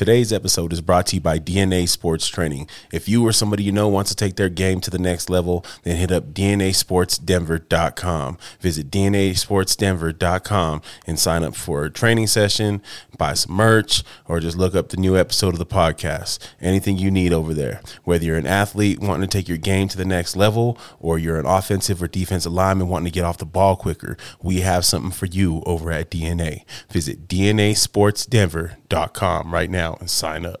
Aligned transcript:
Today's 0.00 0.32
episode 0.32 0.72
is 0.72 0.80
brought 0.80 1.04
to 1.08 1.16
you 1.16 1.20
by 1.20 1.38
DNA 1.38 1.86
Sports 1.86 2.26
Training. 2.26 2.70
If 2.90 3.06
you 3.06 3.22
or 3.26 3.32
somebody 3.32 3.64
you 3.64 3.70
know 3.70 3.86
wants 3.86 4.08
to 4.08 4.16
take 4.16 4.36
their 4.36 4.48
game 4.48 4.80
to 4.80 4.88
the 4.88 4.98
next 4.98 5.28
level, 5.28 5.62
then 5.82 5.96
hit 5.96 6.10
up 6.10 6.32
DNASportsDenver.com. 6.32 8.38
Visit 8.60 8.90
DNASportsDenver.com 8.90 10.82
and 11.06 11.18
sign 11.18 11.44
up 11.44 11.54
for 11.54 11.84
a 11.84 11.90
training 11.90 12.28
session, 12.28 12.80
buy 13.18 13.34
some 13.34 13.52
merch, 13.52 14.02
or 14.26 14.40
just 14.40 14.56
look 14.56 14.74
up 14.74 14.88
the 14.88 14.96
new 14.96 15.18
episode 15.18 15.52
of 15.52 15.58
the 15.58 15.66
podcast. 15.66 16.38
Anything 16.62 16.96
you 16.96 17.10
need 17.10 17.34
over 17.34 17.52
there. 17.52 17.82
Whether 18.04 18.24
you're 18.24 18.38
an 18.38 18.46
athlete 18.46 19.00
wanting 19.00 19.28
to 19.28 19.38
take 19.38 19.50
your 19.50 19.58
game 19.58 19.86
to 19.88 19.98
the 19.98 20.06
next 20.06 20.34
level, 20.34 20.78
or 20.98 21.18
you're 21.18 21.38
an 21.38 21.44
offensive 21.44 22.02
or 22.02 22.08
defensive 22.08 22.52
lineman 22.52 22.88
wanting 22.88 23.12
to 23.12 23.14
get 23.14 23.26
off 23.26 23.36
the 23.36 23.44
ball 23.44 23.76
quicker, 23.76 24.16
we 24.42 24.62
have 24.62 24.86
something 24.86 25.12
for 25.12 25.26
you 25.26 25.62
over 25.66 25.92
at 25.92 26.10
DNA. 26.10 26.64
Visit 26.88 27.28
DNASportsDenver.com 27.28 29.52
right 29.52 29.68
now 29.68 29.89
and 29.98 30.08
sign 30.10 30.46
up. 30.46 30.60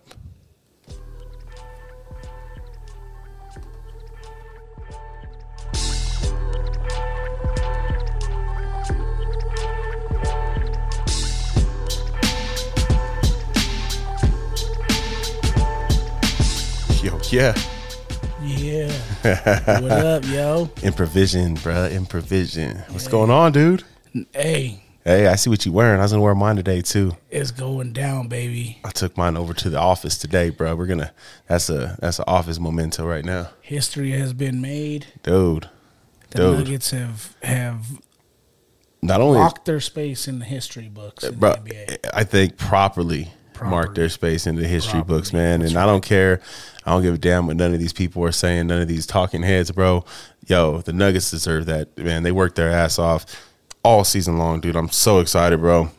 Yo, 17.02 17.18
yeah. 17.30 17.54
Yeah. 18.42 19.80
what 19.80 19.90
up, 19.92 20.24
yo? 20.26 20.66
Improvision, 20.82 21.56
bruh. 21.58 21.90
Improvision. 21.90 22.76
What's 22.90 23.08
going 23.08 23.30
on, 23.30 23.52
dude? 23.52 23.84
Hey, 24.32 24.82
Hey, 25.04 25.26
I 25.28 25.36
see 25.36 25.48
what 25.48 25.64
you 25.64 25.72
wearing. 25.72 25.98
I 25.98 26.02
was 26.02 26.12
gonna 26.12 26.22
wear 26.22 26.34
mine 26.34 26.56
today 26.56 26.82
too. 26.82 27.16
it's 27.30 27.50
going 27.50 27.92
down, 27.94 28.28
baby. 28.28 28.78
I 28.84 28.90
took 28.90 29.16
mine 29.16 29.36
over 29.36 29.54
to 29.54 29.70
the 29.70 29.78
office 29.78 30.18
today, 30.18 30.50
bro. 30.50 30.76
We're 30.76 30.86
gonna. 30.86 31.12
That's 31.48 31.70
a 31.70 31.96
that's 32.00 32.18
an 32.18 32.26
office 32.28 32.60
memento 32.60 33.06
right 33.06 33.24
now, 33.24 33.48
History 33.62 34.10
has 34.12 34.32
been 34.34 34.60
made. 34.60 35.06
dude. 35.22 35.68
The 36.30 36.38
Dude. 36.38 36.58
Nuggets 36.58 36.90
have 36.90 37.34
have 37.42 37.86
Not 39.02 39.20
only, 39.20 39.38
locked 39.38 39.64
their 39.64 39.80
space 39.80 40.28
in 40.28 40.38
the 40.38 40.44
history 40.44 40.88
books 40.88 41.24
in 41.24 41.34
bro, 41.36 41.54
the 41.54 41.58
NBA. 41.70 42.10
I 42.14 42.22
think 42.24 42.56
properly, 42.58 43.32
mark 43.54 43.86
Properly. 43.86 43.94
their 43.94 44.08
space 44.10 44.46
in 44.46 44.54
the 44.54 44.68
history 44.68 44.98
Properly. 45.00 45.18
books, 45.18 45.32
man. 45.32 45.60
That's 45.60 45.72
and 45.72 45.80
I 45.80 45.86
don't 45.86 46.04
care. 46.04 46.40
I 46.86 46.92
don't 46.92 47.02
give 47.02 47.14
a 47.14 47.18
damn 47.18 47.46
what 47.46 47.56
none 47.56 47.72
of 47.72 47.80
these 47.80 47.92
people 47.94 48.22
are 48.24 48.32
saying. 48.32 48.66
None 48.68 48.80
of 48.82 48.86
these 48.86 49.06
talking 49.06 49.42
heads, 49.42 49.70
bro. 49.72 50.04
Yo, 50.46 50.82
the 50.82 50.92
Nuggets 50.92 51.30
deserve 51.30 51.66
that, 51.66 51.96
man. 51.98 52.22
They 52.22 52.32
worked 52.32 52.54
their 52.56 52.70
ass 52.70 52.98
off 52.98 53.24
all 53.82 54.04
season 54.04 54.38
long, 54.38 54.60
dude. 54.60 54.76
I'm 54.76 54.90
so 54.90 55.20
excited, 55.20 55.58
bro. 55.58 55.90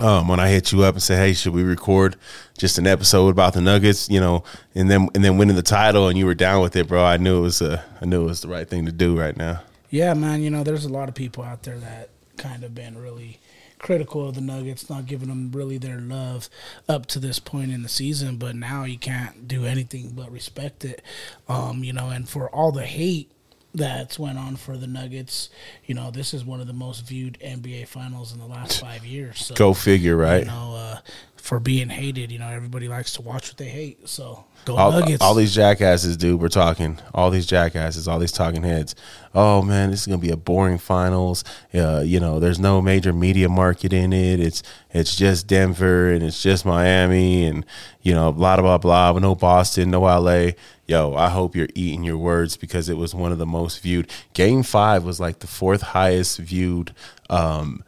um, 0.00 0.26
when 0.28 0.40
I 0.40 0.48
hit 0.48 0.72
you 0.72 0.82
up 0.82 0.94
and 0.94 1.02
said, 1.02 1.18
"Hey, 1.18 1.32
should 1.34 1.52
we 1.54 1.62
record 1.62 2.16
just 2.58 2.78
an 2.78 2.86
episode 2.86 3.28
about 3.28 3.54
the 3.54 3.60
Nuggets?" 3.60 4.08
You 4.10 4.20
know, 4.20 4.42
and 4.74 4.90
then 4.90 5.08
and 5.14 5.24
then 5.24 5.38
winning 5.38 5.56
the 5.56 5.62
title, 5.62 6.08
and 6.08 6.18
you 6.18 6.26
were 6.26 6.34
down 6.34 6.62
with 6.62 6.74
it, 6.76 6.88
bro. 6.88 7.04
I 7.04 7.16
knew 7.16 7.38
it 7.38 7.42
was 7.42 7.62
uh, 7.62 7.82
I 8.00 8.04
knew 8.04 8.22
it 8.22 8.26
was 8.26 8.40
the 8.40 8.48
right 8.48 8.68
thing 8.68 8.86
to 8.86 8.92
do 8.92 9.18
right 9.18 9.36
now. 9.36 9.62
Yeah, 9.90 10.14
man. 10.14 10.42
You 10.42 10.50
know, 10.50 10.64
there's 10.64 10.84
a 10.84 10.88
lot 10.88 11.08
of 11.08 11.14
people 11.14 11.44
out 11.44 11.62
there 11.62 11.78
that 11.78 12.10
kind 12.36 12.64
of 12.64 12.74
been 12.74 12.98
really 12.98 13.38
critical 13.78 14.28
of 14.28 14.34
the 14.34 14.40
Nuggets, 14.40 14.88
not 14.90 15.06
giving 15.06 15.28
them 15.28 15.52
really 15.52 15.78
their 15.78 16.00
love 16.00 16.48
up 16.88 17.06
to 17.06 17.20
this 17.20 17.38
point 17.38 17.70
in 17.70 17.82
the 17.84 17.88
season. 17.88 18.36
But 18.36 18.56
now 18.56 18.82
you 18.84 18.98
can't 18.98 19.46
do 19.46 19.64
anything 19.64 20.10
but 20.16 20.32
respect 20.32 20.84
it. 20.84 21.02
Um, 21.48 21.84
you 21.84 21.92
know, 21.92 22.08
and 22.10 22.28
for 22.28 22.48
all 22.50 22.72
the 22.72 22.86
hate 22.86 23.30
that's 23.74 24.18
went 24.18 24.38
on 24.38 24.56
for 24.56 24.76
the 24.76 24.86
Nuggets, 24.86 25.50
you 25.84 25.94
know, 25.94 26.10
this 26.10 26.32
is 26.32 26.44
one 26.44 26.60
of 26.60 26.66
the 26.66 26.72
most 26.72 27.06
viewed 27.06 27.38
NBA 27.44 27.88
finals 27.88 28.32
in 28.32 28.38
the 28.38 28.46
last 28.46 28.80
five 28.82 29.04
years. 29.04 29.46
So 29.46 29.54
Go 29.54 29.74
figure, 29.74 30.16
right? 30.16 30.40
you 30.40 30.46
know, 30.46 30.76
uh, 30.76 30.98
for 31.36 31.60
being 31.60 31.90
hated, 31.90 32.32
you 32.32 32.38
know, 32.38 32.48
everybody 32.48 32.88
likes 32.88 33.12
to 33.12 33.22
watch 33.22 33.48
what 33.48 33.58
they 33.58 33.68
hate. 33.68 34.08
So 34.08 34.44
go 34.64 34.76
all, 34.76 34.92
Nuggets. 34.92 35.22
all 35.22 35.34
these 35.34 35.54
jackasses, 35.54 36.16
dude. 36.16 36.40
We're 36.40 36.48
talking 36.48 36.98
all 37.12 37.30
these 37.30 37.44
jackasses, 37.44 38.08
all 38.08 38.18
these 38.18 38.32
talking 38.32 38.62
heads. 38.62 38.94
Oh 39.34 39.60
man, 39.60 39.90
this 39.90 40.00
is 40.00 40.06
gonna 40.06 40.18
be 40.22 40.30
a 40.30 40.38
boring 40.38 40.78
finals. 40.78 41.44
Uh, 41.74 42.00
you 42.02 42.18
know, 42.18 42.40
there's 42.40 42.58
no 42.58 42.80
major 42.80 43.12
media 43.12 43.50
market 43.50 43.92
in 43.92 44.14
it. 44.14 44.40
It's 44.40 44.62
it's 44.90 45.16
just 45.16 45.46
Denver 45.46 46.10
and 46.10 46.22
it's 46.22 46.42
just 46.42 46.64
Miami 46.64 47.44
and 47.44 47.66
you 48.00 48.14
know 48.14 48.32
blah 48.32 48.56
blah 48.56 48.78
blah. 48.78 49.12
blah. 49.12 49.20
No 49.20 49.34
Boston, 49.34 49.90
no 49.90 50.00
LA. 50.00 50.52
Yo, 50.86 51.14
I 51.14 51.30
hope 51.30 51.56
you're 51.56 51.68
eating 51.74 52.04
your 52.04 52.18
words 52.18 52.56
because 52.56 52.88
it 52.88 52.96
was 52.96 53.14
one 53.14 53.32
of 53.32 53.38
the 53.38 53.46
most 53.46 53.80
viewed. 53.80 54.10
Game 54.34 54.62
five 54.62 55.02
was 55.02 55.18
like 55.18 55.38
the 55.38 55.46
fourth 55.46 55.80
highest 55.80 56.38
viewed 56.38 56.94
um, 57.30 57.82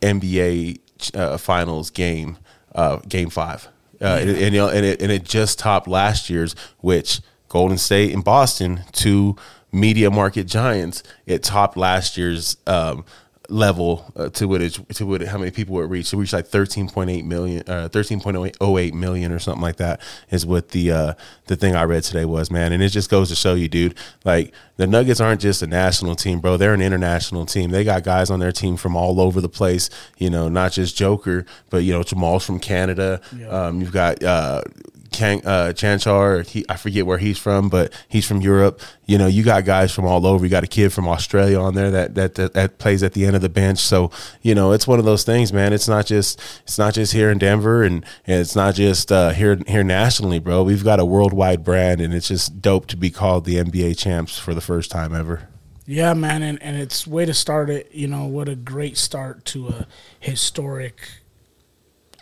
NBA 0.00 0.78
uh, 1.14 1.36
finals 1.36 1.90
game. 1.90 2.38
Uh, 2.74 2.98
game 3.08 3.30
five. 3.30 3.68
Uh, 4.00 4.18
and, 4.20 4.30
and, 4.30 4.54
you 4.54 4.60
know, 4.60 4.68
and 4.68 4.86
it 4.86 5.02
and 5.02 5.10
it 5.10 5.24
just 5.24 5.58
topped 5.58 5.88
last 5.88 6.30
year's, 6.30 6.54
which 6.78 7.20
Golden 7.48 7.78
State 7.78 8.14
and 8.14 8.22
Boston, 8.22 8.84
two 8.92 9.36
media 9.72 10.10
market 10.10 10.46
giants, 10.46 11.02
it 11.26 11.42
topped 11.42 11.76
last 11.76 12.16
year's 12.16 12.56
um, 12.66 13.04
level 13.50 14.12
uh, 14.14 14.28
to 14.28 14.46
what 14.46 14.60
it 14.60 14.74
to 14.94 15.06
what 15.06 15.22
it, 15.22 15.28
how 15.28 15.38
many 15.38 15.50
people 15.50 15.80
it 15.80 15.86
reached. 15.86 16.12
It 16.12 16.16
reached 16.16 16.32
like 16.32 16.46
thirteen 16.46 16.88
point 16.88 17.10
eight 17.10 17.24
million, 17.24 17.62
uh, 17.66 17.88
thirteen 17.88 18.20
point 18.20 18.56
oh 18.60 18.78
eight 18.78 18.94
million 18.94 19.32
or 19.32 19.38
something 19.38 19.62
like 19.62 19.76
that 19.76 20.00
is 20.30 20.44
what 20.44 20.70
the 20.70 20.92
uh, 20.92 21.14
the 21.46 21.56
thing 21.56 21.74
I 21.74 21.84
read 21.84 22.02
today 22.02 22.24
was, 22.24 22.50
man. 22.50 22.72
And 22.72 22.82
it 22.82 22.90
just 22.90 23.10
goes 23.10 23.28
to 23.30 23.34
show 23.34 23.54
you, 23.54 23.68
dude, 23.68 23.94
like 24.24 24.52
the 24.76 24.86
Nuggets 24.86 25.20
aren't 25.20 25.40
just 25.40 25.62
a 25.62 25.66
national 25.66 26.14
team, 26.14 26.40
bro. 26.40 26.56
They're 26.56 26.74
an 26.74 26.82
international 26.82 27.46
team. 27.46 27.70
They 27.70 27.84
got 27.84 28.04
guys 28.04 28.30
on 28.30 28.40
their 28.40 28.52
team 28.52 28.76
from 28.76 28.96
all 28.96 29.20
over 29.20 29.40
the 29.40 29.48
place. 29.48 29.88
You 30.18 30.30
know, 30.30 30.48
not 30.48 30.72
just 30.72 30.96
Joker, 30.96 31.46
but 31.70 31.78
you 31.78 31.92
know 31.92 32.02
Jamal's 32.02 32.44
from 32.44 32.60
Canada. 32.60 33.20
Um, 33.48 33.80
you've 33.80 33.92
got 33.92 34.22
uh, 34.22 34.62
Kang, 35.10 35.44
uh, 35.44 35.72
Cancar, 35.74 36.46
he, 36.46 36.64
I 36.68 36.76
forget 36.76 37.06
where 37.06 37.18
he's 37.18 37.38
from, 37.38 37.68
but 37.68 37.92
he's 38.08 38.26
from 38.26 38.40
Europe. 38.40 38.80
You 39.06 39.18
know, 39.18 39.26
you 39.26 39.42
got 39.42 39.64
guys 39.64 39.92
from 39.92 40.04
all 40.04 40.26
over. 40.26 40.44
You 40.44 40.50
got 40.50 40.64
a 40.64 40.68
kid 40.68 40.92
from 40.92 41.08
Australia 41.08 41.58
on 41.58 41.74
there 41.74 41.90
that, 41.90 42.14
that 42.14 42.34
that 42.34 42.52
that 42.54 42.78
plays 42.78 43.02
at 43.02 43.12
the 43.14 43.24
end 43.24 43.36
of 43.36 43.42
the 43.42 43.48
bench. 43.48 43.78
So 43.78 44.10
you 44.42 44.54
know, 44.54 44.72
it's 44.72 44.86
one 44.86 44.98
of 44.98 45.04
those 45.04 45.24
things, 45.24 45.52
man. 45.52 45.72
It's 45.72 45.88
not 45.88 46.06
just 46.06 46.40
it's 46.62 46.78
not 46.78 46.94
just 46.94 47.12
here 47.12 47.30
in 47.30 47.38
Denver, 47.38 47.82
and, 47.82 48.04
and 48.26 48.40
it's 48.40 48.56
not 48.56 48.74
just 48.74 49.10
uh, 49.10 49.30
here 49.30 49.60
here 49.66 49.84
nationally, 49.84 50.38
bro. 50.38 50.62
We've 50.62 50.84
got 50.84 51.00
a 51.00 51.04
worldwide 51.04 51.64
brand, 51.64 52.00
and 52.00 52.14
it's 52.14 52.28
just 52.28 52.60
dope 52.60 52.86
to 52.86 52.96
be 52.96 53.10
called 53.10 53.44
the 53.44 53.56
NBA 53.56 53.98
champs 53.98 54.38
for 54.38 54.54
the 54.54 54.60
first 54.60 54.90
time 54.90 55.14
ever. 55.14 55.48
Yeah, 55.90 56.12
man, 56.12 56.42
and, 56.42 56.62
and 56.62 56.76
it's 56.76 57.06
way 57.06 57.24
to 57.24 57.32
start 57.32 57.70
it. 57.70 57.90
You 57.94 58.08
know, 58.08 58.26
what 58.26 58.46
a 58.46 58.54
great 58.54 58.98
start 58.98 59.46
to 59.46 59.68
a 59.68 59.86
historic 60.20 61.17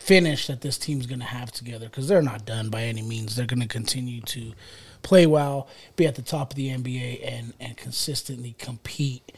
finish 0.06 0.46
that 0.46 0.60
this 0.60 0.78
team's 0.78 1.04
going 1.06 1.18
to 1.18 1.26
have 1.26 1.50
together 1.50 1.86
because 1.86 2.06
they're 2.06 2.22
not 2.22 2.46
done 2.46 2.70
by 2.70 2.82
any 2.82 3.02
means. 3.02 3.34
They're 3.34 3.44
going 3.44 3.60
to 3.60 3.66
continue 3.66 4.20
to 4.20 4.52
play 5.02 5.26
well, 5.26 5.68
be 5.96 6.06
at 6.06 6.14
the 6.14 6.22
top 6.22 6.52
of 6.52 6.56
the 6.56 6.68
NBA, 6.68 7.26
and 7.26 7.52
and 7.58 7.76
consistently 7.76 8.54
compete 8.56 9.32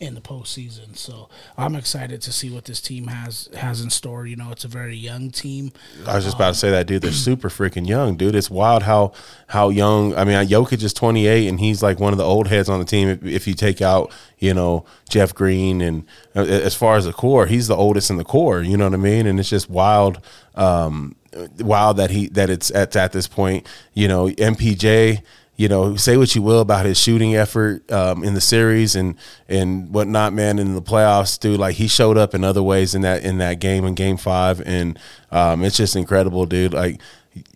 in 0.00 0.14
the 0.14 0.20
postseason. 0.20 0.96
So 0.96 1.28
I'm 1.56 1.74
excited 1.74 2.22
to 2.22 2.32
see 2.32 2.50
what 2.50 2.66
this 2.66 2.80
team 2.80 3.08
has 3.08 3.48
has 3.56 3.80
in 3.80 3.90
store. 3.90 4.26
You 4.26 4.36
know, 4.36 4.50
it's 4.52 4.64
a 4.64 4.68
very 4.68 4.96
young 4.96 5.30
team. 5.30 5.72
I 6.06 6.14
was 6.14 6.24
just 6.24 6.36
about 6.36 6.54
to 6.54 6.58
say 6.58 6.70
that, 6.70 6.86
dude. 6.86 7.02
They're 7.02 7.12
super 7.12 7.48
freaking 7.48 7.86
young, 7.86 8.16
dude. 8.16 8.34
It's 8.34 8.50
wild 8.50 8.84
how 8.84 9.12
how 9.48 9.70
young. 9.70 10.14
I 10.14 10.24
mean, 10.24 10.36
Jokic 10.46 10.82
is 10.82 10.92
28, 10.92 11.48
and 11.48 11.58
he's 11.58 11.82
like 11.82 11.98
one 11.98 12.12
of 12.12 12.18
the 12.18 12.24
old 12.24 12.46
heads 12.46 12.68
on 12.68 12.78
the 12.78 12.84
team. 12.84 13.08
If, 13.08 13.24
if 13.24 13.48
you 13.48 13.54
take 13.54 13.82
out, 13.82 14.12
you 14.38 14.54
know, 14.54 14.84
Jeff 15.08 15.34
Green, 15.34 15.80
and 15.80 16.04
uh, 16.36 16.44
as 16.44 16.74
far 16.74 16.96
as 16.96 17.04
the 17.04 17.12
core, 17.12 17.46
he's 17.46 17.66
the 17.66 17.76
oldest 17.76 18.10
in 18.10 18.16
the 18.16 18.24
core. 18.24 18.62
You 18.62 18.76
know 18.76 18.84
what 18.84 18.94
I 18.94 18.98
mean? 18.98 19.26
And 19.26 19.40
it's 19.40 19.50
just 19.50 19.68
wild, 19.68 20.20
um, 20.54 21.16
wild 21.58 21.96
that 21.96 22.10
he 22.10 22.28
that 22.28 22.50
it's 22.50 22.70
at 22.70 22.94
at 22.94 23.12
this 23.12 23.26
point. 23.26 23.66
You 23.94 24.06
know, 24.06 24.28
MPJ 24.28 25.22
you 25.58 25.68
know, 25.68 25.96
say 25.96 26.16
what 26.16 26.36
you 26.36 26.40
will 26.40 26.60
about 26.60 26.86
his 26.86 26.98
shooting 26.98 27.34
effort 27.34 27.90
um, 27.90 28.22
in 28.22 28.34
the 28.34 28.40
series 28.40 28.94
and 28.94 29.16
and 29.48 29.92
whatnot, 29.92 30.32
man. 30.32 30.60
In 30.60 30.74
the 30.74 30.80
playoffs, 30.80 31.38
dude, 31.38 31.58
like 31.58 31.74
he 31.74 31.88
showed 31.88 32.16
up 32.16 32.32
in 32.32 32.44
other 32.44 32.62
ways 32.62 32.94
in 32.94 33.02
that 33.02 33.24
in 33.24 33.38
that 33.38 33.58
game 33.58 33.84
in 33.84 33.94
Game 33.94 34.16
Five, 34.16 34.62
and 34.64 34.96
um, 35.32 35.64
it's 35.64 35.76
just 35.76 35.96
incredible, 35.96 36.46
dude. 36.46 36.74
Like 36.74 37.00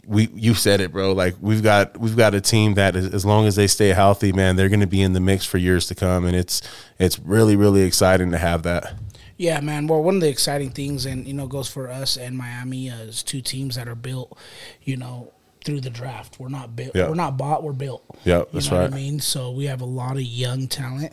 we, 0.04 0.28
you 0.34 0.54
said 0.54 0.80
it, 0.80 0.90
bro. 0.90 1.12
Like 1.12 1.36
we've 1.40 1.62
got 1.62 1.96
we've 1.96 2.16
got 2.16 2.34
a 2.34 2.40
team 2.40 2.74
that 2.74 2.96
is, 2.96 3.14
as 3.14 3.24
long 3.24 3.46
as 3.46 3.54
they 3.54 3.68
stay 3.68 3.90
healthy, 3.90 4.32
man, 4.32 4.56
they're 4.56 4.68
going 4.68 4.80
to 4.80 4.86
be 4.88 5.00
in 5.00 5.12
the 5.12 5.20
mix 5.20 5.46
for 5.46 5.58
years 5.58 5.86
to 5.86 5.94
come, 5.94 6.24
and 6.24 6.34
it's 6.34 6.60
it's 6.98 7.20
really 7.20 7.54
really 7.54 7.82
exciting 7.82 8.32
to 8.32 8.38
have 8.38 8.64
that. 8.64 8.94
Yeah, 9.36 9.60
man. 9.60 9.86
Well, 9.86 10.02
one 10.02 10.16
of 10.16 10.20
the 10.22 10.28
exciting 10.28 10.70
things, 10.70 11.06
and 11.06 11.24
you 11.24 11.34
know, 11.34 11.46
goes 11.46 11.68
for 11.68 11.88
us 11.88 12.16
and 12.16 12.36
Miami 12.36 12.90
as 12.90 13.22
two 13.22 13.40
teams 13.40 13.76
that 13.76 13.86
are 13.86 13.94
built, 13.94 14.36
you 14.82 14.96
know, 14.96 15.32
through 15.64 15.80
the 15.80 15.90
draft. 15.90 16.38
We're 16.40 16.48
not 16.48 16.74
built. 16.76 16.92
Yeah. 16.94 17.08
We're 17.08 17.14
not 17.14 17.36
bought. 17.36 17.62
We're 17.62 17.72
built. 17.72 18.04
Yeah, 18.24 18.38
you 18.38 18.46
that's 18.52 18.70
know 18.70 18.78
right. 18.78 18.90
What 18.90 18.94
I 18.94 18.96
mean, 18.96 19.20
so 19.20 19.50
we 19.50 19.66
have 19.66 19.80
a 19.80 19.84
lot 19.86 20.12
of 20.16 20.22
young 20.22 20.66
talent, 20.68 21.12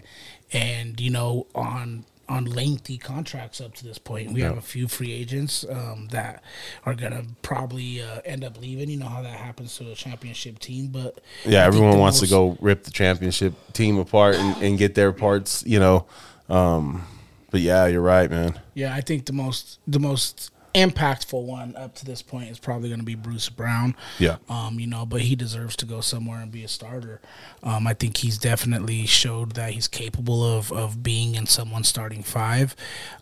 and 0.52 1.00
you 1.00 1.10
know, 1.12 1.48
on 1.56 2.06
on 2.28 2.46
lengthy 2.46 2.96
contracts 3.00 3.60
up 3.60 3.74
to 3.74 3.84
this 3.84 3.98
point. 3.98 4.32
We 4.34 4.42
have 4.42 4.56
a 4.56 4.62
few 4.62 4.88
free 4.88 5.12
agents 5.12 5.66
um, 5.68 6.10
that 6.12 6.44
are 6.86 6.94
gonna 6.94 7.24
probably 7.42 8.04
uh, 8.04 8.22
end 8.24 8.44
up 8.44 8.60
leaving. 8.62 8.90
You 8.90 8.98
know 8.98 9.08
how 9.08 9.24
that 9.24 9.40
happens 9.40 9.76
to 9.78 9.92
a 9.92 9.96
championship 9.96 10.60
team, 10.60 10.90
but 10.90 11.20
Yeah, 11.44 11.66
everyone 11.66 11.98
wants 11.98 12.22
most- 12.22 12.30
to 12.30 12.36
go 12.36 12.58
rip 12.62 12.84
the 12.84 12.92
championship 12.92 13.54
team 13.74 13.98
apart 13.98 14.36
and, 14.36 14.62
and 14.62 14.78
get 14.78 14.94
their 14.94 15.12
parts, 15.12 15.64
you 15.66 15.80
know. 15.80 16.06
Um, 16.50 17.04
but 17.50 17.62
yeah, 17.62 17.88
you're 17.88 18.02
right, 18.02 18.30
man. 18.30 18.60
Yeah, 18.76 18.94
I 18.94 19.02
think 19.02 19.26
the 19.26 19.34
most 19.34 19.80
the 19.88 20.00
most 20.00 20.52
impactful 20.74 21.44
one 21.44 21.76
up 21.76 21.96
to 21.96 22.06
this 22.06 22.22
point 22.22 22.50
is 22.50 22.60
probably 22.60 22.90
going 22.90 23.00
to 23.00 23.06
be 23.06 23.16
Bruce 23.16 23.50
Brown. 23.50 23.96
Yeah. 24.18 24.38
Um, 24.50 24.80
you 24.80 24.88
know, 24.88 25.06
but 25.06 25.22
he 25.22 25.36
deserves 25.36 25.76
to 25.78 25.86
go 25.86 26.02
somewhere 26.02 26.42
and 26.42 26.52
be 26.52 26.64
a 26.64 26.68
starter. 26.68 27.22
Um, 27.64 27.88
I 27.88 27.94
think 27.94 28.18
he's 28.18 28.38
definitely 28.38 29.06
showed 29.06 29.54
that 29.54 29.72
he's 29.72 29.88
capable 29.88 30.44
of, 30.44 30.72
of 30.72 31.04
being 31.04 31.36
in 31.36 31.46
someone's 31.46 31.88
starting 31.88 32.24
five, 32.24 32.76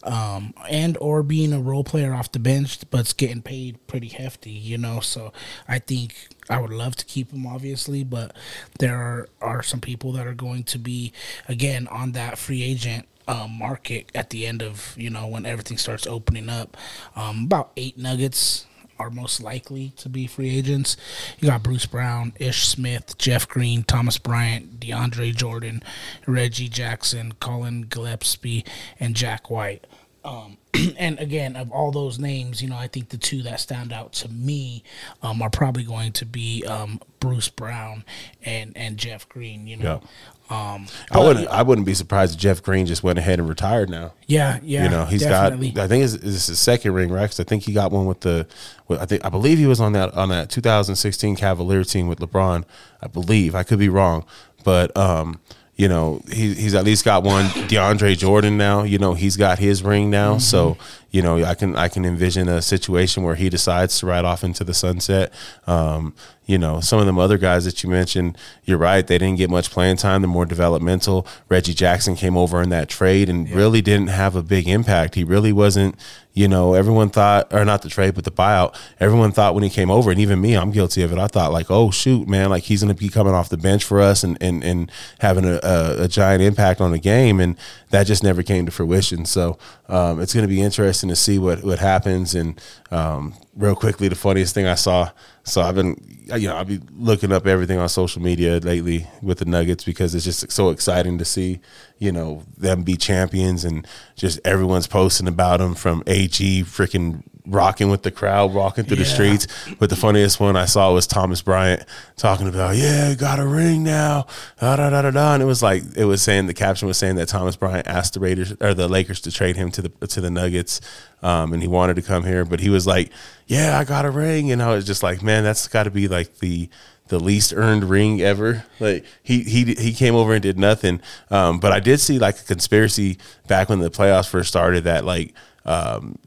um, 0.03 0.53
and 0.69 0.97
or 0.99 1.23
being 1.23 1.53
a 1.53 1.59
role 1.59 1.83
player 1.83 2.13
off 2.13 2.31
the 2.31 2.39
bench, 2.39 2.89
but's 2.89 3.13
getting 3.13 3.41
paid 3.41 3.85
pretty 3.87 4.09
hefty. 4.09 4.51
You 4.51 4.77
know, 4.77 4.99
so 4.99 5.31
I 5.67 5.79
think 5.79 6.29
I 6.49 6.59
would 6.59 6.71
love 6.71 6.95
to 6.97 7.05
keep 7.05 7.31
him, 7.31 7.45
obviously, 7.45 8.03
but 8.03 8.35
there 8.79 8.97
are, 8.97 9.29
are 9.41 9.63
some 9.63 9.81
people 9.81 10.11
that 10.13 10.27
are 10.27 10.33
going 10.33 10.63
to 10.65 10.79
be 10.79 11.13
again 11.47 11.87
on 11.87 12.11
that 12.13 12.37
free 12.37 12.63
agent 12.63 13.07
um, 13.27 13.57
market 13.57 14.11
at 14.15 14.29
the 14.29 14.45
end 14.45 14.61
of 14.61 14.95
you 14.97 15.09
know 15.09 15.27
when 15.27 15.45
everything 15.45 15.77
starts 15.77 16.07
opening 16.07 16.49
up. 16.49 16.77
Um, 17.15 17.45
about 17.45 17.71
eight 17.75 17.97
Nuggets 17.97 18.65
are 18.99 19.09
most 19.09 19.41
likely 19.41 19.93
to 19.97 20.09
be 20.09 20.27
free 20.27 20.57
agents. 20.57 20.97
You 21.39 21.49
got 21.49 21.63
Bruce 21.63 21.85
Brown, 21.85 22.33
Ish 22.39 22.67
Smith, 22.67 23.17
Jeff 23.17 23.47
Green, 23.47 23.83
Thomas 23.83 24.17
Bryant, 24.17 24.79
DeAndre 24.79 25.35
Jordan, 25.35 25.83
Reggie 26.25 26.69
Jackson, 26.69 27.33
Collin 27.39 27.83
Gillespie, 27.83 28.65
and 28.99 29.15
Jack 29.15 29.49
White. 29.49 29.85
Um, 30.23 30.57
and 30.97 31.19
again, 31.19 31.55
of 31.55 31.71
all 31.71 31.91
those 31.91 32.19
names, 32.19 32.61
you 32.61 32.69
know, 32.69 32.75
I 32.75 32.87
think 32.87 33.09
the 33.09 33.17
two 33.17 33.41
that 33.43 33.59
stand 33.59 33.93
out 33.93 34.13
to 34.13 34.29
me 34.29 34.83
um, 35.21 35.41
are 35.41 35.49
probably 35.49 35.83
going 35.83 36.11
to 36.13 36.25
be 36.25 36.65
um, 36.65 36.99
Bruce 37.19 37.49
Brown 37.49 38.03
and 38.43 38.75
and 38.75 38.97
Jeff 38.97 39.29
Green. 39.29 39.67
You 39.67 39.77
know, 39.77 40.01
um, 40.49 40.87
I 41.11 41.19
wouldn't. 41.19 41.47
I 41.47 41.61
wouldn't 41.61 41.85
be 41.85 41.93
surprised 41.93 42.35
if 42.35 42.39
Jeff 42.39 42.63
Green 42.63 42.85
just 42.85 43.03
went 43.03 43.19
ahead 43.19 43.39
and 43.39 43.49
retired 43.49 43.89
now. 43.89 44.13
yeah, 44.27 44.59
yeah, 44.63 44.83
you 44.83 44.89
know, 44.89 45.05
he's 45.05 45.21
definitely. 45.21 45.71
got. 45.71 45.83
I 45.83 45.87
think 45.87 46.05
it's, 46.05 46.13
it's 46.13 46.47
his 46.47 46.59
second 46.59 46.93
ring, 46.93 47.11
right? 47.11 47.23
Because 47.23 47.39
I 47.39 47.43
think 47.43 47.63
he 47.63 47.73
got 47.73 47.91
one 47.91 48.05
with 48.05 48.21
the. 48.21 48.47
With, 48.87 49.01
I 49.01 49.05
think 49.05 49.25
I 49.25 49.29
believe 49.29 49.57
he 49.57 49.65
was 49.65 49.81
on 49.81 49.91
that 49.93 50.13
on 50.13 50.29
that 50.29 50.49
2016 50.49 51.35
Cavalier 51.35 51.83
team 51.83 52.07
with 52.07 52.19
LeBron. 52.19 52.63
I 53.01 53.07
believe 53.07 53.55
I 53.55 53.63
could 53.63 53.79
be 53.79 53.89
wrong, 53.89 54.25
but 54.63 54.95
um, 54.95 55.41
you 55.77 55.87
know, 55.87 56.21
he, 56.27 56.55
he's 56.55 56.73
at 56.73 56.83
least 56.83 57.05
got 57.05 57.23
one. 57.23 57.45
DeAndre 57.45 58.17
Jordan 58.17 58.57
now, 58.57 58.81
you 58.81 58.97
know, 58.97 59.13
he's 59.13 59.37
got 59.37 59.59
his 59.59 59.83
ring 59.83 60.09
now. 60.09 60.39
So, 60.39 60.75
you 61.11 61.21
know, 61.21 61.43
I 61.43 61.53
can 61.53 61.75
I 61.75 61.87
can 61.87 62.03
envision 62.03 62.49
a 62.49 62.63
situation 62.63 63.21
where 63.21 63.35
he 63.35 63.49
decides 63.49 63.99
to 63.99 64.07
ride 64.07 64.25
off 64.25 64.43
into 64.43 64.63
the 64.63 64.73
sunset. 64.73 65.31
Um, 65.67 66.15
you 66.47 66.57
know, 66.57 66.79
some 66.79 66.99
of 66.99 67.05
them 67.05 67.19
other 67.19 67.37
guys 67.37 67.65
that 67.65 67.83
you 67.83 67.89
mentioned, 67.89 68.37
you're 68.63 68.77
right. 68.77 69.05
They 69.05 69.17
didn't 69.17 69.37
get 69.37 69.49
much 69.51 69.69
playing 69.69 69.97
time. 69.97 70.21
They're 70.21 70.29
more 70.29 70.45
developmental. 70.45 71.27
Reggie 71.47 71.73
Jackson 71.73 72.15
came 72.15 72.35
over 72.37 72.61
in 72.61 72.69
that 72.69 72.89
trade 72.89 73.29
and 73.29 73.49
really 73.51 73.81
didn't 73.81 74.07
have 74.07 74.35
a 74.35 74.41
big 74.41 74.67
impact. 74.67 75.15
He 75.15 75.23
really 75.23 75.53
wasn't, 75.53 75.95
you 76.37 76.47
know, 76.47 76.75
everyone 76.75 77.09
thought, 77.09 77.51
or 77.51 77.65
not 77.65 77.81
the 77.81 77.89
trade, 77.89 78.13
but 78.13 78.23
the 78.23 78.31
buyout. 78.31 78.75
Everyone 78.99 79.31
thought 79.31 79.55
when 79.55 79.63
he 79.63 79.71
came 79.71 79.89
over, 79.89 80.11
and 80.11 80.19
even 80.19 80.39
me, 80.39 80.55
I'm 80.55 80.69
guilty 80.69 81.01
of 81.01 81.11
it. 81.11 81.17
I 81.17 81.25
thought 81.25 81.51
like, 81.51 81.71
oh 81.71 81.89
shoot, 81.89 82.27
man, 82.27 82.51
like 82.51 82.63
he's 82.63 82.83
going 82.83 82.95
to 82.95 82.99
be 82.99 83.09
coming 83.09 83.33
off 83.33 83.49
the 83.49 83.57
bench 83.57 83.83
for 83.83 83.99
us 83.99 84.23
and 84.23 84.37
and 84.39 84.63
and 84.63 84.91
having 85.19 85.45
a, 85.45 85.59
a, 85.63 86.03
a 86.03 86.07
giant 86.07 86.43
impact 86.43 86.79
on 86.79 86.91
the 86.91 86.99
game, 86.99 87.39
and 87.39 87.57
that 87.89 88.05
just 88.05 88.23
never 88.23 88.43
came 88.43 88.67
to 88.67 88.71
fruition. 88.71 89.25
So 89.25 89.57
um, 89.89 90.21
it's 90.21 90.31
going 90.31 90.47
to 90.47 90.53
be 90.53 90.61
interesting 90.61 91.09
to 91.09 91.15
see 91.15 91.39
what 91.39 91.63
what 91.63 91.79
happens. 91.79 92.35
And 92.35 92.61
um, 92.91 93.33
real 93.55 93.75
quickly, 93.75 94.07
the 94.07 94.15
funniest 94.15 94.53
thing 94.53 94.67
I 94.67 94.75
saw. 94.75 95.09
So 95.47 95.61
I've 95.61 95.75
been, 95.75 95.95
you 96.35 96.49
know, 96.49 96.57
I've 96.57 96.67
been 96.67 96.85
looking 96.97 97.31
up 97.31 97.47
everything 97.47 97.79
on 97.79 97.87
social 97.87 98.21
media 98.21 98.57
lately 98.57 99.07
with 99.21 99.39
the 99.39 99.45
Nuggets 99.45 99.85
because 99.85 100.13
it's 100.13 100.25
just 100.25 100.51
so 100.51 100.71
exciting 100.71 101.17
to 101.19 101.25
see, 101.25 101.61
you 101.99 102.11
know, 102.11 102.43
them 102.57 102.83
be 102.83 102.97
champions 102.97 103.63
and 103.63 103.87
just 104.17 104.41
everyone's 104.43 104.87
posting 104.87 105.27
about 105.27 105.61
them 105.61 105.73
from 105.73 106.03
AG 106.05 106.63
freaking 106.63 107.23
rocking 107.47 107.89
with 107.89 108.03
the 108.03 108.11
crowd, 108.11 108.53
walking 108.53 108.83
through 108.83 108.97
the 108.97 109.05
streets. 109.05 109.47
But 109.79 109.89
the 109.89 109.95
funniest 109.95 110.39
one 110.39 110.55
I 110.55 110.65
saw 110.65 110.93
was 110.93 111.07
Thomas 111.07 111.41
Bryant 111.41 111.83
talking 112.15 112.47
about, 112.47 112.75
yeah, 112.75 113.13
got 113.15 113.39
a 113.39 113.47
ring 113.47 113.83
now, 113.83 114.27
da 114.59 114.75
da 114.75 114.89
da 114.89 115.01
da 115.03 115.11
da. 115.11 115.33
And 115.33 115.43
it 115.43 115.45
was 115.45 115.63
like 115.63 115.83
it 115.95 116.05
was 116.05 116.21
saying 116.21 116.47
the 116.47 116.53
caption 116.53 116.87
was 116.87 116.97
saying 116.97 117.15
that 117.15 117.29
Thomas 117.29 117.55
Bryant 117.55 117.87
asked 117.87 118.13
the 118.13 118.19
Raiders 118.19 118.53
or 118.59 118.73
the 118.73 118.87
Lakers 118.87 119.21
to 119.21 119.31
trade 119.31 119.55
him 119.55 119.71
to 119.71 119.81
the 119.81 120.07
to 120.07 120.21
the 120.21 120.29
Nuggets, 120.29 120.81
um, 121.23 121.53
and 121.53 121.61
he 121.61 121.67
wanted 121.67 121.95
to 121.95 122.01
come 122.01 122.23
here, 122.23 122.45
but 122.45 122.59
he 122.59 122.69
was 122.69 122.85
like, 122.85 123.11
yeah, 123.47 123.79
I 123.79 123.83
got 123.83 124.05
a 124.05 124.11
ring, 124.11 124.51
and 124.51 124.61
I 124.61 124.73
was 124.73 124.85
just 124.85 125.03
like, 125.03 125.23
man, 125.23 125.43
that's 125.43 125.67
got 125.67 125.83
to 125.83 125.91
be 125.91 126.07
like 126.07 126.39
the 126.39 126.69
the 127.07 127.19
least 127.19 127.53
earned 127.55 127.85
ring 127.85 128.21
ever. 128.21 128.65
Like 128.79 129.05
he 129.23 129.43
he 129.43 129.73
he 129.75 129.93
came 129.93 130.15
over 130.15 130.33
and 130.33 130.41
did 130.41 130.59
nothing. 130.59 131.01
Um, 131.31 131.59
but 131.59 131.71
I 131.71 131.79
did 131.79 131.99
see 131.99 132.19
like 132.19 132.39
a 132.39 132.43
conspiracy 132.43 133.17
back 133.47 133.69
when 133.69 133.79
the 133.79 133.89
playoffs 133.89 134.29
first 134.29 134.49
started 134.49 134.83
that 134.83 135.05
like 135.05 135.33
um, 135.65 136.17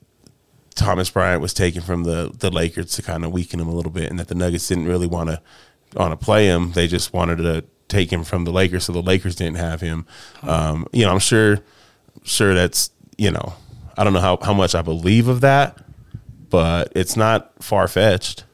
Thomas 0.81 1.11
Bryant 1.11 1.43
was 1.43 1.53
taken 1.53 1.83
from 1.83 2.05
the 2.05 2.33
the 2.37 2.51
Lakers 2.51 2.93
to 2.93 3.03
kind 3.03 3.25
of 3.25 3.33
weaken 3.33 3.61
him 3.61 3.69
a 3.69 3.75
little 3.75 3.93
bit, 3.93 4.09
and 4.09 4.19
that 4.19 4.29
the 4.29 4.35
Nuggets 4.35 4.67
didn't 4.67 4.87
really 4.87 5.07
want 5.07 5.29
to 5.29 5.41
want 5.95 6.19
to 6.19 6.25
play 6.25 6.47
him. 6.47 6.73
They 6.73 6.87
just 6.87 7.13
wanted 7.13 7.37
to 7.37 7.65
take 7.89 8.11
him 8.11 8.25
from 8.25 8.45
the 8.45 8.51
Lakers, 8.51 8.85
so 8.85 8.93
the 8.93 9.03
Lakers 9.03 9.37
didn't 9.37 9.59
have 9.59 9.83
him. 9.83 10.07
Um, 10.43 10.87
you 10.93 11.05
know, 11.05 11.13
I'm 11.13 11.19
sure 11.19 11.59
sure 12.25 12.55
that's 12.55 12.91
you 13.19 13.31
know 13.31 13.53
I 13.99 14.05
don't 14.05 14.15
know 14.15 14.21
how 14.21 14.39
how 14.41 14.55
much 14.55 14.75
I 14.75 14.81
believe 14.81 15.29
of 15.29 15.43
that, 15.43 15.77
but 16.49 16.93
it's 16.97 17.17
not 17.17 17.53
far 17.63 17.87
fetched. 17.87 18.45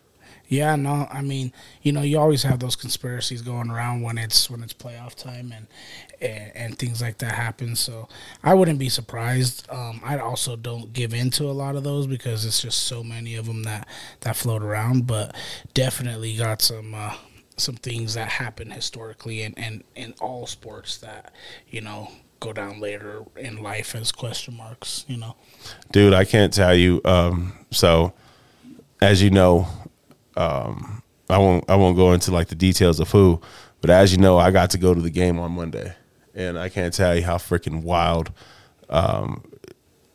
Yeah, 0.49 0.77
no, 0.77 1.09
I 1.11 1.23
mean, 1.23 1.53
you 1.83 1.93
know, 1.93 2.03
you 2.03 2.19
always 2.19 2.43
have 2.45 2.61
those 2.61 2.77
conspiracies 2.77 3.43
going 3.43 3.71
around 3.71 4.03
when 4.03 4.17
it's 4.19 4.49
when 4.49 4.63
it's 4.63 4.73
playoff 4.73 5.15
time 5.15 5.53
and 5.53 5.67
and, 6.21 6.53
and 6.55 6.79
things 6.79 7.03
like 7.03 7.19
that 7.19 7.33
happen. 7.33 7.77
So 7.77 8.09
I 8.43 8.55
wouldn't 8.55 8.79
be 8.79 8.89
surprised. 8.89 9.67
Um, 9.71 10.01
I 10.05 10.19
also 10.19 10.57
don't 10.57 10.93
give 10.93 11.13
into 11.13 11.45
a 11.45 11.53
lot 11.53 11.77
of 11.77 11.85
those 11.85 12.07
because 12.07 12.45
it's 12.45 12.63
just 12.63 12.85
so 12.85 13.03
many 13.03 13.35
of 13.35 13.47
them 13.47 13.65
that 13.65 13.89
that 14.21 14.37
float 14.37 14.63
around. 14.63 15.07
But 15.07 15.35
definitely 15.75 16.37
got 16.37 16.63
some 16.63 16.95
uh, 16.95 17.15
some 17.57 17.77
things 17.77 18.15
that 18.15 18.29
happen 18.29 18.71
historically 18.71 19.43
and 19.43 19.59
and 19.59 19.85
in 19.95 20.15
all 20.21 20.47
sports 20.47 20.99
that 20.99 21.33
you 21.69 21.81
know 21.81 22.11
go 22.39 22.53
down 22.53 22.81
later 22.81 23.23
in 23.37 23.63
life 23.63 23.95
as 23.95 24.13
question 24.13 24.55
marks. 24.57 25.05
You 25.09 25.17
know. 25.17 25.37
dude 25.91 26.13
i 26.13 26.25
can't 26.25 26.53
tell 26.53 26.75
you 26.75 27.01
um 27.05 27.53
so 27.71 28.13
as 29.01 29.23
you 29.23 29.31
know 29.31 29.69
um 30.37 31.03
i 31.29 31.39
won't 31.39 31.69
i 31.69 31.75
won't 31.75 31.97
go 31.97 32.13
into 32.13 32.31
like 32.31 32.49
the 32.49 32.55
details 32.55 33.01
of 33.01 33.11
who 33.11 33.41
but 33.81 33.91
as 33.91 34.13
you 34.13 34.19
know 34.19 34.39
i 34.39 34.51
got 34.51 34.71
to 34.71 34.79
go 34.79 34.95
to 34.95 35.01
the 35.01 35.11
game 35.11 35.39
on 35.39 35.53
monday 35.53 35.95
and 36.35 36.59
i 36.59 36.69
can't 36.69 36.95
tell 36.95 37.15
you 37.15 37.23
how 37.23 37.37
freaking 37.37 37.83
wild 37.83 38.33
um 38.89 39.43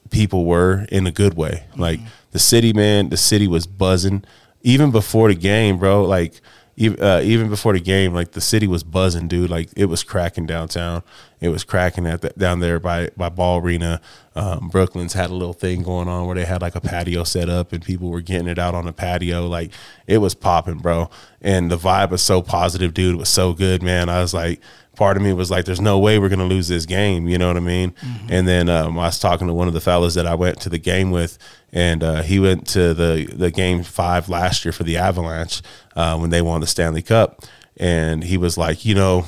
people 0.10 0.46
were 0.46 0.86
in 0.92 1.08
a 1.08 1.12
good 1.12 1.36
way 1.36 1.66
like 1.78 2.00
the 2.32 2.40
city 2.40 2.74
man 2.74 3.10
the 3.10 3.18
city 3.18 3.48
was 3.48 3.66
buzzing 3.66 4.24
even 4.62 4.92
before 4.92 5.30
the 5.30 5.36
game 5.36 5.78
bro 5.78 6.04
like 6.04 6.42
even, 6.82 7.04
uh, 7.04 7.22
even 7.24 7.50
before 7.50 7.74
the 7.74 7.80
game, 7.80 8.14
like 8.14 8.32
the 8.32 8.42
city 8.42 8.68
was 8.68 8.84
buzzing, 8.84 9.28
dude. 9.28 9.50
Like 9.50 9.70
it 9.76 9.86
was 9.86 10.04
cracking 10.04 10.46
downtown. 10.46 11.04
It 11.42 11.50
was 11.50 11.64
cracking 11.64 12.06
at 12.06 12.22
the, 12.22 12.30
down 12.30 12.60
there 12.60 12.80
by 12.80 13.10
by 13.18 13.30
Ball 13.30 13.60
Arena. 13.60 14.00
Um, 14.36 14.70
Brooklyn's 14.70 15.14
had 15.14 15.32
a 15.32 15.34
little 15.34 15.54
thing 15.54 15.82
going 15.82 16.08
on 16.08 16.28
where 16.28 16.36
they 16.36 16.46
had 16.46 16.62
like 16.62 16.76
a 16.76 16.82
patio 16.82 17.24
set 17.24 17.50
up 17.50 17.74
and 17.74 17.84
people 17.84 18.10
were 18.10 18.22
getting 18.22 18.48
it 18.48 18.60
out 18.60 18.76
on 18.76 18.86
the 18.86 18.94
patio. 18.94 19.48
Like 19.48 19.72
it 20.06 20.20
was 20.20 20.36
popping, 20.36 20.78
bro. 20.78 21.10
And 21.42 21.72
the 21.72 21.78
vibe 21.78 22.12
was 22.12 22.22
so 22.22 22.44
positive, 22.44 22.94
dude. 22.94 23.16
It 23.16 23.18
was 23.18 23.30
so 23.30 23.54
good, 23.54 23.82
man. 23.82 24.08
I 24.08 24.22
was 24.22 24.36
like, 24.36 24.62
part 24.96 25.18
of 25.18 25.24
me 25.24 25.34
was 25.34 25.50
like, 25.50 25.66
"There's 25.66 25.82
no 25.82 25.98
way 25.98 26.20
we're 26.20 26.30
gonna 26.30 26.46
lose 26.46 26.68
this 26.68 26.86
game." 26.86 27.28
You 27.28 27.40
know 27.40 27.48
what 27.48 27.58
I 27.58 27.62
mean? 27.62 27.96
And 28.30 28.48
then 28.48 28.70
um, 28.70 29.00
I 29.00 29.08
was 29.08 29.18
talking 29.18 29.48
to 29.48 29.54
one 29.54 29.68
of 29.68 29.74
the 29.74 29.82
fellas 29.82 30.14
that 30.14 30.28
I 30.28 30.36
went 30.36 30.62
to 30.62 30.70
the 30.70 30.78
game 30.78 31.10
with, 31.10 31.40
and 31.74 32.04
uh, 32.04 32.22
he 32.22 32.40
went 32.40 32.68
to 32.70 32.94
the 32.94 33.26
the 33.34 33.50
game 33.50 33.82
five 33.82 34.30
last 34.30 34.64
year 34.64 34.72
for 34.72 34.84
the 34.84 34.98
Avalanche 34.98 35.64
uh, 35.96 36.18
when 36.20 36.30
they 36.30 36.44
won 36.44 36.62
the 36.62 36.68
Stanley 36.68 37.02
Cup, 37.02 37.44
and 37.78 38.24
he 38.24 38.38
was 38.38 38.60
like, 38.60 38.86
you 38.86 38.94
know, 38.94 39.26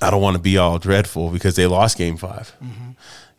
I 0.00 0.10
don't 0.10 0.22
want 0.22 0.36
to 0.36 0.42
be 0.42 0.58
all 0.58 0.78
dreadful 0.78 1.30
because 1.30 1.56
they 1.56 1.66
lost 1.66 1.98
game 1.98 2.16
5 2.16 2.56
You 2.60 2.68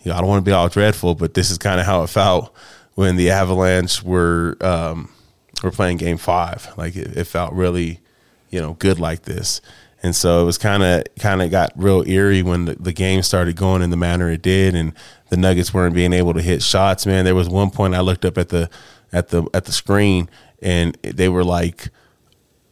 know, 0.06 0.16
I 0.16 0.20
don't 0.20 0.28
want 0.28 0.44
to 0.44 0.50
be 0.50 0.54
all 0.54 0.70
dreadful, 0.70 1.16
but 1.16 1.34
this 1.34 1.50
is 1.50 1.58
kind 1.58 1.80
of 1.80 1.86
how 1.86 2.04
it 2.04 2.08
felt 2.08 2.54
when 2.96 3.16
the 3.16 3.32
Avalanche 3.32 4.04
were 4.04 4.58
um, 4.62 5.10
were 5.64 5.72
playing 5.72 5.98
game 5.98 6.18
five. 6.18 6.72
Like 6.78 6.96
it, 6.96 7.18
it 7.18 7.24
felt 7.26 7.54
really, 7.54 8.00
you 8.50 8.60
know, 8.62 8.74
good 8.74 9.00
like 9.00 9.24
this. 9.24 9.62
And 10.02 10.14
so 10.14 10.42
it 10.42 10.46
was 10.46 10.58
kind 10.58 10.84
of 10.84 11.04
kind 11.18 11.42
of 11.42 11.50
got 11.50 11.72
real 11.76 12.04
eerie 12.06 12.44
when 12.44 12.66
the, 12.66 12.76
the 12.76 12.92
game 12.92 13.24
started 13.24 13.56
going 13.56 13.82
in 13.82 13.90
the 13.90 13.98
manner 13.98 14.30
it 14.30 14.42
did, 14.42 14.76
and 14.76 14.94
the 15.30 15.38
Nuggets 15.38 15.74
weren't 15.74 15.96
being 15.96 16.12
able 16.12 16.34
to 16.34 16.42
hit 16.42 16.62
shots. 16.62 17.06
Man, 17.06 17.24
there 17.24 17.36
was 17.36 17.48
one 17.48 17.72
point 17.72 17.96
I 17.96 18.02
looked 18.02 18.26
up 18.26 18.38
at 18.38 18.50
the 18.50 18.70
at 19.14 19.30
the 19.30 19.46
at 19.54 19.64
the 19.66 19.72
screen, 19.72 20.30
and 20.62 20.98
they 21.02 21.30
were 21.30 21.46
like 21.46 21.90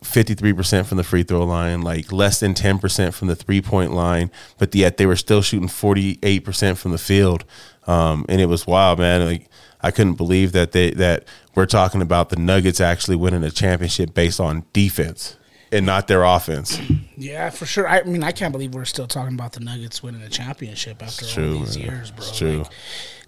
53% 0.03 0.85
from 0.85 0.97
the 0.97 1.03
free 1.03 1.23
throw 1.23 1.43
line, 1.43 1.81
like 1.81 2.11
less 2.11 2.39
than 2.39 2.53
10% 2.53 3.13
from 3.13 3.27
the 3.27 3.35
three 3.35 3.61
point 3.61 3.93
line, 3.93 4.31
but 4.57 4.73
yet 4.73 4.97
they 4.97 5.05
were 5.05 5.15
still 5.15 5.41
shooting 5.41 5.67
48% 5.67 6.77
from 6.77 6.91
the 6.91 6.97
field. 6.97 7.45
Um, 7.87 8.25
and 8.27 8.41
it 8.41 8.47
was 8.47 8.65
wild, 8.65 8.99
man. 8.99 9.25
Like 9.25 9.49
I 9.81 9.91
couldn't 9.91 10.15
believe 10.15 10.53
that 10.53 10.71
they, 10.71 10.91
that 10.91 11.25
we're 11.55 11.65
talking 11.65 12.01
about 12.01 12.29
the 12.29 12.35
Nuggets 12.35 12.81
actually 12.81 13.15
winning 13.15 13.43
a 13.43 13.51
championship 13.51 14.13
based 14.13 14.39
on 14.39 14.65
defense 14.73 15.37
and 15.71 15.85
not 15.85 16.07
their 16.07 16.23
offense. 16.23 16.79
Yeah, 17.15 17.51
for 17.51 17.67
sure. 17.67 17.87
I 17.87 18.01
mean, 18.01 18.23
I 18.23 18.31
can't 18.31 18.51
believe 18.51 18.73
we're 18.73 18.85
still 18.85 19.07
talking 19.07 19.35
about 19.35 19.53
the 19.53 19.59
Nuggets 19.59 20.01
winning 20.01 20.23
a 20.23 20.29
championship 20.29 21.03
after 21.03 21.25
true, 21.25 21.53
all 21.53 21.59
these 21.59 21.77
man. 21.77 21.85
years, 21.87 22.11
bro. 22.11 22.25
It's 22.25 22.37
true. 22.37 22.57
Like, 22.59 22.71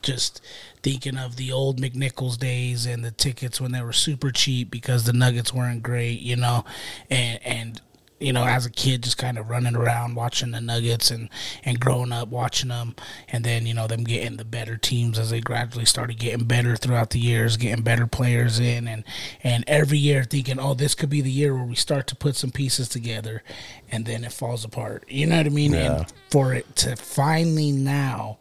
just 0.01 0.41
thinking 0.83 1.17
of 1.17 1.37
the 1.37 1.51
old 1.51 1.81
McNichols 1.81 2.37
days 2.37 2.85
and 2.85 3.03
the 3.03 3.11
tickets 3.11 3.59
when 3.59 3.71
they 3.71 3.81
were 3.81 3.93
super 3.93 4.31
cheap 4.31 4.69
because 4.69 5.05
the 5.05 5.13
Nuggets 5.13 5.53
weren't 5.53 5.81
great, 5.81 6.19
you 6.19 6.35
know, 6.35 6.65
and 7.09 7.39
and 7.43 7.81
you 8.23 8.31
know, 8.31 8.45
as 8.45 8.65
a 8.65 8.69
kid, 8.69 9.03
just 9.03 9.17
kind 9.17 9.37
of 9.37 9.49
running 9.49 9.75
around 9.75 10.15
watching 10.15 10.51
the 10.51 10.61
Nuggets 10.61 11.11
and, 11.11 11.29
and 11.65 11.77
growing 11.77 12.13
up 12.13 12.29
watching 12.29 12.69
them, 12.69 12.95
and 13.27 13.43
then 13.43 13.65
you 13.65 13.73
know 13.73 13.85
them 13.85 14.05
getting 14.05 14.37
the 14.37 14.45
better 14.45 14.77
teams 14.77 15.19
as 15.19 15.29
they 15.29 15.41
gradually 15.41 15.83
started 15.83 16.17
getting 16.19 16.45
better 16.45 16.77
throughout 16.77 17.09
the 17.09 17.19
years, 17.19 17.57
getting 17.57 17.83
better 17.83 18.07
players 18.07 18.59
in, 18.59 18.87
and 18.87 19.03
and 19.43 19.65
every 19.67 19.97
year 19.97 20.23
thinking, 20.23 20.57
oh, 20.57 20.73
this 20.73 20.95
could 20.95 21.09
be 21.09 21.21
the 21.21 21.31
year 21.31 21.53
where 21.53 21.65
we 21.65 21.75
start 21.75 22.07
to 22.07 22.15
put 22.15 22.37
some 22.37 22.51
pieces 22.51 22.87
together, 22.87 23.43
and 23.91 24.05
then 24.05 24.23
it 24.23 24.31
falls 24.31 24.63
apart. 24.63 25.03
You 25.09 25.27
know 25.27 25.37
what 25.37 25.45
I 25.45 25.49
mean? 25.49 25.73
Yeah. 25.73 25.97
And 25.97 26.13
for 26.29 26.53
it 26.53 26.75
to 26.77 26.95
finally 26.95 27.71
now 27.71 28.37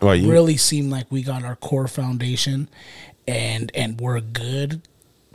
Well, 0.00 0.14
you, 0.14 0.30
really 0.30 0.56
seem 0.56 0.90
like 0.90 1.06
we 1.10 1.22
got 1.22 1.44
our 1.44 1.56
core 1.56 1.88
foundation, 1.88 2.68
and 3.26 3.70
and 3.74 4.00
we're 4.00 4.16
a 4.16 4.22
good 4.22 4.82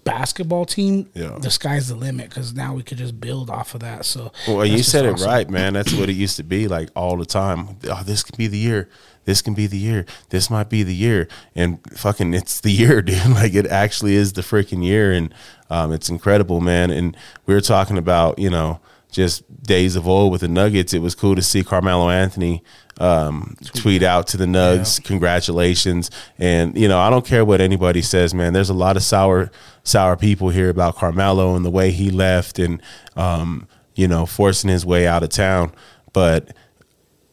basketball 0.04 0.66
team. 0.66 1.10
Yeah. 1.14 1.38
The 1.40 1.50
sky's 1.52 1.88
the 1.88 1.96
limit 1.96 2.30
because 2.30 2.54
now 2.54 2.74
we 2.74 2.84
could 2.84 2.98
just 2.98 3.20
build 3.20 3.50
off 3.50 3.74
of 3.74 3.82
that. 3.82 4.06
So 4.06 4.32
Well, 4.48 4.66
you 4.66 4.84
said 4.84 5.06
awesome. 5.06 5.28
it 5.28 5.30
right, 5.30 5.50
man. 5.50 5.74
That's 5.74 5.94
what 5.94 6.10
it 6.10 6.14
used 6.14 6.38
to 6.38 6.44
be 6.44 6.68
like 6.68 6.90
all 6.96 7.18
the 7.18 7.26
time. 7.26 7.78
Oh, 7.90 8.04
this 8.04 8.24
can 8.24 8.36
be 8.38 8.48
the 8.48 8.58
year. 8.58 8.90
This 9.26 9.42
can 9.42 9.54
be 9.54 9.68
the 9.68 9.78
year. 9.78 10.06
This 10.30 10.50
might 10.50 10.70
be 10.70 10.84
the 10.84 10.96
year. 10.96 11.28
And 11.56 11.80
fucking, 11.94 12.34
it's 12.34 12.60
the 12.60 12.72
year, 12.84 13.02
dude. 13.02 13.30
Like 13.30 13.54
it 13.54 13.68
actually 13.68 14.16
is 14.16 14.34
the 14.34 14.42
freaking 14.42 14.84
year, 14.84 15.12
and 15.12 15.34
um, 15.70 15.92
it's 15.92 16.10
incredible, 16.10 16.62
man. 16.62 16.92
And 16.92 17.16
we 17.46 17.54
were 17.54 17.62
talking 17.62 17.98
about, 17.98 18.38
you 18.40 18.50
know, 18.50 18.80
just 19.12 19.64
days 19.64 19.96
of 19.96 20.08
old 20.08 20.32
with 20.32 20.42
the 20.42 20.48
Nuggets. 20.48 20.94
It 20.94 21.00
was 21.00 21.16
cool 21.16 21.36
to 21.36 21.42
see 21.42 21.64
Carmelo 21.64 22.10
Anthony 22.10 22.64
um, 23.00 23.56
tweet 23.64 24.04
out 24.04 24.28
to 24.28 24.38
the 24.38 24.46
Nugs, 24.46 25.04
congratulations. 25.04 26.12
And 26.38 26.78
you 26.78 26.88
know, 26.88 27.00
I 27.00 27.10
don't 27.10 27.26
care 27.26 27.44
what 27.44 27.62
anybody 27.62 28.02
says, 28.02 28.34
man. 28.34 28.54
There's 28.54 28.70
a 28.70 28.74
lot 28.74 28.98
of 28.98 29.04
sour, 29.04 29.52
sour 29.84 30.16
people 30.16 30.50
here 30.50 30.70
about 30.70 30.96
Carmelo 30.96 31.56
and 31.56 31.66
the 31.66 31.72
way 31.72 31.92
he 31.92 32.12
left, 32.12 32.60
and 32.60 32.82
um, 33.16 33.68
you 33.96 34.08
know, 34.08 34.26
forcing 34.26 34.70
his 34.70 34.86
way 34.86 35.08
out 35.08 35.24
of 35.24 35.30
town. 35.30 35.72
But 36.14 36.56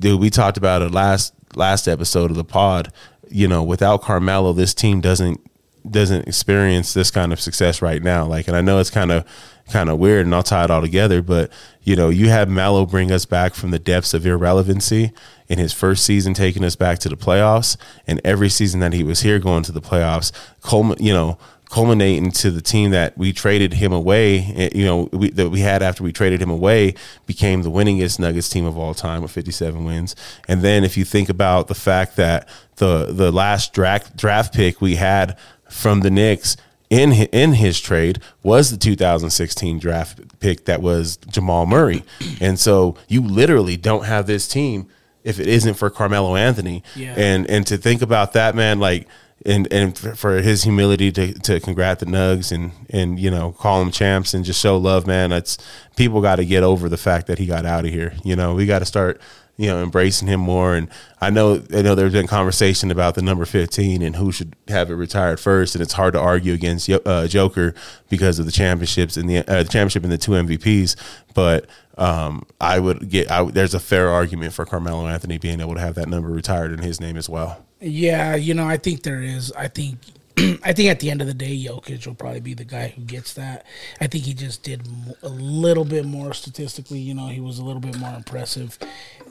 dude, 0.01 0.21
we 0.21 0.31
talked 0.31 0.57
about 0.57 0.83
it 0.83 0.93
last 0.93 1.35
last 1.55 1.89
episode 1.89 2.31
of 2.31 2.37
the 2.37 2.45
pod. 2.45 2.93
You 3.29 3.47
know, 3.47 3.63
without 3.63 4.03
Carmelo, 4.03 4.53
this 4.53 4.75
team 4.75 5.01
doesn't 5.01 5.41
doesn't 5.89 6.27
experience 6.29 6.95
this 6.95 7.11
kind 7.11 7.33
of 7.33 7.41
success 7.41 7.81
right 7.81 8.03
now. 8.03 8.27
Like, 8.27 8.49
and 8.49 8.57
I 8.57 8.61
know 8.61 8.79
it's 8.79 8.91
kind 8.91 9.13
of 9.13 9.25
kind 9.71 9.89
of 9.89 9.99
weird, 9.99 10.27
and 10.27 10.35
I'll 10.35 10.43
tie 10.43 10.65
it 10.65 10.71
all 10.71 10.81
together. 10.81 11.23
But 11.23 11.51
you 11.83 11.97
know, 11.97 12.09
you 12.09 12.29
had 12.29 12.49
Melo 12.49 12.87
bring 12.87 13.11
us 13.11 13.25
back 13.25 13.55
from 13.55 13.71
the 13.71 13.79
depths 13.79 14.15
of 14.15 14.27
irrelevancy 14.27 15.13
in 15.49 15.59
his 15.59 15.73
first 15.73 16.05
season, 16.05 16.35
taking 16.35 16.65
us 16.65 16.77
back 16.77 16.99
to 17.01 17.09
the 17.09 17.17
playoffs, 17.17 17.77
and 18.07 18.21
every 18.25 18.49
season 18.49 18.81
that 18.81 18.93
he 18.93 19.03
was 19.03 19.21
here, 19.21 19.39
going 19.39 19.63
to 19.65 19.73
the 19.73 19.81
playoffs. 19.81 20.33
Culmin, 20.63 21.01
you 21.01 21.13
know, 21.13 21.39
culminating 21.71 22.33
to 22.33 22.51
the 22.51 22.61
team 22.61 22.91
that 22.91 23.17
we 23.17 23.33
traded 23.33 23.75
him 23.75 23.93
away, 23.93 24.53
eh, 24.57 24.69
you 24.75 24.85
know, 24.85 25.09
we, 25.13 25.31
that 25.31 25.51
we 25.51 25.61
had 25.61 25.83
after 25.83 26.03
we 26.03 26.13
traded 26.13 26.43
him 26.43 26.51
away, 26.51 26.95
became 27.27 27.63
the 27.63 27.71
winningest 27.71 28.19
Nuggets 28.19 28.49
team 28.49 28.67
of 28.67 28.77
all 28.77 28.93
time 28.93 29.23
with 29.23 29.31
57 29.31 29.85
wins. 29.85 30.17
And 30.49 30.63
then 30.63 30.85
if 30.85 30.97
you 30.97 31.05
think 31.05 31.29
about 31.29 31.69
the 31.69 31.75
fact 31.75 32.17
that 32.17 32.49
the 32.77 33.07
the 33.07 33.31
last 33.31 33.73
draft 33.73 34.17
draft 34.17 34.53
pick 34.53 34.81
we 34.81 34.97
had 34.97 35.39
from 35.69 36.01
the 36.01 36.11
Knicks 36.11 36.57
in 36.91 37.13
hi- 37.13 37.29
in 37.33 37.55
his 37.55 37.81
trade 37.81 38.21
was 38.43 38.71
the 38.71 38.77
2016 38.77 39.79
draft 39.79 40.39
pick 40.41 40.65
that 40.67 40.83
was 40.83 41.17
Jamal 41.17 41.65
Murray, 41.67 42.03
and 42.41 42.59
so 42.59 42.97
you 43.09 43.23
literally 43.23 43.77
don't 43.77 44.05
have 44.05 44.27
this 44.27 44.47
team 44.49 44.89
if 45.25 45.39
it 45.39 45.47
isn't 45.47 45.75
for 45.75 45.89
Carmelo 45.91 46.35
Anthony. 46.37 46.83
Yeah. 46.97 47.15
And 47.17 47.49
and 47.49 47.67
to 47.69 47.77
think 47.77 48.03
about 48.03 48.33
that, 48.35 48.55
man, 48.55 48.81
like 48.81 49.07
and 49.47 49.73
and 49.73 49.97
for- 49.97 50.43
his 50.43 50.65
humility 50.65 51.13
to 51.13 51.33
to 51.33 51.61
congrat 51.61 52.01
the 52.01 52.07
Nugs 52.07 52.51
and 52.53 52.73
and 52.91 53.19
you 53.21 53.31
know 53.31 53.53
call 53.53 53.79
them 53.79 53.91
champs 53.91 54.35
and 54.35 54.45
just 54.45 54.61
show 54.61 54.77
love, 54.77 55.07
man. 55.07 55.31
That's 55.31 55.59
people 55.97 56.21
got 56.21 56.37
to 56.37 56.45
get 56.45 56.63
over 56.63 56.89
the 56.89 56.97
fact 56.99 57.27
that 57.29 57.39
he 57.39 57.47
got 57.47 57.65
out 57.65 57.85
of 57.85 57.91
here. 57.93 58.13
You 58.25 58.35
know, 58.37 58.55
we 58.55 58.67
got 58.67 58.81
to 58.81 58.85
start 58.87 59.21
you 59.61 59.67
know 59.67 59.83
embracing 59.83 60.27
him 60.27 60.41
more. 60.41 60.75
And 60.75 60.89
I 61.21 61.29
know 61.29 61.63
I 61.75 61.83
know 61.83 61.95
there's 61.95 62.15
been 62.15 62.27
conversation 62.27 62.91
about 62.91 63.15
the 63.15 63.21
number 63.21 63.45
15 63.45 64.01
and 64.01 64.17
who 64.17 64.33
should 64.33 64.57
have 64.69 64.91
it 64.91 64.95
retired 64.95 65.39
first, 65.39 65.75
and 65.75 65.83
it's 65.83 65.93
hard 65.93 66.15
to 66.15 66.21
argue 66.21 66.55
against 66.55 66.89
uh, 66.89 67.29
Joker 67.29 67.75
because 68.09 68.39
of 68.39 68.47
the 68.47 68.53
championships 68.53 69.19
and 69.19 69.29
the 69.29 69.39
uh, 69.39 69.63
the 69.63 69.69
championship 69.69 70.03
and 70.03 70.13
the 70.13 70.19
two 70.19 70.33
MVPs, 70.33 70.97
but. 71.35 71.67
Um, 71.99 72.47
I 72.59 72.79
would 72.79 73.11
get. 73.11 73.31
I, 73.31 73.45
there's 73.45 73.75
a 73.75 73.81
fair 73.81 74.09
argument 74.09 74.55
for 74.55 74.65
Carmelo 74.65 75.07
Anthony 75.07 75.37
being 75.37 75.61
able 75.61 75.75
to 75.75 75.81
have 75.81 75.97
that 75.97 76.09
number 76.09 76.31
retired 76.31 76.73
in 76.73 76.79
his 76.79 76.99
name 76.99 77.19
as 77.19 77.29
well. 77.29 77.63
Yeah, 77.79 78.37
you 78.37 78.55
know, 78.55 78.67
I 78.67 78.79
think 78.79 79.03
there 79.03 79.21
is. 79.21 79.53
I 79.53 79.69
think, 79.69 79.99
I 80.63 80.73
think 80.73 80.89
at 80.89 81.01
the 81.01 81.11
end 81.11 81.21
of 81.21 81.27
the 81.27 81.35
day, 81.35 81.57
Jokic 81.57 82.07
will 82.07 82.15
probably 82.15 82.41
be 82.41 82.55
the 82.55 82.65
guy 82.65 82.89
who 82.89 83.03
gets 83.03 83.35
that. 83.35 83.67
I 84.01 84.07
think 84.07 84.25
he 84.25 84.35
just 84.35 84.63
did 84.63 84.87
a 85.23 85.29
little 85.29 85.85
bit 85.85 86.07
more 86.07 86.33
statistically. 86.33 87.01
You 87.01 87.15
know, 87.15 87.29
he 87.29 87.41
was 87.41 87.59
a 87.59 87.65
little 87.65 87.81
bit 87.81 87.99
more 87.99 88.15
impressive, 88.15 88.79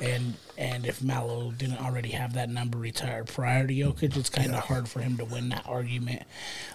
and 0.01 0.35
and 0.57 0.85
if 0.85 1.01
Melo 1.01 1.51
didn't 1.51 1.79
already 1.79 2.09
have 2.09 2.33
that 2.33 2.49
number 2.49 2.77
retired 2.77 3.27
prior 3.27 3.65
to 3.65 3.73
Jokic, 3.73 4.17
it's 4.17 4.29
kind 4.29 4.51
of 4.51 4.59
hard 4.65 4.87
for 4.87 4.99
him 4.99 5.17
to 5.17 5.25
win 5.25 5.49
that 5.49 5.65
argument. 5.67 6.23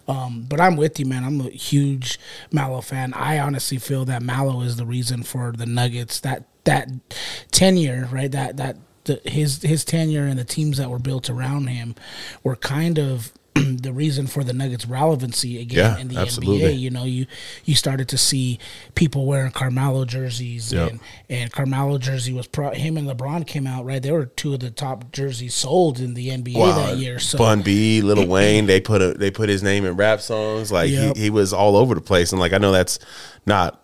Um, 0.08 0.46
but 0.48 0.60
I'm 0.60 0.76
with 0.76 0.98
you, 0.98 1.06
man. 1.06 1.24
I'm 1.24 1.40
a 1.40 1.50
huge 1.50 2.18
Melo 2.50 2.80
fan. 2.80 3.12
I 3.14 3.38
honestly 3.38 3.78
feel 3.78 4.04
that 4.06 4.22
Melo 4.22 4.62
is 4.62 4.76
the 4.76 4.86
reason 4.86 5.22
for 5.22 5.52
the 5.52 5.66
Nuggets 5.66 6.20
that 6.20 6.44
that 6.64 6.88
tenure, 7.50 8.08
right? 8.10 8.30
That 8.30 8.56
that 8.56 8.76
the, 9.04 9.20
his 9.24 9.62
his 9.62 9.84
tenure 9.84 10.26
and 10.26 10.38
the 10.38 10.44
teams 10.44 10.78
that 10.78 10.90
were 10.90 10.98
built 10.98 11.30
around 11.30 11.66
him 11.68 11.94
were 12.42 12.56
kind 12.56 12.98
of 12.98 13.32
the 13.82 13.92
reason 13.92 14.26
for 14.26 14.42
the 14.42 14.52
Nuggets' 14.52 14.84
relevancy 14.86 15.60
again 15.60 15.78
Yeah, 15.78 15.98
in 15.98 16.08
the 16.08 16.16
absolutely. 16.18 16.74
NBA. 16.74 16.78
You 16.80 16.90
know, 16.90 17.04
you 17.04 17.26
you 17.64 17.74
started 17.76 18.08
to 18.08 18.18
see 18.18 18.58
people 18.96 19.26
wearing 19.26 19.52
Carmelo 19.52 20.04
jerseys, 20.04 20.72
Yep. 20.72 20.90
and 20.90 21.00
and 21.30 21.52
Carmelo 21.52 21.98
jersey 21.98 22.32
was 22.32 22.46
pro, 22.48 22.70
him 22.72 22.96
and 22.96 23.06
LeBron 23.08 23.46
came 23.46 23.66
out 23.66 23.84
right. 23.84 24.02
They 24.02 24.10
were 24.10 24.26
two 24.26 24.54
of 24.54 24.60
the 24.60 24.70
top 24.70 25.12
jerseys 25.12 25.54
sold 25.54 26.00
in 26.00 26.14
the 26.14 26.30
NBA 26.30 26.54
that 26.76 26.96
year. 26.96 27.18
So 27.20 27.38
Bun 27.38 27.62
B, 27.62 28.02
Lil 28.02 28.26
Wayne, 28.28 28.66
they 28.66 28.80
put 28.80 29.00
a 29.00 29.14
they 29.14 29.30
put 29.30 29.48
his 29.48 29.62
name 29.62 29.84
in 29.84 29.96
rap 29.96 30.20
songs. 30.20 30.72
Like 30.72 30.90
Yep. 30.90 31.16
he, 31.16 31.22
he 31.24 31.30
was 31.30 31.52
all 31.52 31.76
over 31.76 31.94
the 31.94 32.00
place, 32.00 32.32
and 32.32 32.40
like 32.40 32.52
I 32.52 32.58
know 32.58 32.72
that's 32.72 32.98
not 33.46 33.80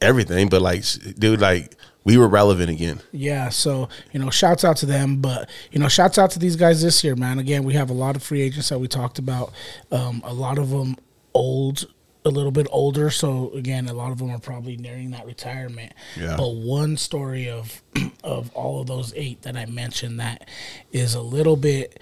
everything, 0.00 0.48
but 0.48 0.62
like 0.62 0.84
dude, 1.18 1.40
like 1.40 1.74
we 2.06 2.16
were 2.16 2.28
relevant 2.28 2.70
again. 2.70 3.00
Yeah, 3.10 3.48
so 3.48 3.88
you 4.12 4.20
know, 4.20 4.30
shouts 4.30 4.64
out 4.64 4.76
to 4.78 4.86
them, 4.86 5.16
but 5.16 5.50
you 5.72 5.80
know, 5.80 5.88
shouts 5.88 6.18
out 6.18 6.30
to 6.30 6.38
these 6.38 6.54
guys 6.54 6.80
this 6.80 7.02
year, 7.02 7.16
man. 7.16 7.40
Again, 7.40 7.64
we 7.64 7.74
have 7.74 7.90
a 7.90 7.92
lot 7.92 8.14
of 8.14 8.22
free 8.22 8.42
agents 8.42 8.68
that 8.68 8.78
we 8.78 8.86
talked 8.86 9.18
about. 9.18 9.52
Um, 9.90 10.22
a 10.24 10.32
lot 10.32 10.56
of 10.56 10.70
them 10.70 10.96
old, 11.34 11.84
a 12.24 12.30
little 12.30 12.52
bit 12.52 12.68
older. 12.70 13.10
So 13.10 13.50
again, 13.54 13.88
a 13.88 13.92
lot 13.92 14.12
of 14.12 14.18
them 14.18 14.30
are 14.30 14.38
probably 14.38 14.76
nearing 14.76 15.10
that 15.10 15.26
retirement. 15.26 15.92
Yeah. 16.16 16.36
But 16.36 16.54
one 16.54 16.96
story 16.96 17.50
of 17.50 17.82
of 18.24 18.54
all 18.54 18.80
of 18.80 18.86
those 18.86 19.12
eight 19.16 19.42
that 19.42 19.56
I 19.56 19.66
mentioned 19.66 20.20
that 20.20 20.48
is 20.92 21.14
a 21.14 21.22
little 21.22 21.56
bit 21.56 21.98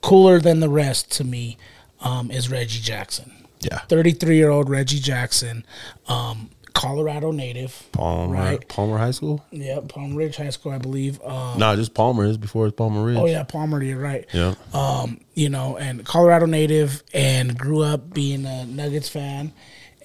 cooler 0.00 0.40
than 0.40 0.60
the 0.60 0.70
rest 0.70 1.12
to 1.12 1.24
me 1.24 1.58
um, 2.00 2.30
is 2.30 2.50
Reggie 2.50 2.80
Jackson. 2.80 3.30
Yeah, 3.60 3.80
33 3.88 4.36
year 4.36 4.50
old 4.50 4.70
Reggie 4.70 5.00
Jackson, 5.00 5.66
um, 6.06 6.48
Colorado 6.78 7.32
native. 7.32 7.82
Palmer 7.92 8.32
Right. 8.34 8.68
Palmer 8.68 8.98
High 8.98 9.10
School. 9.10 9.44
Yep, 9.50 9.88
Palmer 9.88 10.14
Ridge 10.16 10.36
High 10.36 10.50
School, 10.50 10.72
I 10.72 10.78
believe. 10.78 11.20
Um, 11.22 11.58
No, 11.58 11.74
just 11.74 11.92
Palmer 11.92 12.24
is 12.24 12.36
before 12.38 12.66
it's 12.68 12.76
Palmer 12.76 13.04
Ridge. 13.04 13.16
Oh 13.18 13.26
yeah, 13.26 13.42
Palmer, 13.42 13.82
you're 13.82 13.98
right. 13.98 14.24
yeah. 14.32 14.54
Um, 14.72 15.20
you 15.34 15.48
know, 15.48 15.76
and 15.76 16.04
Colorado 16.04 16.46
native, 16.46 17.02
and 17.12 17.58
grew 17.58 17.82
up 17.82 18.12
being 18.14 18.46
a 18.46 18.64
Nuggets 18.64 19.08
fan, 19.08 19.52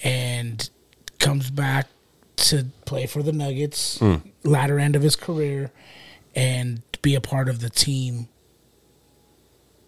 and 0.04 0.68
comes 1.20 1.52
back 1.52 1.88
to 2.38 2.66
play 2.86 3.06
for 3.06 3.22
the 3.22 3.32
Nuggets, 3.32 4.00
Hmm. 4.00 4.16
latter 4.44 4.80
end 4.80 4.96
of 4.96 5.04
his 5.04 5.16
career, 5.16 5.72
and 6.36 6.82
be 7.04 7.14
a 7.16 7.22
part 7.22 7.50
of 7.50 7.60
the 7.60 7.70
team 7.70 8.28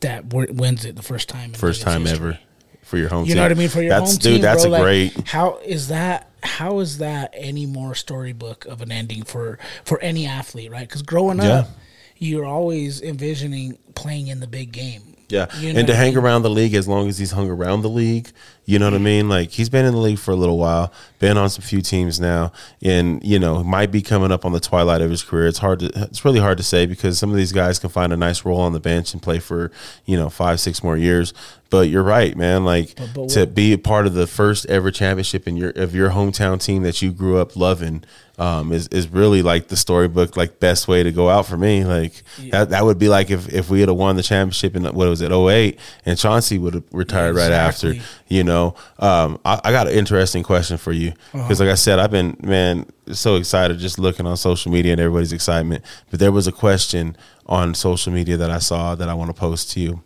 that 0.01 0.29
w- 0.29 0.53
wins 0.53 0.85
it 0.85 0.95
the 0.95 1.01
first 1.01 1.29
time. 1.29 1.45
In 1.49 1.55
First 1.55 1.81
Nuggets 1.81 1.93
time 1.95 2.01
history. 2.05 2.27
ever 2.29 2.39
for 2.85 2.97
your 2.97 3.09
home. 3.09 3.21
You 3.25 3.29
team. 3.29 3.37
know 3.37 3.43
what 3.43 3.51
I 3.51 3.55
mean? 3.55 3.69
For 3.69 3.81
your 3.81 3.89
that's 3.89 4.11
home 4.11 4.19
dude. 4.19 4.33
team, 4.35 4.41
that's 4.41 4.63
bro, 4.63 4.71
a 4.71 4.73
like, 4.73 4.81
great. 4.83 5.27
How 5.27 5.57
is 5.65 5.89
that? 5.89 6.29
How 6.43 6.79
is 6.79 6.99
that 6.99 7.33
any 7.35 7.65
more 7.65 7.95
storybook 7.95 8.65
of 8.65 8.81
an 8.81 8.91
ending 8.91 9.23
for 9.23 9.57
for 9.83 9.99
any 10.01 10.25
athlete, 10.27 10.71
right? 10.71 10.87
Because 10.87 11.01
growing 11.01 11.39
Yeah. 11.39 11.51
up, 11.59 11.69
you're 12.17 12.45
always 12.45 13.01
envisioning 13.01 13.77
playing 13.95 14.27
in 14.27 14.39
the 14.39 14.47
big 14.47 14.71
game. 14.71 15.14
Yeah, 15.29 15.48
You 15.60 15.74
know 15.74 15.79
and 15.79 15.88
to 15.88 15.96
hang 15.96 16.13
mean? 16.15 16.24
around 16.24 16.41
the 16.44 16.50
league 16.50 16.74
as 16.75 16.88
long 16.88 17.08
as 17.08 17.17
he's 17.17 17.32
hung 17.32 17.50
around 17.50 17.82
the 17.82 17.89
league, 17.89 18.29
You 18.65 18.77
know 18.79 18.86
what 18.86 18.94
I 18.94 19.00
mean? 19.00 19.27
Like 19.29 19.50
he's 19.51 19.70
been 19.70 19.86
in 19.86 19.94
the 19.94 20.00
league 20.00 20.20
for 20.20 20.32
a 20.32 20.36
little 20.36 20.58
while, 20.58 20.91
been 21.20 21.38
on 21.38 21.50
some 21.50 21.62
few 21.63 21.82
teams 21.82 22.20
now, 22.20 22.51
and 22.84 23.24
you 23.24 23.38
know 23.39 23.63
might 23.63 23.91
be 23.91 24.01
coming 24.01 24.32
up 24.32 24.44
on 24.46 24.51
the 24.53 24.60
twilight 24.60 25.01
of 25.01 25.10
his 25.10 25.24
career. 25.24 25.48
It's 25.48 25.60
hard 25.60 25.79
to, 25.79 25.86
it's 25.96 26.24
really 26.25 26.39
hard 26.39 26.58
to 26.58 26.63
say 26.63 26.86
because 26.86 27.17
some 27.20 27.29
of 27.32 27.36
these 27.38 27.51
guys 27.51 27.79
can 27.79 27.89
find 27.89 28.12
a 28.13 28.17
nice 28.17 28.46
role 28.46 28.60
on 28.62 28.74
the 28.74 28.79
bench 28.79 29.13
and 29.13 29.22
play 29.22 29.39
for 29.39 29.72
you 30.05 30.17
know 30.17 30.29
five, 30.29 30.60
six 30.60 30.84
more 30.84 30.98
years. 30.98 31.34
But 31.72 31.89
you're 31.89 32.03
right, 32.03 32.36
man. 32.38 32.63
Like 32.65 32.96
But- 32.96 33.13
but 33.13 33.29
to 33.29 33.46
be 33.48 33.74
a 33.74 33.77
part 33.77 34.05
of 34.08 34.13
the 34.13 34.27
first 34.27 34.65
ever 34.67 34.91
championship 34.91 35.48
in 35.48 35.58
your 35.58 35.72
of 35.72 35.94
your 35.96 36.12
hometown 36.12 36.63
team 36.63 36.84
that 36.84 37.01
you 37.01 37.12
grew 37.12 37.38
up 37.38 37.55
loving 37.55 38.03
um, 38.37 38.71
is 38.71 38.87
is 38.89 39.07
really 39.07 39.41
like 39.41 39.69
the 39.69 39.77
storybook 39.77 40.35
like 40.35 40.59
best 40.59 40.87
way 40.87 41.03
to 41.03 41.11
go 41.11 41.29
out 41.29 41.45
for 41.45 41.57
me. 41.57 41.85
Like 41.85 42.23
that 42.51 42.69
that 42.69 42.83
would 42.85 42.97
be 42.99 43.07
like 43.07 43.29
if 43.29 43.51
if 43.53 43.69
we 43.69 43.79
had 43.79 43.89
won 43.89 44.15
the 44.15 44.23
championship 44.23 44.75
in 44.75 44.83
what 44.83 45.07
was 45.07 45.21
it 45.21 45.31
08 45.31 45.79
and 46.05 46.17
Chauncey 46.17 46.57
would 46.57 46.73
have 46.73 46.83
retired 46.91 47.35
right 47.35 47.51
after. 47.51 47.93
You 48.27 48.43
know, 48.43 48.75
um, 48.99 49.39
I, 49.45 49.61
I 49.63 49.71
got 49.71 49.87
an 49.87 49.93
interesting 49.93 50.43
question 50.43 50.77
for 50.77 50.91
you 50.91 51.13
because, 51.31 51.59
like 51.59 51.69
I 51.69 51.75
said, 51.75 51.99
I've 51.99 52.11
been 52.11 52.35
man 52.41 52.87
so 53.11 53.35
excited 53.35 53.77
just 53.77 53.99
looking 53.99 54.25
on 54.25 54.35
social 54.35 54.71
media 54.71 54.91
and 54.93 55.01
everybody's 55.01 55.31
excitement. 55.33 55.85
But 56.09 56.19
there 56.19 56.31
was 56.31 56.47
a 56.47 56.51
question 56.51 57.15
on 57.45 57.75
social 57.75 58.11
media 58.11 58.35
that 58.37 58.49
I 58.49 58.57
saw 58.59 58.95
that 58.95 59.07
I 59.07 59.13
want 59.13 59.29
to 59.29 59.39
post 59.39 59.71
to 59.71 59.79
you, 59.79 60.03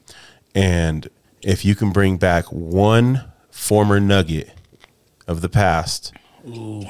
and 0.53 1.07
if 1.41 1.63
you 1.63 1.75
can 1.75 1.91
bring 1.91 2.17
back 2.17 2.45
one 2.51 3.23
former 3.49 3.99
Nugget 3.99 4.51
of 5.27 5.41
the 5.41 5.49
past 5.49 6.13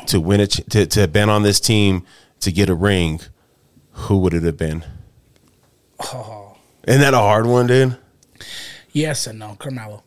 to 0.07 0.19
win 0.19 0.39
a 0.41 0.47
ch- 0.47 0.61
to 0.69 0.85
to 0.85 0.99
have 1.01 1.13
been 1.13 1.29
on 1.29 1.43
this 1.43 1.59
team 1.59 2.03
to 2.41 2.51
get 2.51 2.69
a 2.69 2.75
ring, 2.75 3.19
who 3.91 4.17
would 4.19 4.33
it 4.33 4.43
have 4.43 4.57
been? 4.57 4.83
Oh, 5.99 6.55
Isn't 6.87 7.01
that 7.01 7.13
a 7.13 7.17
hard 7.17 7.45
one, 7.45 7.67
dude? 7.67 7.97
yes 8.91 9.27
and 9.27 9.37
no, 9.39 9.55
Carmelo. 9.59 10.03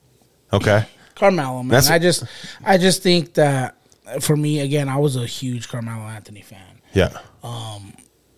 Okay. 0.53 0.87
Carmelo, 1.15 1.63
man. 1.63 1.69
That's- 1.69 1.91
I 1.91 1.99
just, 1.99 2.25
I 2.65 2.79
just 2.79 3.03
think 3.03 3.35
that 3.35 3.77
for 4.21 4.37
me, 4.37 4.61
again, 4.61 4.89
I 4.89 4.97
was 4.97 5.17
a 5.17 5.27
huge 5.27 5.69
Carmelo 5.69 6.03
Anthony 6.09 6.41
fan. 6.43 6.81
Yeah. 6.95 7.11
Um, 7.43 7.93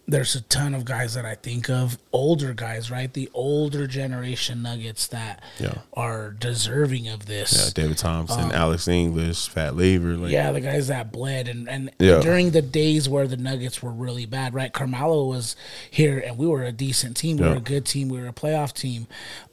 There's 0.06 0.34
a 0.34 0.42
ton 0.42 0.74
of 0.74 0.84
guys 0.84 1.14
that 1.14 1.24
I 1.24 1.34
think 1.34 1.70
of, 1.70 1.96
older 2.12 2.52
guys, 2.52 2.90
right? 2.90 3.10
The 3.10 3.30
older 3.32 3.86
generation 3.86 4.60
Nuggets 4.62 5.06
that 5.06 5.42
Yeah. 5.58 5.78
are 5.94 6.30
deserving 6.30 7.08
of 7.08 7.24
this. 7.24 7.54
Yeah. 7.54 7.70
David 7.82 7.96
Thompson, 7.96 8.52
Alex 8.52 8.86
English, 8.86 9.48
Fat 9.48 9.74
Lever. 9.76 10.16
Like, 10.18 10.30
Yeah, 10.30 10.52
the 10.52 10.60
guys 10.60 10.88
that 10.88 11.10
bled 11.10 11.48
and, 11.48 11.70
and 11.70 11.90
Yeah. 11.98 12.20
during 12.20 12.50
the 12.50 12.60
days 12.60 13.08
where 13.08 13.26
the 13.26 13.38
Nuggets 13.38 13.82
were 13.82 13.92
really 13.92 14.26
bad, 14.26 14.52
right? 14.52 14.70
Carmelo 14.74 15.24
was 15.26 15.56
here 15.90 16.18
and 16.18 16.36
we 16.36 16.46
were 16.46 16.64
a 16.64 16.72
decent 16.72 17.16
team. 17.16 17.38
We 17.38 17.44
Yeah. 17.44 17.50
were 17.52 17.56
a 17.56 17.60
good 17.60 17.86
team. 17.86 18.10
We 18.10 18.20
were 18.20 18.28
a 18.28 18.32
playoff 18.34 18.74
team. 18.74 19.06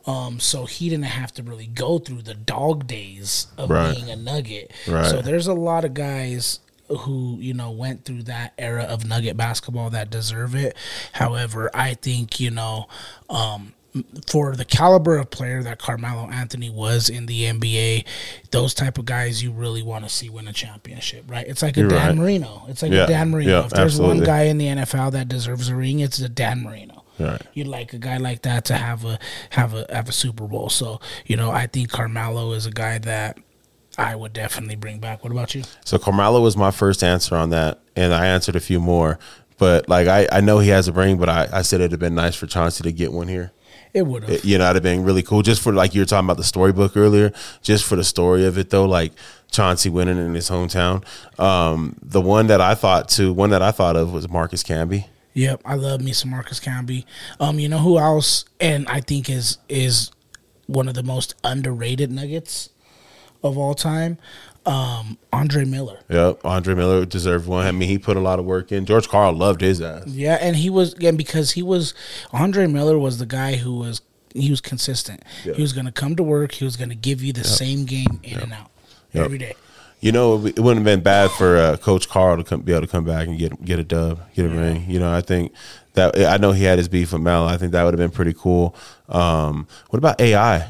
Um, 0.05 0.41
so 0.41 0.65
he 0.65 0.89
didn't 0.89 1.05
have 1.05 1.31
to 1.35 1.43
really 1.43 1.67
go 1.67 1.97
through 1.97 2.23
the 2.23 2.33
dog 2.33 2.87
days 2.87 3.47
of 3.57 3.69
Right. 3.69 3.95
being 3.95 4.09
a 4.09 4.17
Nugget. 4.17 4.71
Right. 4.85 5.09
So 5.09 5.21
there's 5.21 5.47
a 5.47 5.53
lot 5.53 5.85
of 5.85 5.93
guys 5.93 6.59
who, 6.99 7.37
you 7.39 7.53
know, 7.53 7.71
went 7.71 8.05
through 8.05 8.23
that 8.23 8.53
era 8.57 8.83
of 8.83 9.05
Nugget 9.05 9.37
basketball 9.37 9.89
that 9.91 10.09
deserve 10.09 10.55
it. 10.55 10.75
However, 11.13 11.69
I 11.73 11.93
think, 11.95 12.39
you 12.39 12.51
know, 12.51 12.87
um, 13.29 13.73
for 14.25 14.55
the 14.55 14.63
caliber 14.63 15.17
of 15.17 15.29
player 15.31 15.61
that 15.63 15.77
Carmelo 15.77 16.29
Anthony 16.29 16.69
was 16.69 17.09
in 17.09 17.25
the 17.25 17.43
NBA, 17.43 18.05
those 18.51 18.73
type 18.73 18.97
of 18.97 19.03
guys 19.05 19.43
you 19.43 19.51
really 19.51 19.83
want 19.83 20.05
to 20.05 20.09
see 20.09 20.29
win 20.29 20.47
a 20.47 20.53
championship, 20.53 21.25
right? 21.29 21.45
It's 21.45 21.61
like 21.61 21.75
a 21.75 21.81
You're 21.81 21.89
Dan 21.89 22.07
right. 22.07 22.15
Marino. 22.17 22.65
It's 22.69 22.81
like 22.81 22.91
Yeah, 22.93 23.03
a 23.03 23.07
Dan 23.07 23.31
Marino. 23.31 23.59
yeah, 23.59 23.65
if 23.65 23.71
there's 23.71 23.99
one 23.99 24.21
guy 24.23 24.43
in 24.43 24.57
the 24.57 24.67
NFL 24.67 25.11
that 25.11 25.27
deserves 25.27 25.67
a 25.67 25.75
ring, 25.75 25.99
it's 25.99 26.19
a 26.19 26.29
Dan 26.29 26.63
Marino. 26.63 27.03
Right. 27.19 27.41
You'd 27.53 27.67
like 27.67 27.91
a 27.93 27.97
guy 27.99 28.15
like 28.17 28.43
that 28.43 28.63
to 28.65 28.75
have 28.77 29.03
a 29.05 29.19
have 29.51 29.73
a 29.73 29.85
have 29.89 30.07
a 30.09 30.13
Super 30.13 30.47
Bowl. 30.47 30.69
So 30.69 30.99
you 31.25 31.35
know, 31.35 31.51
I 31.51 31.67
think 31.67 31.91
Carmelo 31.91 32.53
is 32.53 32.65
a 32.65 32.71
guy 32.71 32.97
that 32.99 33.37
I 33.97 34.15
would 34.15 34.33
definitely 34.33 34.75
bring 34.75 34.99
back. 34.99 35.23
What 35.23 35.31
about 35.31 35.53
you? 35.53 35.63
So 35.85 35.97
Carmelo 35.97 36.41
was 36.41 36.55
my 36.55 36.71
first 36.71 37.03
answer 37.03 37.35
on 37.35 37.49
that, 37.49 37.79
and 37.95 38.13
I 38.13 38.27
answered 38.27 38.55
a 38.55 38.59
few 38.59 38.79
more. 38.79 39.19
But 39.57 39.87
like 39.87 40.07
I, 40.07 40.27
I 40.31 40.41
know 40.41 40.59
he 40.59 40.69
has 40.69 40.87
a 40.87 40.91
ring, 40.91 41.17
but 41.17 41.29
I, 41.29 41.47
I 41.51 41.61
said 41.61 41.81
it'd 41.81 41.91
have 41.91 41.99
been 41.99 42.15
nice 42.15 42.35
for 42.35 42.47
Chauncey 42.47 42.83
to 42.83 42.91
get 42.91 43.11
one 43.11 43.27
here. 43.27 43.51
It 43.93 44.03
would 44.03 44.23
have. 44.23 44.45
You 44.45 44.57
know, 44.57 44.65
it'd 44.65 44.77
have 44.77 44.83
been 44.83 45.03
really 45.03 45.21
cool 45.21 45.41
just 45.41 45.61
for 45.61 45.73
like 45.73 45.93
you 45.93 46.01
were 46.01 46.05
talking 46.05 46.25
about 46.25 46.37
the 46.37 46.43
storybook 46.43 46.95
earlier, 46.95 47.31
just 47.61 47.85
for 47.85 47.95
the 47.95 48.03
story 48.03 48.45
of 48.45 48.57
it 48.57 48.69
though, 48.69 48.85
like 48.85 49.11
Chauncey 49.51 49.89
winning 49.89 50.17
in 50.17 50.33
his 50.33 50.49
hometown. 50.49 51.03
Um, 51.39 51.97
the 52.01 52.21
one 52.21 52.47
that 52.47 52.61
I 52.61 52.73
thought 52.73 53.09
to 53.09 53.33
one 53.33 53.49
that 53.49 53.61
I 53.61 53.71
thought 53.71 53.95
of 53.95 54.13
was 54.13 54.29
Marcus 54.29 54.63
Camby. 54.63 55.05
Yep, 55.33 55.61
I 55.63 55.75
love 55.75 56.01
me 56.01 56.11
some 56.13 56.31
Marcus 56.31 56.59
Camby. 56.59 57.05
Um, 57.39 57.59
you 57.59 57.69
know 57.69 57.79
who 57.79 57.97
else? 57.99 58.45
And 58.59 58.87
I 58.87 59.01
think 59.01 59.29
is 59.29 59.57
is 59.69 60.11
one 60.67 60.87
of 60.87 60.93
the 60.93 61.03
most 61.03 61.35
underrated 61.43 62.11
Nuggets 62.11 62.69
of 63.43 63.57
all 63.57 63.73
time. 63.73 64.17
Um, 64.65 65.17
Andre 65.33 65.65
Miller. 65.65 65.99
Yep, 66.09 66.45
Andre 66.45 66.75
Miller 66.75 67.03
deserved 67.05 67.47
one. 67.47 67.65
I 67.65 67.71
mean, 67.71 67.89
he 67.89 67.97
put 67.97 68.15
a 68.15 68.19
lot 68.19 68.37
of 68.37 68.45
work 68.45 68.71
in. 68.71 68.85
George 68.85 69.07
Karl 69.09 69.33
loved 69.33 69.61
his 69.61 69.81
ass. 69.81 70.05
Yeah, 70.05 70.37
and 70.39 70.55
he 70.55 70.69
was 70.69 70.93
again 70.93 71.17
because 71.17 71.51
he 71.51 71.63
was 71.63 71.95
Andre 72.31 72.67
Miller 72.67 72.99
was 72.99 73.17
the 73.17 73.25
guy 73.25 73.55
who 73.55 73.73
was 73.79 74.01
he 74.35 74.51
was 74.51 74.61
consistent. 74.61 75.23
Yeah. 75.43 75.53
He 75.55 75.61
was 75.63 75.73
going 75.73 75.87
to 75.87 75.91
come 75.91 76.15
to 76.15 76.23
work. 76.23 76.51
He 76.53 76.63
was 76.63 76.75
going 76.77 76.89
to 76.89 76.95
give 76.95 77.23
you 77.23 77.33
the 77.33 77.43
same 77.43 77.85
game 77.85 78.19
in 78.23 78.39
and 78.39 78.53
out 78.53 78.69
Yep. 79.13 79.25
every 79.25 79.37
day. 79.39 79.53
You 79.99 80.11
know, 80.11 80.45
it 80.45 80.57
wouldn't 80.59 80.77
have 80.77 80.83
been 80.85 81.01
bad 81.01 81.29
for 81.31 81.57
uh, 81.57 81.77
Coach 81.77 82.07
Karl 82.09 82.37
to 82.37 82.43
come, 82.43 82.61
be 82.61 82.71
able 82.71 82.81
to 82.81 82.87
come 82.87 83.03
back 83.03 83.27
and 83.27 83.37
get 83.39 83.65
get 83.65 83.77
a 83.79 83.83
dub, 83.83 84.19
get 84.35 84.45
a 84.45 84.49
ring. 84.49 84.85
You 84.87 84.99
know, 84.99 85.11
I 85.11 85.21
think 85.21 85.53
that 85.93 86.15
I 86.17 86.37
know 86.37 86.51
he 86.53 86.63
had 86.65 86.77
his 86.77 86.87
beef 86.87 87.13
with 87.13 87.21
Mel. 87.21 87.47
I 87.47 87.57
think 87.57 87.71
that 87.71 87.83
would 87.83 87.93
have 87.95 87.99
been 87.99 88.11
pretty 88.15 88.33
cool. 88.33 88.75
Um, 89.09 89.67
what 89.89 89.97
about 89.97 90.21
AI? 90.21 90.67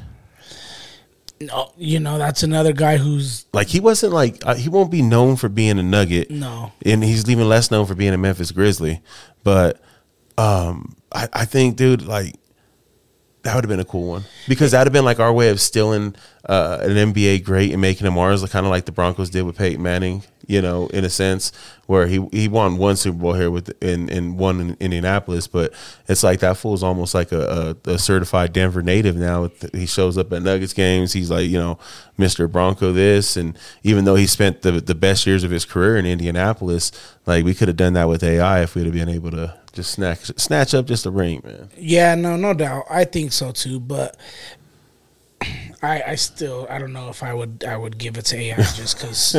No, 1.42 1.72
you 1.78 2.00
know 2.00 2.18
that's 2.18 2.44
another 2.44 2.74
guy 2.74 2.98
who's 2.98 3.46
Like 3.54 3.68
he 3.68 3.80
wasn't 3.80 4.14
like 4.14 4.46
uh, 4.46 4.56
he 4.56 4.70
won't 4.70 4.92
be 4.92 5.02
known 5.02 5.36
for 5.36 5.50
being 5.50 5.80
a 5.80 5.84
Nugget. 5.84 6.30
no. 6.32 6.72
and 6.86 7.04
he's 7.04 7.30
even 7.30 7.50
less 7.50 7.72
known 7.72 7.86
for 7.86 7.96
being 7.96 8.14
a 8.14 8.18
Memphis 8.18 8.52
Grizzly. 8.52 9.02
But 9.44 9.82
um, 10.38 10.96
I, 11.12 11.28
I 11.34 11.46
think, 11.46 11.76
dude, 11.76 12.04
like 12.04 12.36
that 13.44 13.56
would 13.56 13.64
have 13.64 13.70
been 13.70 13.80
a 13.80 13.86
cool 13.86 14.08
one 14.08 14.24
because 14.48 14.72
that'd 14.72 14.88
have 14.88 14.94
been 14.94 15.06
like 15.06 15.20
our 15.20 15.34
way 15.34 15.50
of 15.50 15.60
stealing 15.60 16.16
uh, 16.46 16.80
an 16.82 17.14
NBA 17.14 17.44
great 17.44 17.72
and 17.72 17.82
making 17.82 18.06
him 18.06 18.18
ours, 18.18 18.48
kind 18.50 18.66
of 18.66 18.70
like 18.70 18.86
the 18.86 18.92
Broncos 18.92 19.30
did 19.30 19.44
with 19.44 19.58
Peyton 19.58 19.82
Manning. 19.82 20.24
You 20.48 20.62
know, 20.62 20.88
in 20.88 21.06
a 21.06 21.10
sense, 21.10 21.52
where 21.88 22.08
he 22.08 22.26
he 22.32 22.48
won 22.48 22.78
one 22.78 22.96
Super 22.96 23.18
Bowl 23.18 23.34
here 23.34 23.52
with 23.52 23.72
in 23.84 24.10
in 24.10 24.38
one 24.38 24.60
in 24.60 24.78
Indianapolis, 24.80 25.48
but 25.48 25.74
it's 26.08 26.24
like 26.24 26.40
that 26.40 26.58
fool's 26.58 26.84
almost 26.84 27.14
like 27.14 27.32
a, 27.32 27.76
a, 27.86 27.92
a 27.92 28.00
certified 28.00 28.54
Denver 28.54 28.82
native 28.82 29.16
now. 29.16 29.50
He 29.74 29.86
shows 29.86 30.18
up 30.18 30.32
at 30.32 30.42
Nuggets 30.42 30.74
games. 30.74 31.14
He's 31.14 31.30
like 31.30 31.50
you 31.50 31.58
know 31.58 31.80
Mister 32.18 32.48
Bronco 32.48 32.94
this, 32.94 33.36
and 33.36 33.58
even 33.84 34.06
though 34.06 34.16
he 34.16 34.28
spent 34.28 34.62
the 34.62 34.74
the 34.74 34.96
best 34.96 35.28
years 35.28 35.44
of 35.44 35.52
his 35.52 35.66
career 35.66 35.98
in 35.98 36.06
Indianapolis, 36.06 36.92
like 37.26 37.44
we 37.44 37.54
could 37.54 37.68
have 37.68 37.78
done 37.78 37.94
that 37.94 38.08
with 38.08 38.24
AI 38.24 38.62
if 38.62 38.76
we'd 38.76 38.86
have 38.86 38.94
been 38.94 39.10
able 39.10 39.32
to 39.32 39.58
just 39.74 39.92
snatch 39.92 40.32
snatch 40.38 40.74
up 40.74 40.86
just 40.86 41.06
a 41.06 41.12
ring, 41.12 41.42
man. 41.44 41.70
Yeah, 41.78 42.16
no, 42.16 42.36
no 42.36 42.54
doubt. 42.54 42.86
I 42.90 43.06
think 43.06 43.32
so 43.32 43.52
too, 43.52 43.80
but 43.80 44.18
I, 45.84 46.04
I 46.10 46.16
still, 46.16 46.68
I 46.70 46.78
don't 46.78 46.94
know 46.94 47.10
if 47.10 47.24
I 47.24 47.34
would, 47.34 47.64
I 47.68 47.76
would 47.76 47.98
give 47.98 48.18
it 48.18 48.26
to 48.26 48.38
AI 48.38 48.56
just 48.76 48.98
because 48.98 49.36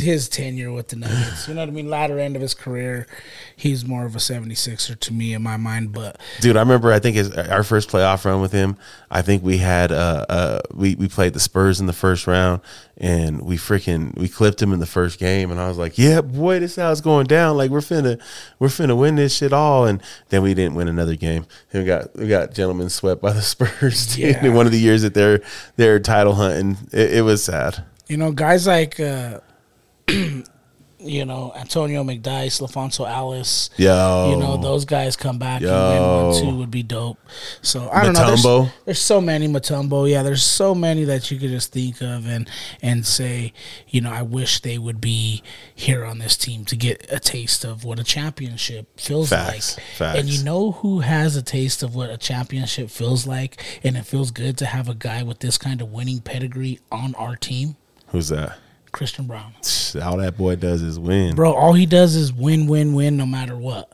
his 0.00 0.28
tenure 0.28 0.72
with 0.72 0.88
the 0.88 0.96
Nuggets. 0.96 1.46
You 1.46 1.54
know 1.54 1.60
what 1.60 1.68
I 1.68 1.72
mean? 1.72 1.88
Latter 1.88 2.18
end 2.18 2.34
of 2.34 2.42
his 2.42 2.54
career, 2.54 3.06
he's 3.54 3.84
more 3.84 4.04
of 4.04 4.16
a 4.16 4.18
76er 4.18 4.98
to 4.98 5.12
me 5.12 5.32
in 5.32 5.42
my 5.42 5.56
mind. 5.56 5.92
But 5.92 6.20
Dude, 6.40 6.56
I 6.56 6.60
remember. 6.60 6.92
I 6.92 6.98
think 6.98 7.16
his, 7.16 7.30
our 7.32 7.62
first 7.62 7.88
playoff 7.88 8.24
run 8.24 8.40
with 8.40 8.52
him. 8.52 8.76
I 9.10 9.22
think 9.22 9.44
we 9.44 9.58
had 9.58 9.92
uh, 9.92 10.26
uh 10.28 10.60
we 10.74 10.96
we 10.96 11.08
played 11.08 11.34
the 11.34 11.40
Spurs 11.40 11.80
in 11.80 11.86
the 11.86 11.92
first 11.92 12.26
round, 12.26 12.60
and 13.00 13.40
we 13.42 13.56
freaking 13.56 14.14
we 14.16 14.28
clipped 14.28 14.60
him 14.60 14.72
in 14.72 14.78
the 14.78 14.86
first 14.86 15.18
game, 15.18 15.50
and 15.50 15.58
I 15.58 15.66
was 15.68 15.78
like, 15.78 15.96
yeah, 15.98 16.20
boy, 16.20 16.60
this 16.60 16.72
is 16.72 16.76
how 16.76 16.92
it's 16.92 17.00
going 17.00 17.26
down. 17.26 17.56
Like 17.56 17.70
we're 17.70 17.80
finna 17.80 18.20
we're 18.58 18.68
finna 18.68 18.96
win 18.96 19.16
this 19.16 19.34
shit 19.34 19.52
all, 19.52 19.86
and 19.86 20.02
then 20.28 20.42
we 20.42 20.52
didn't 20.54 20.74
win 20.74 20.86
another 20.86 21.16
game. 21.16 21.46
And 21.72 21.82
we 21.82 21.86
got 21.86 22.14
we 22.14 22.28
got 22.28 22.52
gentlemen 22.52 22.90
swept 22.90 23.22
by 23.22 23.32
the 23.32 23.42
Spurs. 23.42 24.16
Yeah. 24.18 24.44
in 24.44 24.54
one 24.54 24.66
of 24.66 24.72
the 24.72 24.78
years 24.78 25.00
that 25.02 25.14
they're 25.14 25.40
they're 25.76 25.98
title 25.98 26.34
hunting, 26.34 26.76
it, 26.92 27.14
it 27.14 27.22
was 27.22 27.42
sad. 27.42 27.84
you 28.06 28.16
know, 28.18 28.32
guys 28.32 28.66
like, 28.66 29.00
uh, 29.00 29.40
you 31.02 31.24
know, 31.24 31.52
Antonio 31.56 32.04
McDyess, 32.04 32.60
LaPhonso 32.60 33.08
Ellis. 33.08 33.70
Yo, 33.76 34.30
You 34.30 34.36
know, 34.36 34.56
those 34.56 34.84
guys 34.84 35.16
come 35.16 35.38
back 35.38 35.60
Yo. 35.62 35.68
and 35.72 35.92
win 36.04 36.26
one 36.26 36.40
two 36.40 36.58
would 36.58 36.70
be 36.70 36.82
dope. 36.82 37.18
So 37.62 37.88
I 37.90 38.04
don't 38.04 38.12
know. 38.14 38.36
There's, 38.36 38.72
there's 38.84 38.98
so 39.00 39.20
many 39.20 39.48
Mutombo. 39.48 40.08
Yeah, 40.10 40.22
there's 40.22 40.42
so 40.42 40.74
many 40.74 41.04
that 41.04 41.30
you 41.30 41.38
could 41.38 41.50
just 41.50 41.72
think 41.72 42.00
of 42.00 42.26
and 42.26 42.48
and 42.82 43.06
say, 43.06 43.52
you 43.88 44.00
know, 44.00 44.10
I 44.12 44.22
wish 44.22 44.60
they 44.60 44.78
would 44.78 45.00
be 45.00 45.42
here 45.74 46.04
on 46.04 46.18
this 46.18 46.36
team 46.36 46.64
to 46.66 46.76
get 46.76 47.06
a 47.10 47.18
taste 47.18 47.64
of 47.64 47.84
what 47.84 47.98
a 47.98 48.04
championship 48.04 49.00
feels 49.00 49.30
Facts. 49.30 49.76
like. 49.76 49.86
Facts. 49.96 50.18
And 50.18 50.28
you 50.28 50.44
know 50.44 50.72
who 50.72 51.00
has 51.00 51.36
a 51.36 51.42
taste 51.42 51.82
of 51.82 51.94
what 51.94 52.10
a 52.10 52.18
championship 52.18 52.90
feels 52.90 53.26
like, 53.26 53.62
and 53.82 53.96
it 53.96 54.04
feels 54.04 54.30
good 54.30 54.58
to 54.58 54.66
have 54.66 54.88
a 54.88 54.94
guy 54.94 55.22
with 55.22 55.38
this 55.40 55.56
kind 55.58 55.80
of 55.80 55.90
winning 55.92 56.20
pedigree 56.20 56.78
on 56.92 57.14
our 57.14 57.36
team. 57.36 57.76
who's 58.08 58.28
that? 58.28 58.58
Christian 58.92 59.26
Braun. 59.26 59.54
All 60.02 60.16
that 60.18 60.36
boy 60.36 60.56
does 60.56 60.82
is 60.82 60.98
win. 60.98 61.34
Bro, 61.34 61.54
all 61.54 61.72
he 61.72 61.86
does 61.86 62.14
is 62.14 62.32
win, 62.32 62.66
win, 62.66 62.94
win 62.94 63.16
no 63.16 63.26
matter 63.26 63.56
what. 63.56 63.90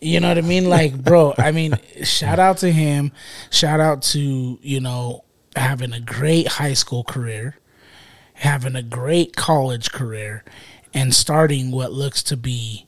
You 0.00 0.18
know 0.18 0.28
what 0.28 0.38
I 0.38 0.42
mean? 0.42 0.68
Like, 0.68 1.02
bro, 1.02 1.32
I 1.38 1.52
mean, 1.52 1.78
shout 2.02 2.40
out 2.40 2.58
to 2.58 2.72
him. 2.72 3.12
Shout 3.50 3.78
out 3.78 4.02
to, 4.02 4.58
you 4.60 4.80
know, 4.80 5.24
having 5.54 5.92
a 5.92 6.00
great 6.00 6.48
high 6.48 6.74
school 6.74 7.04
career. 7.04 7.58
having 8.34 8.74
a 8.74 8.82
great 8.82 9.36
college 9.36 9.92
career 9.92 10.44
and 10.92 11.14
starting 11.14 11.70
what 11.70 11.92
looks 11.92 12.22
to 12.24 12.36
be 12.36 12.86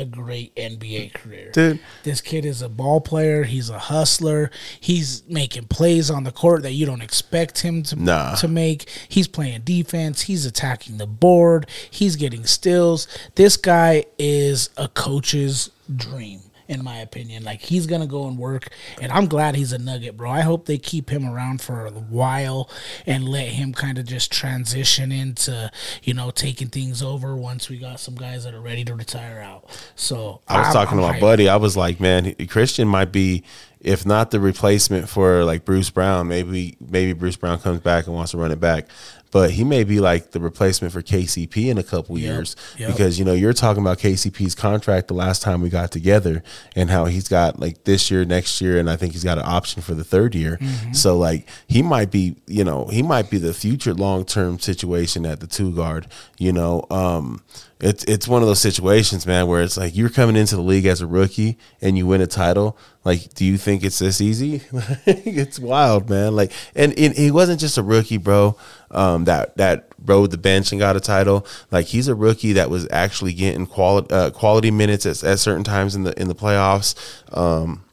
a 0.00 0.04
great 0.04 0.54
NBA 0.56 1.12
career. 1.14 1.50
Dude. 1.52 1.80
This 2.02 2.20
kid 2.20 2.44
is 2.44 2.62
a 2.62 2.68
ball 2.68 3.00
player. 3.00 3.44
He's 3.44 3.68
a 3.68 3.78
hustler. 3.78 4.50
He's 4.80 5.22
making 5.28 5.66
plays 5.66 6.10
on 6.10 6.24
the 6.24 6.32
court 6.32 6.62
that 6.62 6.72
you 6.72 6.86
don't 6.86 7.02
expect 7.02 7.60
him 7.60 7.82
to, 7.84 7.96
Nah. 7.96 8.34
to 8.36 8.48
make. 8.48 8.88
He's 9.08 9.28
playing 9.28 9.62
defense. 9.62 10.22
He's 10.22 10.46
attacking 10.46 10.96
the 10.96 11.06
board. 11.06 11.66
He's 11.90 12.16
getting 12.16 12.44
steals. 12.46 13.06
This 13.34 13.56
guy 13.56 14.06
is 14.18 14.70
a 14.76 14.88
coach's 14.88 15.70
dream. 15.94 16.40
In 16.70 16.84
my 16.84 16.98
opinion, 16.98 17.42
like 17.42 17.62
he's 17.62 17.86
gonna 17.88 18.06
go 18.06 18.28
and 18.28 18.38
work, 18.38 18.68
and 19.02 19.10
I'm 19.10 19.26
glad 19.26 19.56
he's 19.56 19.72
a 19.72 19.78
Nugget, 19.78 20.16
bro. 20.16 20.30
I 20.30 20.42
hope 20.42 20.66
they 20.66 20.78
keep 20.78 21.10
him 21.10 21.26
around 21.26 21.60
for 21.60 21.84
a 21.86 21.90
while 21.90 22.70
and 23.06 23.28
let 23.28 23.48
him 23.48 23.72
kind 23.72 23.98
of 23.98 24.04
just 24.06 24.30
transition 24.30 25.10
into, 25.10 25.68
you 26.04 26.14
know, 26.14 26.30
taking 26.30 26.68
things 26.68 27.02
over 27.02 27.34
once 27.34 27.68
we 27.68 27.76
got 27.76 27.98
some 27.98 28.14
guys 28.14 28.44
that 28.44 28.54
are 28.54 28.60
ready 28.60 28.84
to 28.84 28.94
retire 28.94 29.40
out. 29.40 29.68
So 29.96 30.42
I 30.46 30.58
was 30.58 30.66
I'm- 30.68 30.74
talking 30.74 30.98
I'm 31.00 31.06
to 31.06 31.12
my 31.14 31.18
buddy. 31.20 31.48
I 31.48 31.56
was 31.56 31.76
like, 31.76 31.98
man, 31.98 32.36
Christian 32.46 32.86
might 32.86 33.10
be, 33.10 33.42
if 33.80 34.04
not 34.04 34.30
the 34.30 34.40
replacement 34.40 35.08
for 35.08 35.44
like 35.44 35.64
Bruce 35.64 35.90
Brown. 35.90 36.28
Maybe 36.28 36.76
maybe 36.80 37.12
Bruce 37.12 37.36
Brown 37.36 37.58
comes 37.58 37.80
back 37.80 38.06
and 38.06 38.14
wants 38.14 38.32
to 38.32 38.38
run 38.38 38.50
it 38.52 38.60
back, 38.60 38.88
but 39.30 39.52
he 39.52 39.64
may 39.64 39.84
be 39.84 40.00
like 40.00 40.32
the 40.32 40.40
replacement 40.40 40.92
for 40.92 41.02
KCP 41.02 41.70
in 41.70 41.78
a 41.78 41.82
couple 41.82 42.18
Yep, 42.18 42.24
years 42.32 42.56
yep. 42.76 42.90
because 42.90 43.18
you 43.18 43.24
know 43.24 43.32
you're 43.32 43.52
talking 43.52 43.82
about 43.82 43.98
KCP's 43.98 44.54
contract 44.54 45.08
the 45.08 45.14
last 45.14 45.40
time 45.42 45.62
we 45.62 45.70
got 45.70 45.90
together 45.90 46.42
and 46.76 46.90
how 46.90 47.06
he's 47.06 47.28
got 47.28 47.58
like 47.58 47.84
this 47.84 48.10
year, 48.10 48.24
next 48.24 48.60
year, 48.60 48.78
and 48.78 48.90
I 48.90 48.96
think 48.96 49.12
he's 49.12 49.24
got 49.24 49.38
an 49.38 49.44
option 49.46 49.82
for 49.82 49.94
the 49.94 50.04
third 50.04 50.34
year. 50.34 50.58
Mm-hmm. 50.60 50.92
So 50.92 51.16
like 51.16 51.48
he 51.66 51.82
might 51.82 52.10
be, 52.10 52.36
you 52.46 52.64
know, 52.64 52.86
he 52.86 53.02
might 53.02 53.30
be 53.30 53.38
the 53.38 53.54
future 53.54 53.94
long 53.94 54.24
term 54.24 54.58
situation 54.58 55.24
at 55.24 55.40
the 55.40 55.46
two 55.46 55.74
guard. 55.74 56.06
You 56.38 56.52
know, 56.52 56.84
um, 56.90 57.42
it's 57.80 58.04
it's 58.04 58.28
one 58.28 58.42
of 58.42 58.48
those 58.48 58.60
situations, 58.60 59.26
man, 59.26 59.46
where 59.46 59.62
it's 59.62 59.76
like 59.76 59.96
you're 59.96 60.10
coming 60.10 60.36
into 60.36 60.56
the 60.56 60.62
league 60.62 60.86
as 60.86 61.00
a 61.00 61.06
rookie 61.06 61.58
and 61.80 61.96
you 61.96 62.06
win 62.06 62.20
a 62.20 62.26
title. 62.26 62.76
Like, 63.04 63.32
do 63.34 63.44
you 63.44 63.56
think 63.56 63.82
it's 63.82 63.98
this 63.98 64.20
easy? 64.20 64.62
it's 65.06 65.58
wild, 65.58 66.10
man. 66.10 66.36
Like, 66.36 66.52
and, 66.74 66.92
he 66.98 67.30
wasn't 67.30 67.58
just 67.60 67.78
a 67.78 67.82
rookie, 67.82 68.18
bro. 68.18 68.56
Um, 68.90 69.24
that 69.24 69.56
that 69.56 69.88
rode 70.04 70.30
the 70.30 70.38
bench 70.38 70.72
and 70.72 70.78
got 70.78 70.96
a 70.96 71.00
title. 71.00 71.46
Like, 71.70 71.86
he's 71.86 72.08
a 72.08 72.14
rookie 72.14 72.52
that 72.52 72.68
was 72.68 72.86
actually 72.90 73.32
getting 73.32 73.66
quality 73.66 74.14
uh, 74.14 74.30
quality 74.30 74.70
minutes 74.70 75.06
at, 75.06 75.24
at 75.24 75.38
certain 75.38 75.64
times 75.64 75.94
in 75.94 76.02
the 76.02 76.20
in 76.20 76.28
the 76.28 76.34
playoffs. 76.34 76.94
Um, 77.36 77.84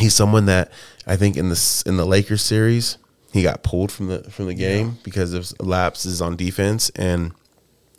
he's 0.00 0.14
someone 0.14 0.46
that 0.46 0.72
I 1.06 1.16
think 1.16 1.36
in 1.36 1.48
the 1.48 1.82
in 1.86 1.96
the 1.96 2.06
Lakers 2.06 2.42
series 2.42 2.98
he 3.34 3.42
got 3.42 3.64
pulled 3.64 3.90
from 3.90 4.06
the 4.06 4.22
from 4.30 4.46
the 4.46 4.54
game 4.54 4.98
because 5.02 5.34
of 5.34 5.52
lapses 5.60 6.22
on 6.22 6.36
defense 6.36 6.88
and 6.90 7.32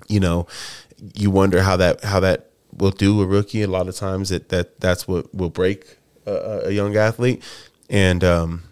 you 0.07 0.17
know 0.19 0.47
you 1.13 1.29
wonder 1.29 1.61
how 1.61 1.77
that 1.77 2.03
how 2.03 2.19
that 2.19 2.49
will 2.71 2.91
do 2.91 3.21
a 3.21 3.25
rookie 3.25 3.61
a 3.61 3.67
lot 3.67 3.87
of 3.87 3.95
times 3.95 4.29
that 4.29 4.49
that 4.49 4.79
that's 4.79 5.07
what 5.07 5.33
will 5.33 5.49
break 5.49 5.97
a, 6.25 6.63
a 6.65 6.71
young 6.71 6.95
athlete 6.95 7.43
and 7.89 8.23
um 8.23 8.63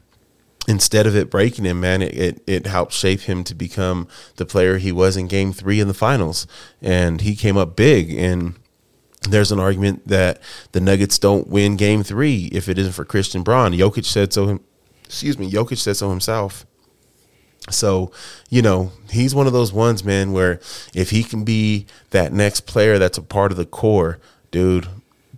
instead 0.67 1.05
of 1.05 1.15
it 1.15 1.29
breaking 1.29 1.65
him 1.65 1.79
man 1.81 2.01
it, 2.01 2.13
it 2.15 2.43
it 2.47 2.67
helped 2.67 2.93
shape 2.93 3.21
him 3.21 3.43
to 3.43 3.53
become 3.53 4.07
the 4.37 4.45
player 4.45 4.77
he 4.77 4.91
was 4.91 5.17
in 5.17 5.27
game 5.27 5.51
3 5.51 5.79
in 5.79 5.87
the 5.87 5.93
finals 5.93 6.47
and 6.81 7.21
he 7.21 7.35
came 7.35 7.57
up 7.57 7.75
big 7.75 8.13
and 8.13 8.55
there's 9.29 9.51
an 9.51 9.59
argument 9.59 10.07
that 10.07 10.39
the 10.73 10.81
Nuggets 10.81 11.17
don't 11.17 11.47
win 11.47 11.77
game 11.77 12.03
three 12.03 12.49
if 12.51 12.67
it 12.67 12.77
isn't 12.77 12.93
for 12.93 13.05
Christian 13.05 13.43
Braun. 13.43 13.71
Jokic 13.71 14.05
said 14.05 14.33
so. 14.33 14.59
Excuse 15.05 15.37
me. 15.37 15.49
Jokic 15.49 15.77
said 15.77 15.95
so 15.95 16.09
himself. 16.09 16.65
So, 17.69 18.11
you 18.49 18.61
know, 18.61 18.91
he's 19.09 19.33
one 19.33 19.47
of 19.47 19.53
those 19.53 19.71
ones, 19.71 20.03
man, 20.03 20.33
where 20.33 20.59
if 20.93 21.11
he 21.11 21.23
can 21.23 21.43
be 21.43 21.85
that 22.09 22.33
next 22.33 22.61
player 22.61 22.99
that's 22.99 23.17
a 23.17 23.21
part 23.21 23.51
of 23.51 23.57
the 23.57 23.65
core, 23.65 24.19
dude, 24.51 24.87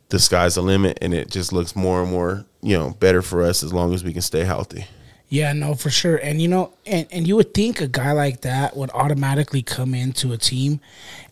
the 0.09 0.19
sky's 0.19 0.55
the 0.55 0.61
limit 0.61 0.97
and 1.01 1.13
it 1.13 1.29
just 1.29 1.53
looks 1.53 1.75
more 1.75 2.01
and 2.01 2.11
more, 2.11 2.45
you 2.61 2.77
know, 2.77 2.91
better 2.91 3.21
for 3.21 3.43
us 3.43 3.63
as 3.63 3.73
long 3.73 3.93
as 3.93 4.03
we 4.03 4.13
can 4.13 4.21
stay 4.21 4.43
healthy. 4.43 4.85
Yeah, 5.27 5.53
no, 5.53 5.73
for 5.73 5.89
sure. 5.89 6.17
And 6.17 6.39
you 6.39 6.47
know, 6.47 6.73
and, 6.85 7.07
and 7.11 7.27
you 7.27 7.35
would 7.35 7.53
think 7.53 7.81
a 7.81 7.87
guy 7.87 8.11
like 8.11 8.41
that 8.41 8.77
would 8.77 8.91
automatically 8.91 9.63
come 9.63 9.95
into 9.95 10.31
a 10.33 10.37
team 10.37 10.79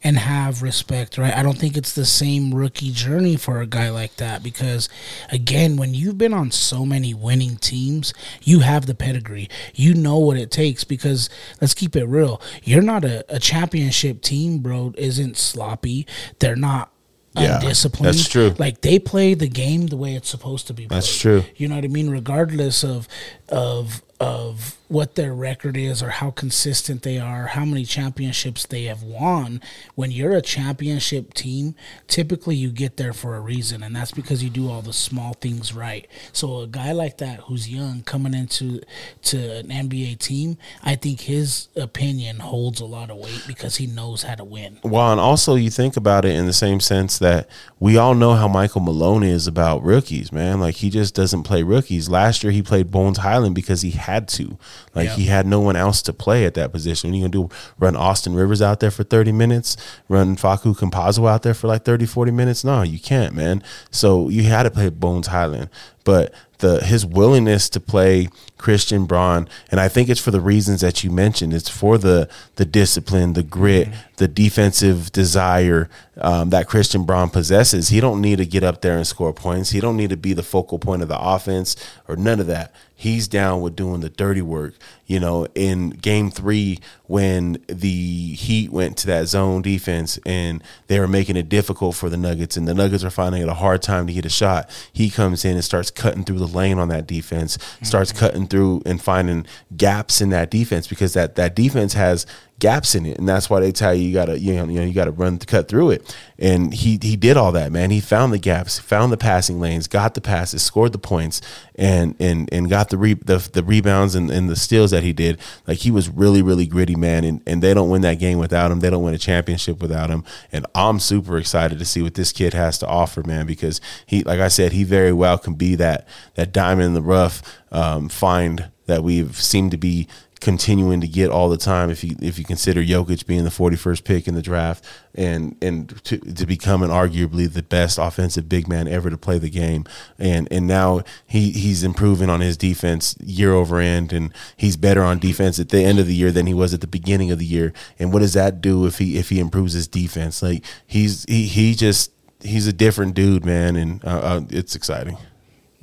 and 0.03 0.17
have 0.17 0.63
respect, 0.63 1.17
right? 1.17 1.33
I 1.33 1.43
don't 1.43 1.57
think 1.59 1.77
it's 1.77 1.93
the 1.93 2.05
same 2.05 2.55
rookie 2.55 2.91
journey 2.91 3.35
for 3.35 3.61
a 3.61 3.67
guy 3.67 3.89
like 3.89 4.15
that 4.15 4.41
because 4.41 4.89
again, 5.31 5.77
when 5.77 5.93
you've 5.93 6.17
been 6.17 6.33
on 6.33 6.49
so 6.49 6.85
many 6.85 7.13
winning 7.13 7.57
teams, 7.57 8.15
you 8.41 8.61
have 8.61 8.87
the 8.87 8.95
pedigree. 8.95 9.47
You 9.75 9.93
know 9.93 10.17
what 10.17 10.37
it 10.37 10.49
takes 10.49 10.83
because 10.83 11.29
let's 11.61 11.75
keep 11.75 11.95
it 11.95 12.05
real. 12.05 12.41
You're 12.63 12.81
not 12.81 13.05
a, 13.05 13.23
a 13.29 13.39
championship 13.39 14.21
team, 14.21 14.57
bro, 14.59 14.93
isn't 14.97 15.37
sloppy. 15.37 16.07
They're 16.39 16.55
not 16.55 16.92
Yeah, 17.35 17.59
undisciplined. 17.59 18.13
that's 18.13 18.27
true. 18.27 18.53
Like 18.59 18.81
they 18.81 18.99
play 18.99 19.33
the 19.33 19.47
game 19.47 19.87
the 19.87 19.97
way 19.97 20.15
it's 20.15 20.29
supposed 20.29 20.67
to 20.67 20.73
be. 20.73 20.87
Played. 20.87 20.97
That's 20.97 21.19
true. 21.19 21.43
You 21.55 21.67
know 21.67 21.75
what 21.75 21.83
I 21.83 21.87
mean? 21.87 22.09
Regardless 22.09 22.83
of 22.83 23.07
of 23.49 24.03
of 24.19 24.77
what 24.93 25.15
their 25.15 25.33
record 25.33 25.75
is 25.75 26.03
or 26.03 26.11
how 26.11 26.29
consistent 26.29 27.01
they 27.01 27.17
are, 27.17 27.47
how 27.47 27.65
many 27.65 27.83
championships 27.83 28.63
they 28.67 28.83
have 28.83 29.01
won, 29.01 29.59
when 29.95 30.11
you're 30.11 30.35
a 30.35 30.41
championship 30.41 31.33
team, 31.33 31.73
typically 32.07 32.55
you 32.55 32.69
get 32.69 32.95
there 32.97 33.11
for 33.11 33.35
a 33.35 33.39
reason, 33.39 33.81
and 33.81 33.95
that's 33.95 34.11
because 34.11 34.43
you 34.43 34.51
do 34.51 34.69
all 34.69 34.83
the 34.83 34.93
small 34.93 35.33
things 35.33 35.73
right. 35.73 36.07
So 36.31 36.59
a 36.59 36.67
guy 36.67 36.91
like 36.91 37.17
that 37.17 37.39
who's 37.39 37.67
young 37.67 38.03
coming 38.03 38.35
into 38.35 38.81
to 39.23 39.37
an 39.57 39.69
NBA 39.69 40.19
team, 40.19 40.59
I 40.83 40.93
think 40.93 41.21
his 41.21 41.69
opinion 41.75 42.37
holds 42.37 42.79
a 42.79 42.85
lot 42.85 43.09
of 43.09 43.17
weight 43.17 43.45
because 43.47 43.77
he 43.77 43.87
knows 43.87 44.21
how 44.21 44.35
to 44.35 44.43
win. 44.43 44.77
Well, 44.83 45.11
and 45.11 45.19
also 45.19 45.55
you 45.55 45.71
think 45.71 45.97
about 45.97 46.23
it 46.23 46.35
in 46.35 46.45
the 46.45 46.53
same 46.53 46.79
sense 46.79 47.17
that 47.17 47.49
we 47.79 47.97
all 47.97 48.13
know 48.13 48.35
how 48.35 48.47
Michael 48.47 48.81
Malone 48.81 49.23
is 49.23 49.47
about 49.47 49.81
rookies, 49.81 50.31
man. 50.31 50.59
Like 50.59 50.75
he 50.75 50.91
just 50.91 51.15
doesn't 51.15 51.43
play 51.43 51.63
rookies. 51.63 52.09
Last 52.09 52.43
year 52.43 52.51
he 52.51 52.61
played 52.61 52.91
Bones 52.91 53.17
Hyland 53.17 53.55
because 53.55 53.81
he 53.81 53.91
had 53.91 54.27
to. 54.27 54.59
Like 54.95 55.07
Yeah. 55.09 55.15
he 55.15 55.25
had 55.25 55.45
no 55.47 55.59
one 55.59 55.75
else 55.75 56.01
to 56.03 56.13
play 56.13 56.45
at 56.45 56.53
that 56.55 56.71
position. 56.71 57.09
What 57.09 57.15
are 57.15 57.17
you 57.17 57.23
gonna 57.29 57.47
do? 57.49 57.55
Run 57.79 57.95
Austin 57.95 58.33
Rivers 58.35 58.61
out 58.61 58.79
there 58.79 58.91
for 58.91 59.03
30 59.03 59.31
minutes? 59.31 59.75
Run 60.09 60.35
Facu 60.35 60.75
Campazzo 60.77 61.29
out 61.29 61.43
there 61.43 61.53
for 61.53 61.67
like 61.67 61.83
30, 61.85 62.05
40 62.05 62.31
minutes? 62.31 62.63
No, 62.63 62.81
you 62.81 62.99
can't, 62.99 63.33
man. 63.35 63.63
So 63.91 64.29
you 64.29 64.43
had 64.43 64.63
to 64.63 64.71
play 64.71 64.89
Bones 64.89 65.27
Hyland. 65.27 65.69
But 66.03 66.33
the 66.59 66.83
his 66.83 67.05
willingness 67.05 67.69
to 67.69 67.79
play 67.79 68.29
Christian 68.57 69.05
Braun, 69.05 69.49
and 69.69 69.79
I 69.79 69.89
think 69.89 70.07
it's 70.09 70.21
for 70.21 70.31
the 70.31 70.39
reasons 70.39 70.81
that 70.81 71.03
you 71.03 71.11
mentioned. 71.11 71.53
It's 71.53 71.69
for 71.69 71.97
the 71.97 72.29
the 72.55 72.65
discipline, 72.65 73.33
the 73.33 73.43
grit, 73.43 73.89
the 74.17 74.27
defensive 74.27 75.11
desire 75.11 75.89
um, 76.17 76.49
that 76.51 76.67
Christian 76.67 77.03
Braun 77.03 77.29
possesses. 77.29 77.89
He 77.89 77.99
don't 77.99 78.21
need 78.21 78.37
to 78.37 78.45
get 78.45 78.63
up 78.63 78.81
there 78.81 78.95
and 78.95 79.05
score 79.05 79.33
points. 79.33 79.71
He 79.71 79.81
don't 79.81 79.97
need 79.97 80.09
to 80.11 80.17
be 80.17 80.33
the 80.33 80.43
focal 80.43 80.79
point 80.79 81.01
of 81.01 81.09
the 81.09 81.19
offense 81.19 81.75
or 82.07 82.15
none 82.15 82.39
of 82.39 82.47
that. 82.47 82.73
He's 82.95 83.27
down 83.27 83.61
with 83.61 83.75
doing 83.75 83.99
the 83.99 84.09
dirty 84.09 84.41
work. 84.41 84.75
You 85.05 85.19
know, 85.19 85.47
in 85.53 85.91
Game 85.91 86.31
Three 86.31 86.79
when 87.07 87.57
the 87.67 88.33
Heat 88.33 88.71
went 88.71 88.97
to 88.97 89.07
that 89.07 89.27
zone 89.27 89.61
defense 89.61 90.17
and 90.25 90.63
they 90.87 90.99
were 90.99 91.07
making 91.07 91.35
it 91.35 91.49
difficult 91.49 91.95
for 91.95 92.09
the 92.09 92.17
Nuggets, 92.17 92.55
and 92.57 92.67
the 92.67 92.73
Nuggets 92.73 93.03
are 93.03 93.09
finding 93.09 93.41
it 93.41 93.49
a 93.49 93.53
hard 93.53 93.81
time 93.81 94.07
to 94.07 94.13
get 94.13 94.25
a 94.25 94.29
shot. 94.29 94.69
He 94.91 95.09
comes 95.09 95.43
in 95.45 95.55
and 95.55 95.63
starts 95.63 95.91
cutting 95.91 96.23
through 96.23 96.39
the 96.39 96.47
lane 96.47 96.79
on 96.79 96.87
that 96.87 97.05
defense, 97.05 97.57
starts 97.81 98.11
mm-hmm. 98.11 98.19
cutting 98.19 98.47
through 98.47 98.81
and 98.85 99.01
finding 99.01 99.45
gaps 99.75 100.21
in 100.21 100.29
that 100.29 100.49
defense 100.49 100.87
because 100.87 101.13
that 101.13 101.35
that 101.35 101.55
defense 101.55 101.93
has 101.93 102.25
gaps 102.63 102.95
in 102.95 103.05
it, 103.05 103.19
and 103.19 103.27
that's 103.27 103.49
why 103.49 103.59
they 103.59 103.73
tell 103.73 103.93
you 103.93 104.07
you 104.07 104.13
gotta 104.13 104.39
you 104.39 104.55
know 104.55 104.63
you 104.63 104.79
know 104.79 104.85
you 104.85 104.93
gotta 104.93 105.11
run 105.11 105.37
to 105.37 105.45
cut 105.45 105.67
through 105.67 105.89
it. 105.89 106.15
And 106.39 106.73
he 106.73 106.97
he 107.01 107.17
did 107.17 107.35
all 107.35 107.51
that, 107.51 107.73
man. 107.73 107.91
He 107.91 107.99
found 107.99 108.31
the 108.31 108.37
gaps, 108.37 108.79
found 108.79 109.11
the 109.11 109.17
passing 109.17 109.59
lanes, 109.59 109.87
got 109.87 110.13
the 110.13 110.21
passes, 110.21 110.63
scored 110.63 110.93
the 110.93 110.97
points, 110.97 111.41
and 111.75 112.15
and 112.21 112.47
and 112.53 112.69
got 112.69 112.89
the 112.89 112.97
re, 112.97 113.15
the, 113.15 113.37
the 113.51 113.63
rebounds 113.63 114.15
and, 114.15 114.31
and 114.31 114.49
the 114.49 114.55
steals 114.55 114.91
that 114.91 115.03
he 115.03 115.11
did. 115.11 115.41
Like 115.67 115.79
he 115.79 115.91
was 115.91 116.07
really 116.07 116.41
really 116.41 116.65
gritty, 116.65 116.95
man. 116.95 117.25
And 117.25 117.41
and 117.45 117.61
they 117.61 117.73
don't 117.73 117.89
win 117.89 118.01
that 118.03 118.17
game 118.17 118.37
without 118.37 118.71
him. 118.71 118.79
They 118.79 118.89
don't 118.89 119.03
win 119.03 119.13
a 119.13 119.19
championship 119.19 119.81
without 119.81 120.09
him. 120.09 120.23
And 120.53 120.65
I'm 120.73 120.99
super 120.99 121.37
excited 121.37 121.79
to 121.79 121.85
see 121.85 122.01
what 122.01 122.13
this 122.13 122.31
kid 122.31 122.53
has 122.53 122.77
to 122.77 122.87
offer, 122.87 123.23
man. 123.23 123.45
Because 123.45 123.81
he, 124.05 124.23
like 124.23 124.39
I 124.39 124.47
said, 124.47 124.71
he 124.71 124.85
very 124.85 125.11
well 125.11 125.37
can 125.37 125.55
be 125.55 125.75
that 125.75 126.07
that 126.35 126.53
diamond 126.53 126.87
in 126.87 126.93
the 126.93 127.01
rough 127.01 127.41
um, 127.73 128.07
find 128.07 128.69
that 128.85 129.03
we've 129.03 129.35
seemed 129.35 129.71
to 129.71 129.77
be 129.77 130.07
continuing 130.43 130.99
to 130.99 131.07
get 131.07 131.29
all 131.29 131.47
the 131.47 131.57
time 131.57 131.89
if 131.89 132.03
you 132.03 132.17
if 132.21 132.37
you 132.37 132.43
consider 132.43 132.81
Jokic 132.81 133.25
being 133.25 133.45
the 133.45 133.49
41st 133.49 134.03
pick 134.03 134.27
in 134.27 134.35
the 134.35 134.41
draft 134.41 134.83
and 135.15 135.55
and 135.61 136.03
to, 136.03 136.17
to 136.17 136.45
become 136.45 136.83
an 136.83 136.89
arguably 136.89 137.51
the 137.51 137.63
best 137.63 137.97
offensive 137.97 138.49
big 138.49 138.67
man 138.67 138.85
ever 138.85 139.09
to 139.09 139.17
play 139.17 139.39
the 139.39 139.49
game. 139.49 139.85
And 140.19 140.49
and 140.51 140.67
now 140.67 141.01
he 141.25 141.51
he's 141.51 141.81
improving 141.83 142.29
on 142.29 142.41
his 142.41 142.57
defense 142.57 143.15
year 143.23 143.53
over 143.53 143.79
end 143.79 144.11
and 144.11 144.33
he's 144.57 144.75
better 144.75 145.01
on 145.01 145.17
defense 145.17 145.59
at 145.59 145.69
the 145.69 145.81
end 145.81 145.97
of 145.97 146.07
the 146.07 146.15
year 146.15 146.31
than 146.31 146.45
he 146.45 146.53
was 146.53 146.73
at 146.73 146.81
the 146.81 146.87
beginning 146.87 147.31
of 147.31 147.39
the 147.39 147.45
year. 147.45 147.71
And 147.97 148.11
what 148.11 148.19
does 148.19 148.33
that 148.33 148.59
do 148.59 148.85
if 148.85 148.97
he 148.97 149.17
if 149.17 149.29
he 149.29 149.39
improves 149.39 149.71
his 149.71 149.87
defense? 149.87 150.43
Like 150.43 150.65
he's 150.85 151.23
he 151.29 151.47
he 151.47 151.73
just 151.73 152.11
he's 152.41 152.67
a 152.67 152.73
different 152.73 153.15
dude 153.15 153.45
man. 153.45 153.77
And 153.77 154.03
uh, 154.03 154.07
uh, 154.09 154.41
it's 154.49 154.75
exciting 154.75 155.17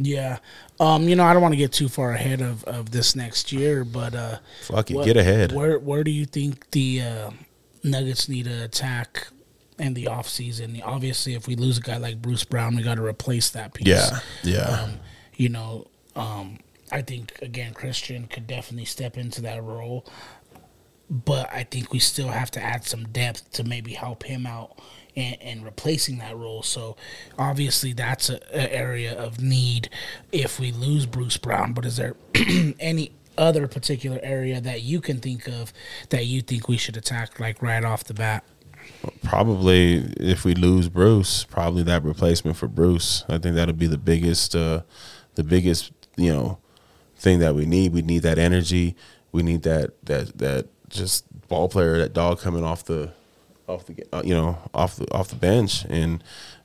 Yeah. 0.02 0.38
Um, 0.78 1.08
you 1.08 1.14
know, 1.14 1.24
I 1.24 1.32
don't 1.34 1.42
want 1.42 1.52
to 1.52 1.58
get 1.58 1.72
too 1.72 1.88
far 1.88 2.12
ahead 2.12 2.40
of, 2.40 2.64
of 2.64 2.90
this 2.90 3.14
next 3.14 3.52
year, 3.52 3.84
but 3.84 4.14
uh 4.14 4.38
Fuck 4.62 4.90
it, 4.90 4.94
what- 4.94 5.04
get 5.04 5.16
ahead. 5.16 5.52
Where 5.52 5.78
where 5.78 6.02
do 6.02 6.10
you 6.10 6.24
think 6.24 6.70
the 6.70 7.02
uh, 7.02 7.30
Nuggets 7.84 8.28
need 8.28 8.46
to 8.46 8.64
attack 8.64 9.28
in 9.78 9.92
the 9.94 10.04
offseason? 10.06 10.80
Obviously, 10.84 11.34
if 11.34 11.46
we 11.46 11.54
lose 11.54 11.76
a 11.78 11.82
guy 11.82 11.98
like 11.98 12.22
Bruce 12.22 12.44
Brown, 12.44 12.76
we 12.76 12.82
got 12.82 12.94
to 12.96 13.04
replace 13.04 13.50
that 13.50 13.74
piece. 13.74 13.88
Yeah, 13.88 14.20
yeah. 14.42 14.60
Um, 14.62 14.90
you 15.36 15.48
know, 15.50 15.86
um, 16.16 16.58
I 16.90 17.02
think 17.02 17.38
again 17.42 17.74
Christian 17.74 18.26
could 18.26 18.46
definitely 18.46 18.86
step 18.86 19.18
into 19.18 19.42
that 19.42 19.62
role, 19.62 20.06
but 21.10 21.52
I 21.52 21.64
think 21.64 21.92
we 21.92 21.98
still 21.98 22.28
have 22.28 22.50
to 22.52 22.62
add 22.62 22.84
some 22.86 23.04
depth 23.08 23.52
to 23.52 23.64
maybe 23.64 23.92
help 23.92 24.22
him 24.24 24.46
out 24.46 24.78
and, 25.16 25.36
and 25.40 25.64
replacing 25.64 26.18
that 26.18 26.36
role. 26.36 26.62
So 26.62 26.96
obviously 27.38 27.92
that's 27.92 28.30
a, 28.30 28.40
a 28.52 28.74
area 28.74 29.16
of 29.16 29.40
need 29.40 29.88
if 30.32 30.60
we 30.60 30.72
lose 30.72 31.06
Bruce 31.06 31.36
Brown. 31.36 31.72
But 31.72 31.86
is 31.86 31.96
there 31.96 32.16
any 32.80 33.12
other 33.38 33.66
particular 33.66 34.18
area 34.22 34.60
that 34.60 34.82
you 34.82 35.00
can 35.00 35.18
think 35.18 35.46
of 35.48 35.72
that 36.10 36.26
you 36.26 36.42
think 36.42 36.68
we 36.68 36.76
should 36.76 36.96
attack 36.96 37.40
like 37.40 37.62
right 37.62 37.84
off 37.84 38.04
the 38.04 38.14
bat? 38.14 38.44
probably 39.22 40.12
if 40.18 40.44
we 40.44 40.54
lose 40.54 40.88
Bruce, 40.88 41.44
probably 41.44 41.82
that 41.84 42.02
replacement 42.04 42.56
for 42.56 42.68
Bruce. 42.68 43.24
I 43.28 43.38
think 43.38 43.56
that'll 43.56 43.74
be 43.74 43.86
the 43.86 43.98
biggest, 43.98 44.54
uh, 44.54 44.82
the 45.34 45.44
biggest, 45.44 45.92
you 46.16 46.32
know, 46.32 46.58
thing 47.16 47.38
that 47.40 47.54
we 47.54 47.66
need. 47.66 47.92
We 47.92 48.02
need 48.02 48.22
that 48.22 48.38
energy. 48.38 48.96
We 49.32 49.42
need 49.42 49.62
that 49.62 50.04
that 50.04 50.38
that 50.38 50.68
just 50.88 51.24
ball 51.48 51.68
player, 51.68 51.98
that 51.98 52.12
dog 52.12 52.40
coming 52.40 52.64
off 52.64 52.84
the, 52.84 53.12
off 53.70 53.86
the, 53.86 54.04
uh, 54.12 54.22
you 54.24 54.34
know, 54.34 54.58
off 54.74 54.96
the 54.96 55.10
off 55.12 55.28
the 55.28 55.36
bench, 55.36 55.84
and 55.88 56.22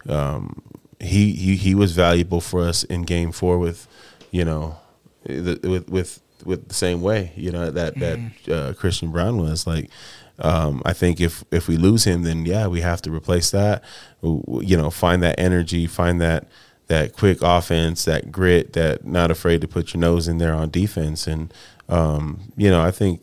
um, 0.07 0.61
he 0.99 1.33
he 1.33 1.55
he 1.55 1.75
was 1.75 1.91
valuable 1.93 2.41
for 2.41 2.61
us 2.61 2.83
in 2.83 3.03
Game 3.03 3.31
Four 3.31 3.57
with, 3.59 3.87
you 4.31 4.45
know, 4.45 4.77
the, 5.23 5.59
with 5.63 5.89
with 5.89 6.21
with 6.43 6.67
the 6.67 6.73
same 6.73 7.01
way, 7.01 7.31
you 7.35 7.51
know 7.51 7.71
that 7.71 7.97
that 7.99 8.19
uh, 8.51 8.73
Christian 8.73 9.11
Braun 9.11 9.37
was 9.37 9.65
like. 9.67 9.89
Um, 10.37 10.81
I 10.83 10.91
think 10.91 11.21
if 11.21 11.45
if 11.49 11.69
we 11.69 11.77
lose 11.77 12.03
him, 12.03 12.23
then 12.23 12.45
yeah, 12.45 12.67
we 12.67 12.81
have 12.81 13.01
to 13.03 13.09
replace 13.11 13.51
that. 13.51 13.81
You 14.21 14.75
know, 14.75 14.89
find 14.89 15.23
that 15.23 15.39
energy, 15.39 15.87
find 15.87 16.19
that 16.19 16.49
that 16.87 17.13
quick 17.13 17.37
offense, 17.41 18.03
that 18.03 18.33
grit, 18.33 18.73
that 18.73 19.05
not 19.05 19.31
afraid 19.31 19.61
to 19.61 19.67
put 19.69 19.93
your 19.93 20.01
nose 20.01 20.27
in 20.27 20.37
there 20.37 20.53
on 20.53 20.69
defense, 20.69 21.25
and 21.25 21.53
um, 21.87 22.51
you 22.57 22.69
know, 22.69 22.81
I 22.81 22.91
think 22.91 23.21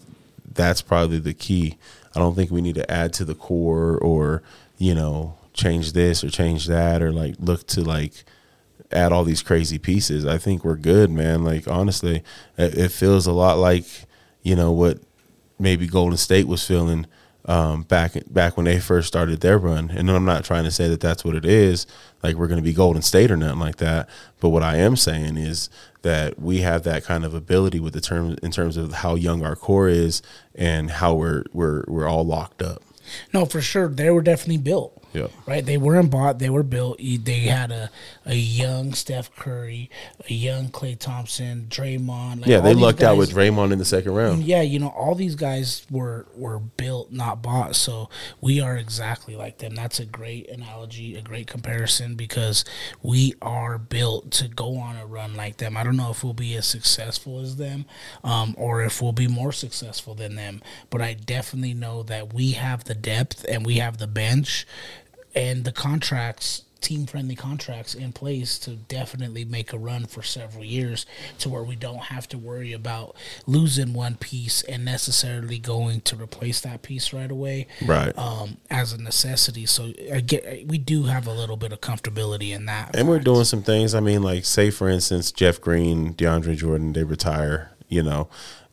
that's 0.55 0.83
probably 0.83 1.19
the 1.19 1.35
key. 1.35 1.77
I 2.15 2.19
don't 2.19 2.35
think 2.35 2.51
we 2.51 2.61
need 2.61 2.75
to 2.77 2.91
add 2.91 3.13
to 3.15 3.25
the 3.25 3.35
core 3.35 3.99
or 3.99 4.43
you 4.79 4.95
know 4.95 5.37
change 5.53 5.93
this 5.93 6.25
or 6.25 6.31
change 6.31 6.67
that 6.67 7.03
or 7.03 7.13
like 7.13 7.37
look 7.39 7.67
to 7.69 7.83
like 7.83 8.25
add 8.91 9.13
all 9.13 9.25
these 9.25 9.43
crazy 9.43 9.79
pieces. 9.79 10.27
I 10.27 10.39
think 10.39 10.65
we're 10.65 10.77
good, 10.77 11.11
man. 11.11 11.45
Like 11.45 11.67
honestly, 11.69 12.23
it, 12.57 12.75
it 12.77 12.93
feels 12.93 13.27
a 13.27 13.33
lot 13.33 13.59
like 13.59 13.85
you 14.43 14.55
know 14.57 14.73
what 14.73 14.99
maybe 15.59 15.87
Golden 15.87 16.17
State 16.17 16.47
was 16.47 16.67
feeling 16.67 17.07
um, 17.45 17.83
back 17.83 18.13
back 18.31 18.57
when 18.57 18.65
they 18.65 18.79
first 18.79 19.09
started 19.09 19.41
their 19.41 19.59
run. 19.59 19.91
And 19.91 20.11
I'm 20.11 20.25
not 20.25 20.45
trying 20.45 20.65
to 20.65 20.71
say 20.71 20.89
that 20.89 21.01
that's 21.01 21.25
what 21.25 21.35
it 21.35 21.45
is. 21.45 21.87
Like 22.23 22.37
we're 22.37 22.47
going 22.47 22.61
to 22.61 22.65
be 22.65 22.73
Golden 22.73 23.03
State 23.03 23.31
or 23.31 23.37
nothing 23.37 23.59
like 23.59 23.77
that. 23.77 24.09
But 24.41 24.51
what 24.51 24.63
I 24.63 24.77
am 24.77 24.97
saying 24.97 25.37
is 25.37 25.69
that 26.03 26.39
we 26.39 26.59
have 26.59 26.83
that 26.85 27.05
kind 27.05 27.25
of 27.25 27.35
ability 27.35 27.81
with 27.81 27.95
the 27.95 28.01
term 28.01 28.37
in 28.43 28.51
terms 28.51 28.77
of 28.77 28.93
how 28.93 29.15
young 29.15 29.45
our 29.45 29.57
core 29.57 29.89
is 29.89 30.23
and 30.55 30.91
how 30.91 31.15
we're 31.15 31.45
we're 31.53 31.85
we're 31.89 32.09
all 32.09 32.25
locked 32.25 32.63
up. 32.63 32.83
No, 33.33 33.45
for 33.45 33.61
sure. 33.61 33.89
They 33.89 34.11
were 34.11 34.23
definitely 34.23 34.59
built. 34.59 35.02
Yeah. 35.13 35.29
Right? 35.47 35.65
They 35.65 35.77
weren't 35.77 36.11
bought, 36.11 36.39
they 36.39 36.51
were 36.51 36.63
built. 36.63 36.99
They 36.99 37.41
had 37.41 37.71
a, 37.71 37.91
a 38.25 38.35
young 38.35 38.95
Steph 38.95 39.35
Curry, 39.37 39.91
a 40.29 40.33
young 40.33 40.69
Klay 40.69 40.99
Thompson, 40.99 41.67
Draymond. 41.69 42.41
Like 42.41 42.47
Yeah, 42.47 42.61
they 42.61 42.75
lucked 42.75 43.03
out 43.03 43.17
with 43.17 43.33
Draymond 43.33 43.73
in 43.73 43.79
the 43.79 43.85
second 43.85 44.15
round. 44.15 44.43
Yeah, 44.43 44.63
you 44.63 44.79
know, 44.79 44.89
all 44.89 45.15
these 45.15 45.35
guys 45.35 45.87
were 45.91 46.27
were 46.35 46.59
built, 46.59 47.13
not 47.13 47.43
bought. 47.43 47.77
So 47.77 48.09
we 48.41 48.61
are 48.61 48.77
exactly 48.77 49.37
like 49.37 49.59
them. 49.59 49.75
That's 49.75 50.01
a 50.01 50.07
great 50.07 50.49
analogy, 50.49 51.17
a 51.17 51.23
great 51.23 51.47
comparison 51.47 52.15
because 52.15 52.65
we 53.03 53.35
are 53.43 53.79
built 53.79 54.31
to 54.33 54.49
go 54.49 54.77
on 54.77 54.97
a 54.97 55.07
run 55.07 55.35
like 55.35 55.59
them. 55.59 55.77
I 55.77 55.85
don't 55.85 55.97
know 55.97 56.11
if 56.11 56.25
we'll 56.25 56.33
be 56.33 56.55
as 56.57 56.67
successful 56.67 57.41
as 57.41 57.57
them, 57.57 57.85
um, 58.25 58.55
or 58.57 58.83
if 58.83 59.03
we'll 59.03 59.13
be 59.13 59.29
more 59.29 59.53
successful 59.53 60.15
than 60.15 60.37
them. 60.37 60.63
But 60.91 61.03
I 61.03 61.15
definitely 61.15 61.75
know 61.75 62.03
that 62.05 62.33
we 62.33 62.53
have 62.53 62.85
the 62.85 62.95
depth 62.95 63.45
and 63.49 63.67
we 63.67 63.77
have 63.77 63.99
the 63.99 64.07
bench 64.07 64.67
and 65.35 65.65
the 65.65 65.73
contracts 65.73 66.63
team 66.81 67.07
friendly 67.07 67.37
contracts 67.37 67.95
in 67.95 68.13
place 68.13 68.59
to 68.59 68.71
definitely 68.71 69.45
make 69.45 69.73
a 69.73 69.79
run 69.79 70.05
for 70.05 70.21
several 70.21 70.65
years 70.65 71.07
to 71.39 71.49
where 71.49 71.63
we 71.63 71.77
don't 71.77 72.03
have 72.07 72.27
to 72.29 72.37
worry 72.37 72.73
about 72.73 73.15
losing 73.47 73.95
one 73.95 74.17
piece 74.17 74.63
and 74.65 74.85
necessarily 74.85 75.61
going 75.61 76.01
to 76.01 76.17
replace 76.17 76.61
that 76.61 76.83
piece 76.83 77.13
right 77.13 77.31
away 77.31 77.69
Right. 77.87 78.13
um, 78.19 78.57
as 78.69 78.93
a 78.93 79.01
necessity 79.01 79.65
so 79.65 79.93
I 80.13 80.19
get 80.21 80.67
we 80.67 80.77
do 80.77 81.05
have 81.05 81.29
a 81.29 81.33
little 81.33 81.57
bit 81.57 81.73
of 81.73 81.81
comfortability 81.81 82.51
in 82.51 82.67
that 82.67 82.97
And 82.97 83.07
we're 83.09 83.21
doing 83.21 83.45
some 83.45 83.63
things. 83.63 83.95
I 83.95 84.01
mean, 84.01 84.25
like 84.25 84.45
say 84.45 84.71
for 84.73 84.89
instance, 84.89 85.31
Jeff 85.31 85.61
Green, 85.61 86.15
DeAndre 86.15 86.57
Jordan, 86.57 86.93
they 86.95 87.05
retire. 87.05 87.71
You 87.89 88.03
know, 88.03 88.29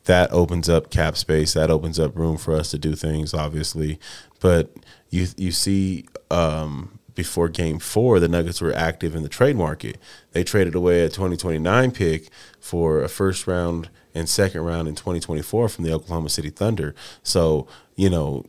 that 0.10 0.34
opens 0.34 0.68
up 0.68 0.90
cap 0.90 1.16
space. 1.16 1.54
That 1.54 1.70
opens 1.70 2.00
up 2.00 2.18
room 2.18 2.36
for 2.36 2.56
us 2.56 2.72
to 2.72 2.80
do 2.80 2.96
things. 2.96 3.32
Obviously, 3.32 4.00
but 4.40 4.76
you 5.10 5.28
you 5.38 5.52
see. 5.52 6.06
Um, 6.32 6.96
before 7.16 7.50
game 7.50 7.80
four, 7.80 8.18
the 8.22 8.30
Nuggets 8.30 8.62
were 8.62 8.72
active 8.72 9.14
in 9.14 9.24
the 9.24 9.30
trade 9.30 9.58
market. 9.58 9.98
They 10.32 10.42
traded 10.42 10.74
away 10.74 11.02
a 11.02 11.10
2029 11.10 11.92
pick 11.92 12.30
for 12.62 13.02
a 13.02 13.10
first 13.10 13.46
round 13.46 13.90
and 14.16 14.30
second 14.30 14.62
round 14.62 14.88
in 14.88 14.96
2024 14.96 15.68
from 15.68 15.84
the 15.84 15.92
Oklahoma 15.92 16.30
City 16.30 16.50
Thunder. 16.50 16.96
So, 17.22 17.68
you 17.98 18.10
know, 18.10 18.46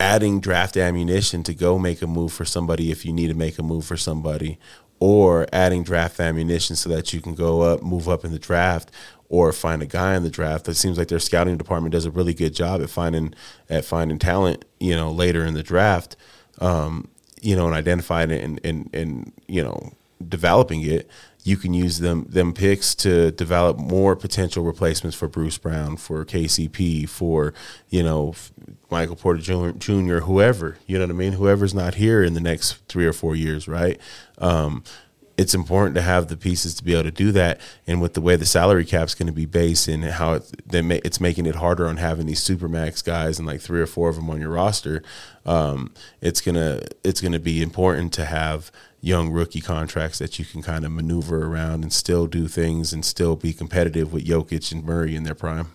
adding 0.00 0.40
draft 0.40 0.78
ammunition 0.78 1.42
to 1.42 1.52
go 1.52 1.78
make 1.78 2.00
a 2.00 2.06
move 2.06 2.32
for 2.32 2.46
somebody 2.46 2.90
if 2.90 3.04
you 3.04 3.12
need 3.12 3.28
to 3.28 3.34
make 3.34 3.58
a 3.58 3.62
move 3.62 3.84
for 3.84 3.98
somebody, 3.98 4.58
or 4.98 5.46
adding 5.52 5.82
draft 5.82 6.18
ammunition 6.20 6.76
so 6.76 6.88
that 6.88 7.12
you 7.12 7.20
can 7.20 7.34
go 7.34 7.60
up, 7.60 7.82
move 7.82 8.08
up 8.08 8.24
in 8.24 8.32
the 8.32 8.38
draft, 8.38 8.90
or 9.28 9.52
find 9.52 9.82
a 9.82 9.86
guy 9.86 10.14
in 10.14 10.22
the 10.22 10.30
draft. 10.30 10.68
It 10.68 10.74
seems 10.74 10.98
like 10.98 11.08
their 11.08 11.18
scouting 11.18 11.56
department 11.56 11.92
does 11.92 12.04
a 12.04 12.10
really 12.10 12.34
good 12.34 12.54
job 12.54 12.82
at 12.82 12.90
finding 12.90 13.34
at 13.68 13.84
finding 13.84 14.18
talent, 14.18 14.64
you 14.78 14.94
know, 14.94 15.10
later 15.10 15.44
in 15.44 15.54
the 15.54 15.62
draft, 15.62 16.16
um, 16.60 17.08
you 17.40 17.56
know, 17.56 17.66
and 17.66 17.74
identifying 17.74 18.30
it 18.30 18.42
and 18.42 18.60
and 18.64 18.90
and 18.92 19.32
you 19.46 19.62
know 19.62 19.92
developing 20.26 20.82
it. 20.82 21.08
You 21.42 21.56
can 21.58 21.74
use 21.74 21.98
them 21.98 22.24
them 22.28 22.54
picks 22.54 22.94
to 22.96 23.30
develop 23.32 23.78
more 23.78 24.16
potential 24.16 24.64
replacements 24.64 25.16
for 25.16 25.28
Bruce 25.28 25.58
Brown, 25.58 25.96
for 25.98 26.24
KCP, 26.24 27.08
for 27.08 27.52
you 27.90 28.02
know 28.02 28.34
Michael 28.90 29.16
Porter 29.16 29.40
Jr., 29.40 30.20
whoever 30.20 30.78
you 30.86 30.98
know 30.98 31.04
what 31.04 31.10
I 31.10 31.14
mean. 31.18 31.34
Whoever's 31.34 31.74
not 31.74 31.96
here 31.96 32.22
in 32.22 32.34
the 32.34 32.40
next 32.40 32.74
three 32.88 33.06
or 33.06 33.12
four 33.12 33.36
years, 33.36 33.68
right? 33.68 34.00
Um, 34.38 34.84
it's 35.36 35.54
important 35.54 35.94
to 35.96 36.02
have 36.02 36.28
the 36.28 36.36
pieces 36.36 36.74
to 36.74 36.84
be 36.84 36.92
able 36.92 37.04
to 37.04 37.10
do 37.10 37.32
that. 37.32 37.60
And 37.86 38.00
with 38.00 38.14
the 38.14 38.20
way 38.20 38.36
the 38.36 38.46
salary 38.46 38.84
cap's 38.84 39.14
going 39.14 39.26
to 39.26 39.32
be 39.32 39.46
based 39.46 39.88
and 39.88 40.04
how 40.04 40.34
it's, 40.34 40.52
it's 40.72 41.20
making 41.20 41.46
it 41.46 41.56
harder 41.56 41.88
on 41.88 41.96
having 41.96 42.26
these 42.26 42.40
supermax 42.40 43.04
guys 43.04 43.38
and 43.38 43.46
like 43.46 43.60
three 43.60 43.80
or 43.80 43.86
four 43.86 44.08
of 44.08 44.16
them 44.16 44.30
on 44.30 44.40
your 44.40 44.50
roster, 44.50 45.02
um, 45.44 45.92
it's 46.20 46.40
gonna 46.40 46.80
it's 47.02 47.20
gonna 47.20 47.38
be 47.38 47.62
important 47.62 48.12
to 48.14 48.24
have 48.24 48.70
young 49.00 49.30
rookie 49.30 49.60
contracts 49.60 50.18
that 50.18 50.38
you 50.38 50.44
can 50.44 50.62
kind 50.62 50.84
of 50.84 50.90
maneuver 50.90 51.44
around 51.46 51.82
and 51.82 51.92
still 51.92 52.26
do 52.26 52.48
things 52.48 52.92
and 52.92 53.04
still 53.04 53.36
be 53.36 53.52
competitive 53.52 54.12
with 54.12 54.24
Jokic 54.24 54.72
and 54.72 54.84
Murray 54.84 55.14
in 55.14 55.24
their 55.24 55.34
prime. 55.34 55.72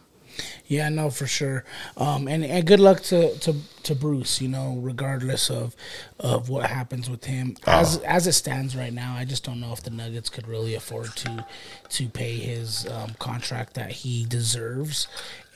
Yeah, 0.67 0.89
no, 0.89 1.09
for 1.09 1.27
sure. 1.27 1.63
Um, 1.97 2.27
and, 2.27 2.43
and 2.45 2.65
good 2.65 2.79
luck 2.79 3.01
to, 3.03 3.37
to, 3.39 3.55
to 3.83 3.95
Bruce. 3.95 4.41
You 4.41 4.49
know, 4.49 4.77
regardless 4.81 5.49
of 5.49 5.75
of 6.19 6.49
what 6.49 6.69
happens 6.69 7.09
with 7.09 7.25
him, 7.25 7.55
as 7.65 7.97
as 7.99 8.27
it 8.27 8.33
stands 8.33 8.75
right 8.75 8.93
now, 8.93 9.15
I 9.15 9.25
just 9.25 9.43
don't 9.43 9.59
know 9.59 9.71
if 9.73 9.83
the 9.83 9.89
Nuggets 9.89 10.29
could 10.29 10.47
really 10.47 10.75
afford 10.75 11.15
to 11.17 11.45
to 11.89 12.09
pay 12.09 12.35
his 12.35 12.87
um, 12.89 13.11
contract 13.19 13.73
that 13.75 13.91
he 13.91 14.25
deserves. 14.25 15.07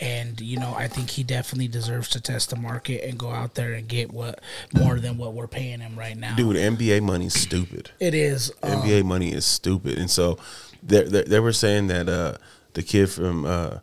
And 0.02 0.42
you 0.42 0.58
know, 0.58 0.74
I 0.76 0.88
think 0.88 1.12
he 1.12 1.24
definitely 1.24 1.68
deserves 1.68 2.10
to 2.10 2.22
test 2.22 2.50
the 2.50 2.56
market 2.56 3.08
and 3.08 3.18
go 3.18 3.30
out 3.30 3.56
there 3.56 3.74
and 3.74 3.88
get 3.88 4.12
what 4.12 4.42
more 4.74 5.00
than 5.00 5.18
what 5.18 5.34
we're 5.34 5.48
paying 5.48 5.80
him 5.80 5.98
right 5.98 6.18
now. 6.18 6.36
Dude, 6.36 6.56
NBA 6.56 7.04
money's 7.04 7.34
stupid. 7.40 7.92
it 8.00 8.14
is. 8.14 8.52
Um, 8.64 8.82
NBA 8.82 9.06
money 9.06 9.32
is 9.32 9.46
stupid, 9.46 9.98
and 9.98 10.10
so 10.10 10.38
they 10.82 11.04
they, 11.04 11.24
they 11.24 11.40
were 11.40 11.54
saying 11.54 11.88
that 11.88 12.10
uh, 12.10 12.36
the 12.74 12.84
kid 12.84 13.10
from 13.12 13.46
uh, 13.46 13.78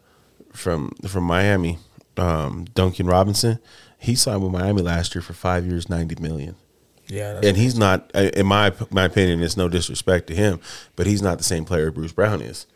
from 0.52 0.90
from 1.06 1.24
Miami, 1.24 1.78
um, 2.16 2.66
Duncan 2.74 3.06
Robinson, 3.06 3.58
he 3.98 4.14
signed 4.14 4.42
with 4.42 4.52
Miami 4.52 4.82
last 4.82 5.14
year 5.14 5.22
for 5.22 5.32
five 5.32 5.66
years, 5.66 5.88
ninety 5.88 6.16
million. 6.20 6.56
yeah, 7.06 7.40
And 7.42 7.56
he's 7.56 7.76
not, 7.78 8.10
in 8.14 8.46
my 8.46 8.72
my 8.90 9.04
opinion, 9.04 9.42
it's 9.42 9.56
no 9.56 9.68
disrespect 9.68 10.26
to 10.28 10.34
him, 10.34 10.60
but 10.96 11.06
he's 11.06 11.22
not 11.22 11.38
the 11.38 11.44
same 11.44 11.64
player 11.64 11.90
Bruce 11.90 12.12
Brown 12.12 12.40
is. 12.40 12.66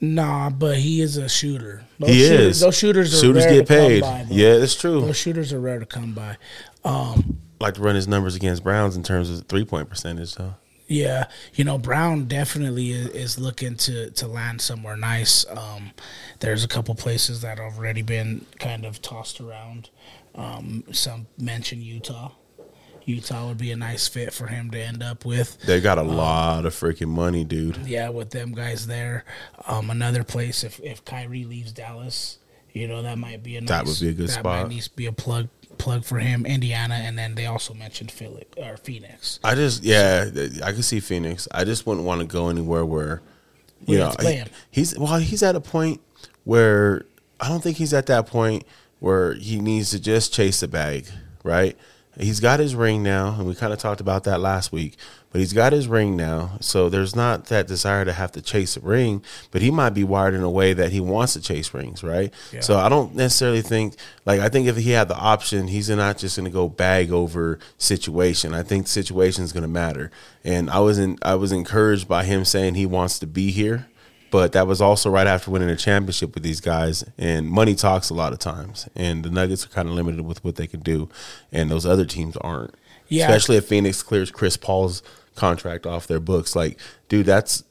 nah, 0.00 0.50
but 0.50 0.76
he 0.78 1.00
is 1.00 1.16
a 1.16 1.28
shooter. 1.28 1.84
Those 1.98 2.10
he 2.10 2.20
shooters, 2.28 2.40
is. 2.56 2.60
Those 2.60 2.76
shooters 2.76 3.14
are 3.14 3.18
shooters 3.18 3.44
rare 3.44 3.54
get 3.54 3.66
to 3.66 3.74
come 3.74 3.86
paid. 3.88 4.00
by, 4.02 4.26
yeah, 4.28 4.58
that's 4.58 4.74
true. 4.74 5.00
Those 5.00 5.16
shooters 5.16 5.52
are 5.52 5.60
rare 5.60 5.78
to 5.78 5.86
come 5.86 6.12
by. 6.12 6.36
Um, 6.84 7.38
like 7.60 7.74
to 7.74 7.80
run 7.80 7.94
his 7.94 8.06
numbers 8.08 8.34
against 8.34 8.62
Browns 8.64 8.96
in 8.96 9.02
terms 9.02 9.30
of 9.30 9.46
three 9.46 9.64
point 9.64 9.88
percentage, 9.88 10.34
though. 10.34 10.54
Yeah, 10.86 11.28
you 11.54 11.64
know 11.64 11.78
Brown 11.78 12.26
definitely 12.26 12.92
is, 12.92 13.08
is 13.08 13.38
looking 13.38 13.76
to 13.76 14.10
to 14.10 14.26
land 14.26 14.60
somewhere 14.60 14.96
nice. 14.96 15.46
Um, 15.48 15.92
there's 16.40 16.62
a 16.62 16.68
couple 16.68 16.94
places 16.94 17.40
that 17.40 17.58
have 17.58 17.76
already 17.76 18.02
been 18.02 18.44
kind 18.58 18.84
of 18.84 19.00
tossed 19.00 19.40
around. 19.40 19.88
Um, 20.34 20.84
some 20.92 21.26
mention 21.38 21.80
Utah. 21.80 22.32
Utah 23.06 23.48
would 23.48 23.58
be 23.58 23.70
a 23.70 23.76
nice 23.76 24.08
fit 24.08 24.32
for 24.32 24.46
him 24.46 24.70
to 24.70 24.80
end 24.80 25.02
up 25.02 25.24
with. 25.24 25.60
They 25.60 25.80
got 25.80 25.98
a 25.98 26.02
lot 26.02 26.64
of 26.64 26.74
freaking 26.74 27.08
money, 27.08 27.44
dude. 27.44 27.76
Yeah, 27.86 28.08
with 28.08 28.30
them 28.30 28.52
guys 28.52 28.86
there. 28.86 29.24
Um, 29.66 29.90
another 29.90 30.24
place 30.24 30.64
if 30.64 30.80
if 30.80 31.04
Kyrie 31.04 31.44
leaves 31.44 31.72
Dallas, 31.72 32.38
you 32.72 32.88
know 32.88 33.02
that 33.02 33.18
might 33.18 33.42
be 33.42 33.56
a 33.56 33.60
nice, 33.60 33.68
That 33.68 33.86
would 33.86 34.00
be 34.00 34.08
a 34.08 34.12
good 34.12 34.28
that 34.28 34.40
spot. 34.40 34.68
Might 34.68 34.90
be 34.96 35.06
a 35.06 35.12
plug 35.12 35.48
plug 35.78 36.04
for 36.04 36.18
him. 36.18 36.44
Indiana, 36.46 36.94
and 36.94 37.18
then 37.18 37.34
they 37.34 37.46
also 37.46 37.74
mentioned 37.74 38.10
Philly 38.10 38.44
or 38.56 38.76
Phoenix. 38.76 39.38
I 39.44 39.54
just 39.54 39.82
yeah, 39.84 40.28
I 40.62 40.72
can 40.72 40.82
see 40.82 41.00
Phoenix. 41.00 41.46
I 41.52 41.64
just 41.64 41.86
wouldn't 41.86 42.06
want 42.06 42.20
to 42.20 42.26
go 42.26 42.48
anywhere 42.48 42.84
where 42.84 43.22
you 43.80 43.86
We 43.92 43.96
know 43.96 44.04
have 44.06 44.16
to 44.16 44.22
play 44.22 44.32
he- 44.32 44.38
him. 44.38 44.48
he's 44.70 44.98
well, 44.98 45.16
he's 45.18 45.42
at 45.42 45.56
a 45.56 45.60
point 45.60 46.00
where 46.44 47.04
I 47.40 47.48
don't 47.48 47.62
think 47.62 47.76
he's 47.76 47.92
at 47.94 48.06
that 48.06 48.26
point 48.26 48.64
where 49.00 49.34
he 49.34 49.60
needs 49.60 49.90
to 49.90 50.00
just 50.00 50.32
chase 50.32 50.60
the 50.60 50.68
bag, 50.68 51.06
right? 51.42 51.76
He's 52.18 52.38
got 52.40 52.60
his 52.60 52.74
ring 52.76 53.02
now, 53.02 53.34
and 53.36 53.46
we 53.46 53.54
kind 53.56 53.72
of 53.72 53.78
talked 53.80 54.00
about 54.00 54.24
that 54.24 54.40
last 54.40 54.70
week. 54.72 54.96
But 55.34 55.40
he's 55.40 55.52
got 55.52 55.72
his 55.72 55.88
ring 55.88 56.14
now, 56.14 56.58
so 56.60 56.88
there's 56.88 57.16
not 57.16 57.46
that 57.46 57.66
desire 57.66 58.04
to 58.04 58.12
have 58.12 58.30
to 58.32 58.40
chase 58.40 58.76
a 58.76 58.80
ring. 58.80 59.20
But 59.50 59.62
he 59.62 59.70
might 59.72 59.90
be 59.90 60.04
wired 60.04 60.32
in 60.32 60.44
a 60.44 60.48
way 60.48 60.74
that 60.74 60.92
he 60.92 61.00
wants 61.00 61.32
to 61.32 61.40
chase 61.40 61.74
rings, 61.74 62.04
right? 62.04 62.32
Yeah. 62.52 62.60
So 62.60 62.78
I 62.78 62.88
don't 62.88 63.16
necessarily 63.16 63.60
think 63.60 63.96
like 64.24 64.38
I 64.38 64.48
think 64.48 64.68
if 64.68 64.76
he 64.76 64.90
had 64.90 65.08
the 65.08 65.16
option, 65.16 65.66
he's 65.66 65.90
not 65.90 66.18
just 66.18 66.36
going 66.36 66.44
to 66.44 66.52
go 66.52 66.68
bag 66.68 67.10
over 67.10 67.58
situation. 67.78 68.54
I 68.54 68.62
think 68.62 68.86
situation 68.86 69.42
is 69.42 69.52
going 69.52 69.64
to 69.64 69.68
matter. 69.68 70.12
And 70.44 70.70
I 70.70 70.78
was 70.78 70.98
in, 70.98 71.18
I 71.20 71.34
was 71.34 71.50
encouraged 71.50 72.06
by 72.06 72.22
him 72.22 72.44
saying 72.44 72.76
he 72.76 72.86
wants 72.86 73.18
to 73.18 73.26
be 73.26 73.50
here, 73.50 73.88
but 74.30 74.52
that 74.52 74.68
was 74.68 74.80
also 74.80 75.10
right 75.10 75.26
after 75.26 75.50
winning 75.50 75.68
a 75.68 75.74
championship 75.74 76.34
with 76.34 76.44
these 76.44 76.60
guys. 76.60 77.02
And 77.18 77.48
money 77.48 77.74
talks 77.74 78.08
a 78.08 78.14
lot 78.14 78.32
of 78.32 78.38
times, 78.38 78.88
and 78.94 79.24
the 79.24 79.30
Nuggets 79.30 79.66
are 79.66 79.70
kind 79.70 79.88
of 79.88 79.96
limited 79.96 80.22
with 80.22 80.44
what 80.44 80.54
they 80.54 80.68
can 80.68 80.78
do, 80.78 81.08
and 81.50 81.72
those 81.72 81.84
other 81.84 82.04
teams 82.04 82.36
aren't. 82.36 82.72
Yeah. 83.08 83.24
Especially 83.24 83.56
if 83.56 83.66
Phoenix 83.66 84.02
clears 84.02 84.30
Chris 84.30 84.56
Paul's 84.56 85.02
contract 85.34 85.86
off 85.86 86.06
their 86.06 86.20
books. 86.20 86.54
Like, 86.56 86.78
dude, 87.08 87.26
that's 87.26 87.62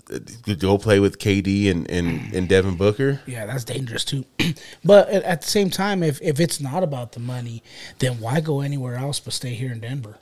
go 0.59 0.77
play 0.77 0.99
with 0.99 1.17
KD 1.19 1.69
and 1.71 1.89
and, 1.89 2.33
and 2.33 2.47
Devin 2.49 2.75
Booker. 2.75 3.21
Yeah, 3.25 3.45
that's 3.45 3.63
dangerous 3.63 4.03
too. 4.05 4.25
but 4.83 5.09
at, 5.09 5.41
the 5.41 5.47
same 5.47 5.69
time, 5.69 6.03
if 6.03 6.21
if 6.21 6.39
it's 6.39 6.59
not 6.59 6.83
about 6.83 7.13
the 7.13 7.19
money, 7.19 7.63
then 7.99 8.19
why 8.19 8.39
go 8.41 8.61
anywhere 8.61 8.95
else 8.95 9.19
but 9.19 9.33
stay 9.33 9.53
here 9.53 9.71
in 9.71 9.79
Denver? 9.79 10.17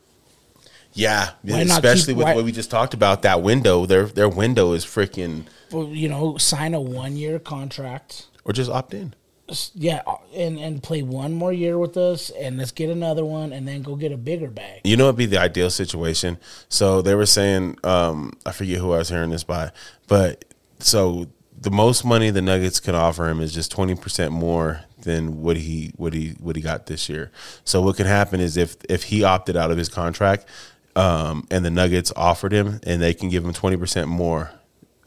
Yeah, 0.94 1.30
Why 1.44 1.62
especially 1.62 2.08
keep- 2.14 2.18
with 2.18 2.26
why- 2.26 2.36
what 2.36 2.44
we 2.44 2.52
just 2.52 2.70
talked 2.70 2.94
about. 2.94 3.22
That 3.22 3.42
window, 3.42 3.86
their 3.86 4.06
their 4.08 4.28
window 4.28 4.74
is 4.74 4.84
freaking, 4.86 5.46
Well, 5.72 5.88
you 5.88 6.10
know, 6.10 6.38
sign 6.38 6.74
a 6.74 6.82
one 6.82 7.16
year 7.16 7.40
contract. 7.40 8.28
or 8.44 8.52
just 8.54 8.70
opt 8.70 8.94
in. 8.94 9.14
Yeah, 9.76 10.02
uh, 10.08 10.18
and 10.36 10.58
and 10.60 10.82
play 10.82 11.02
one 11.02 11.34
more 11.34 11.52
year 11.54 11.78
with 11.78 11.98
us, 11.98 12.30
and 12.30 12.58
let's 12.58 12.72
get 12.72 12.90
another 12.90 13.26
one, 13.26 13.52
and 13.54 13.68
then 13.68 13.82
go 13.82 13.96
get 13.96 14.12
a 14.12 14.18
bigger 14.18 14.50
bag. 14.50 14.82
You 14.84 14.98
know, 14.98 15.06
it'd 15.06 15.18
be 15.18 15.26
the 15.26 15.40
ideal 15.40 15.70
situation. 15.70 16.38
So 16.70 17.02
they 17.02 17.16
were 17.16 17.26
saying, 17.26 17.78
um, 17.84 18.34
I 18.46 18.52
forget 18.52 18.78
who 18.78 18.94
I 18.94 19.00
was 19.00 19.10
hearing 19.10 19.30
this 19.30 19.44
by, 19.44 19.72
but 20.08 20.46
so 20.80 21.28
the 21.60 21.72
most 21.72 22.04
money 22.04 22.30
the 22.32 22.42
Nuggets 22.42 22.80
can 22.80 22.96
offer 22.96 23.28
him 23.28 23.40
is 23.40 23.54
just 23.54 23.72
twenty 23.72 23.96
percent 23.96 24.32
more 24.32 24.82
than 25.02 25.42
what 25.42 25.58
he 25.58 25.92
what 25.96 26.14
he 26.14 26.30
what 26.40 26.56
he 26.56 26.62
got 26.62 26.88
this 26.88 27.10
year. 27.10 27.32
So 27.64 27.82
what 27.82 27.98
can 27.98 28.08
happen 28.08 28.40
is 28.40 28.58
if 28.58 28.78
if 28.90 29.04
he 29.04 29.24
opted 29.24 29.58
out 29.58 29.72
of 29.72 29.78
his 29.78 29.90
contract, 29.90 30.46
um, 30.96 31.48
and 31.52 31.64
the 31.64 31.70
Nuggets 31.70 32.12
offered 32.16 32.52
him, 32.52 32.80
and 32.84 33.02
they 33.02 33.14
can 33.14 33.30
give 33.30 33.46
him 33.46 33.54
twenty 33.54 33.78
percent 33.78 34.08
more 34.08 34.52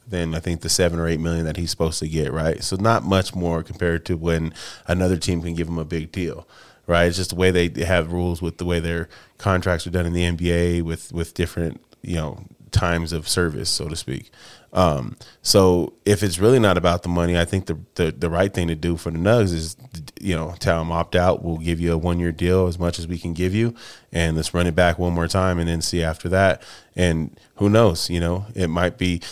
than 0.06 0.34
I 0.34 0.40
think 0.40 0.60
the 0.60 0.68
seven 0.68 0.98
or 0.98 1.08
eight 1.08 1.20
million 1.20 1.46
that 1.46 1.56
he's 1.56 1.70
supposed 1.70 1.98
to 2.00 2.08
get, 2.08 2.32
right? 2.32 2.62
So 2.62 2.76
not 2.76 3.04
much 3.04 3.34
more 3.34 3.62
compared 3.62 4.04
to 4.06 4.16
when 4.16 4.52
another 4.86 5.16
team 5.16 5.42
can 5.42 5.54
give 5.54 5.68
him 5.68 5.78
a 5.78 5.84
big 5.84 6.12
deal, 6.12 6.46
right? 6.86 7.04
It's 7.04 7.16
just 7.16 7.30
the 7.30 7.36
way 7.36 7.50
they 7.50 7.84
have 7.84 8.12
rules 8.12 8.42
with 8.42 8.58
the 8.58 8.64
way 8.64 8.80
their 8.80 9.08
contracts 9.38 9.86
are 9.86 9.90
done 9.90 10.06
in 10.06 10.12
the 10.12 10.24
NBA 10.24 10.82
with 10.82 11.12
with 11.12 11.34
different 11.34 11.80
you 12.02 12.16
know 12.16 12.44
times 12.70 13.12
of 13.12 13.28
service, 13.28 13.70
so 13.70 13.88
to 13.88 13.96
speak. 13.96 14.30
Um, 14.74 15.16
so 15.40 15.94
if 16.04 16.22
it's 16.24 16.40
really 16.40 16.58
not 16.58 16.76
about 16.76 17.04
the 17.04 17.08
money, 17.08 17.38
I 17.38 17.44
think 17.44 17.66
the, 17.66 17.78
the 17.94 18.10
the 18.10 18.28
right 18.28 18.52
thing 18.52 18.68
to 18.68 18.74
do 18.74 18.96
for 18.96 19.10
the 19.10 19.18
Nugs 19.18 19.52
is 19.52 19.76
you 20.20 20.34
know 20.34 20.54
tell 20.58 20.80
them 20.80 20.90
opt 20.90 21.14
out. 21.14 21.42
We'll 21.44 21.58
give 21.58 21.80
you 21.80 21.92
a 21.92 21.96
one 21.96 22.18
year 22.18 22.32
deal 22.32 22.66
as 22.66 22.78
much 22.78 22.98
as 22.98 23.06
we 23.06 23.18
can 23.18 23.34
give 23.34 23.54
you, 23.54 23.74
and 24.12 24.36
let's 24.36 24.52
run 24.52 24.66
it 24.66 24.74
back 24.74 24.98
one 24.98 25.12
more 25.12 25.28
time 25.28 25.60
and 25.60 25.68
then 25.68 25.80
see 25.80 26.02
after 26.02 26.28
that. 26.30 26.62
And 26.96 27.38
who 27.56 27.70
knows? 27.70 28.10
You 28.10 28.18
know, 28.18 28.46
it 28.54 28.68
might 28.68 28.98
be. 28.98 29.22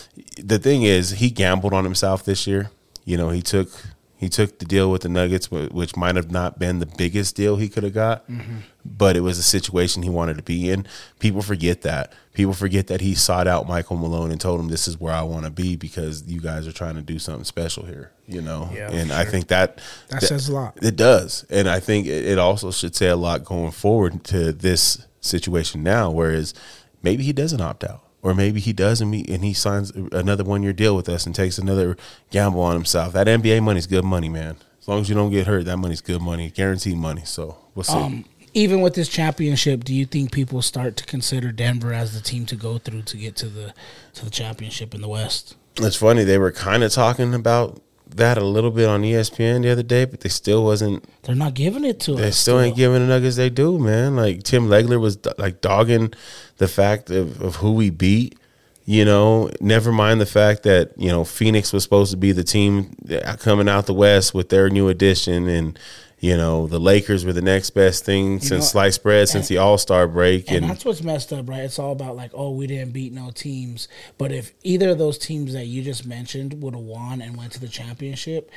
The 0.41 0.59
thing 0.59 0.83
is, 0.83 1.11
he 1.11 1.29
gambled 1.29 1.73
on 1.73 1.83
himself 1.83 2.23
this 2.23 2.47
year. 2.47 2.71
You 3.03 3.17
know, 3.17 3.29
he 3.29 3.41
took 3.41 3.69
he 4.17 4.29
took 4.29 4.59
the 4.59 4.65
deal 4.65 4.89
with 4.89 5.01
the 5.01 5.09
Nuggets, 5.09 5.51
which 5.51 5.97
might 5.97 6.15
have 6.15 6.31
not 6.31 6.57
been 6.57 6.79
the 6.79 6.85
biggest 6.85 7.35
deal 7.35 7.57
he 7.57 7.67
could 7.67 7.83
have 7.83 7.93
got, 7.93 8.29
mm-hmm. 8.29 8.59
but 8.85 9.17
it 9.17 9.19
was 9.19 9.37
a 9.37 9.43
situation 9.43 10.01
he 10.03 10.09
wanted 10.09 10.37
to 10.37 10.43
be 10.43 10.69
in. 10.69 10.87
People 11.19 11.41
forget 11.41 11.81
that. 11.81 12.13
People 12.33 12.53
forget 12.53 12.87
that 12.87 13.01
he 13.01 13.15
sought 13.15 13.47
out 13.47 13.67
Michael 13.67 13.97
Malone 13.97 14.31
and 14.31 14.39
told 14.39 14.59
him, 14.59 14.69
"This 14.69 14.87
is 14.87 14.99
where 14.99 15.13
I 15.13 15.23
want 15.23 15.45
to 15.45 15.51
be 15.51 15.75
because 15.75 16.23
you 16.23 16.39
guys 16.39 16.67
are 16.67 16.71
trying 16.71 16.95
to 16.95 17.01
do 17.01 17.19
something 17.19 17.43
special 17.43 17.85
here." 17.85 18.11
You 18.25 18.41
know, 18.41 18.69
Yeah, 18.73 18.89
and 18.91 19.09
for 19.09 19.15
I 19.17 19.25
think 19.25 19.49
that 19.49 19.79
That 20.09 20.23
says 20.23 20.47
a 20.47 20.53
lot. 20.53 20.77
it 20.81 20.95
does, 20.95 21.45
and 21.49 21.67
I 21.69 21.79
think 21.81 22.07
it 22.07 22.39
also 22.39 22.71
should 22.71 22.95
say 22.95 23.07
a 23.07 23.17
lot 23.17 23.43
going 23.43 23.71
forward 23.71 24.23
to 24.25 24.53
this 24.53 25.05
situation 25.19 25.83
now. 25.83 26.09
Whereas 26.09 26.53
maybe 27.01 27.23
he 27.23 27.33
doesn't 27.33 27.59
opt 27.61 27.83
out, 27.83 28.03
or 28.23 28.33
maybe 28.33 28.59
he 28.59 28.73
does, 28.73 29.01
and, 29.01 29.11
we, 29.11 29.25
and 29.29 29.43
he 29.43 29.53
signs 29.53 29.91
another 29.91 30.43
one 30.43 30.63
year 30.63 30.73
deal 30.73 30.95
with 30.95 31.07
us 31.07 31.25
and 31.25 31.35
takes 31.35 31.57
another 31.57 31.97
gamble 32.31 32.61
on 32.61 32.73
himself. 32.73 33.13
That 33.13 33.27
NBA 33.27 33.61
money's 33.61 33.85
good 33.85 34.05
money, 34.05 34.29
man. 34.29 34.57
As 34.79 34.87
long 34.87 35.01
as 35.01 35.09
you 35.09 35.15
don't 35.15 35.29
get 35.29 35.45
hurt, 35.45 35.65
that 35.65 35.77
money's 35.77 36.01
good 36.01 36.21
money, 36.21 36.49
guaranteed 36.49 36.97
money. 36.97 37.23
So 37.25 37.57
we'll 37.75 37.83
see. 37.83 37.93
Um, 37.93 38.25
even 38.53 38.81
with 38.81 38.95
this 38.95 39.09
championship, 39.09 39.83
do 39.83 39.93
you 39.93 40.05
think 40.05 40.31
people 40.31 40.61
start 40.61 40.95
to 40.97 41.05
consider 41.05 41.51
Denver 41.51 41.93
as 41.93 42.13
the 42.13 42.21
team 42.21 42.45
to 42.47 42.55
go 42.55 42.77
through 42.77 43.03
to 43.03 43.17
get 43.17 43.35
to 43.37 43.47
the 43.47 43.73
to 44.13 44.25
the 44.25 44.31
championship 44.31 44.93
in 44.95 45.01
the 45.01 45.07
West? 45.07 45.55
it's 45.77 45.95
funny 45.95 46.23
they 46.23 46.37
were 46.37 46.51
kind 46.51 46.83
of 46.83 46.91
talking 46.91 47.33
about 47.33 47.81
that 48.17 48.37
a 48.37 48.43
little 48.43 48.71
bit 48.71 48.87
on 48.87 49.01
ESPN 49.01 49.63
the 49.63 49.69
other 49.69 49.83
day, 49.83 50.05
but 50.05 50.21
they 50.21 50.29
still 50.29 50.63
wasn't 50.63 51.03
They're 51.23 51.35
not 51.35 51.53
giving 51.53 51.83
it 51.83 51.99
to 52.01 52.11
They 52.11 52.17
us. 52.17 52.23
They 52.23 52.31
still 52.31 52.59
ain't 52.59 52.75
giving 52.75 52.99
the 52.99 53.07
Nuggets 53.07 53.35
they 53.35 53.49
do, 53.49 53.77
man. 53.79 54.15
Like 54.15 54.43
Tim 54.43 54.67
Legler 54.67 54.99
was 54.99 55.17
like 55.37 55.61
dogging 55.61 56.13
the 56.57 56.67
fact 56.67 57.09
of, 57.09 57.41
of 57.41 57.57
who 57.57 57.73
we 57.73 57.89
beat. 57.89 58.37
You 58.85 59.05
know, 59.05 59.49
never 59.61 59.93
mind 59.93 60.19
the 60.19 60.25
fact 60.25 60.63
that 60.63 60.91
you 60.97 61.09
know 61.09 61.23
Phoenix 61.23 61.71
was 61.71 61.83
supposed 61.83 62.11
to 62.11 62.17
be 62.17 62.33
the 62.33 62.43
team 62.43 62.95
coming 63.39 63.69
out 63.69 63.85
the 63.85 63.93
West 63.93 64.33
with 64.33 64.49
their 64.49 64.69
new 64.69 64.89
addition, 64.89 65.47
and 65.47 65.79
you 66.23 66.37
know 66.37 66.67
the 66.67 66.79
Lakers 66.79 67.25
were 67.25 67.33
the 67.33 67.41
next 67.41 67.71
best 67.71 68.05
thing 68.05 68.39
since 68.39 68.49
know, 68.49 68.59
sliced 68.61 69.03
bread 69.03 69.27
since 69.27 69.49
the 69.49 69.57
All 69.57 69.77
Star 69.77 70.07
break, 70.07 70.47
And 70.47 70.59
and, 70.59 70.69
that's 70.69 70.85
what's 70.85 71.03
messed 71.03 71.33
up, 71.33 71.49
right? 71.49 71.63
It's 71.63 71.77
all 71.77 71.91
about 71.91 72.15
like, 72.15 72.31
oh, 72.33 72.51
we 72.51 72.65
didn't 72.65 72.93
beat 72.93 73.11
no 73.11 73.29
teams. 73.29 73.89
But 74.17 74.31
if 74.31 74.53
either 74.63 74.91
of 74.91 74.97
those 74.97 75.17
teams 75.17 75.51
that 75.51 75.65
you 75.65 75.83
just 75.83 76.05
mentioned 76.07 76.63
would 76.63 76.75
have 76.75 76.83
won 76.83 77.21
and 77.21 77.35
went 77.35 77.51
to 77.53 77.59
the 77.59 77.67
championship, 77.67 78.49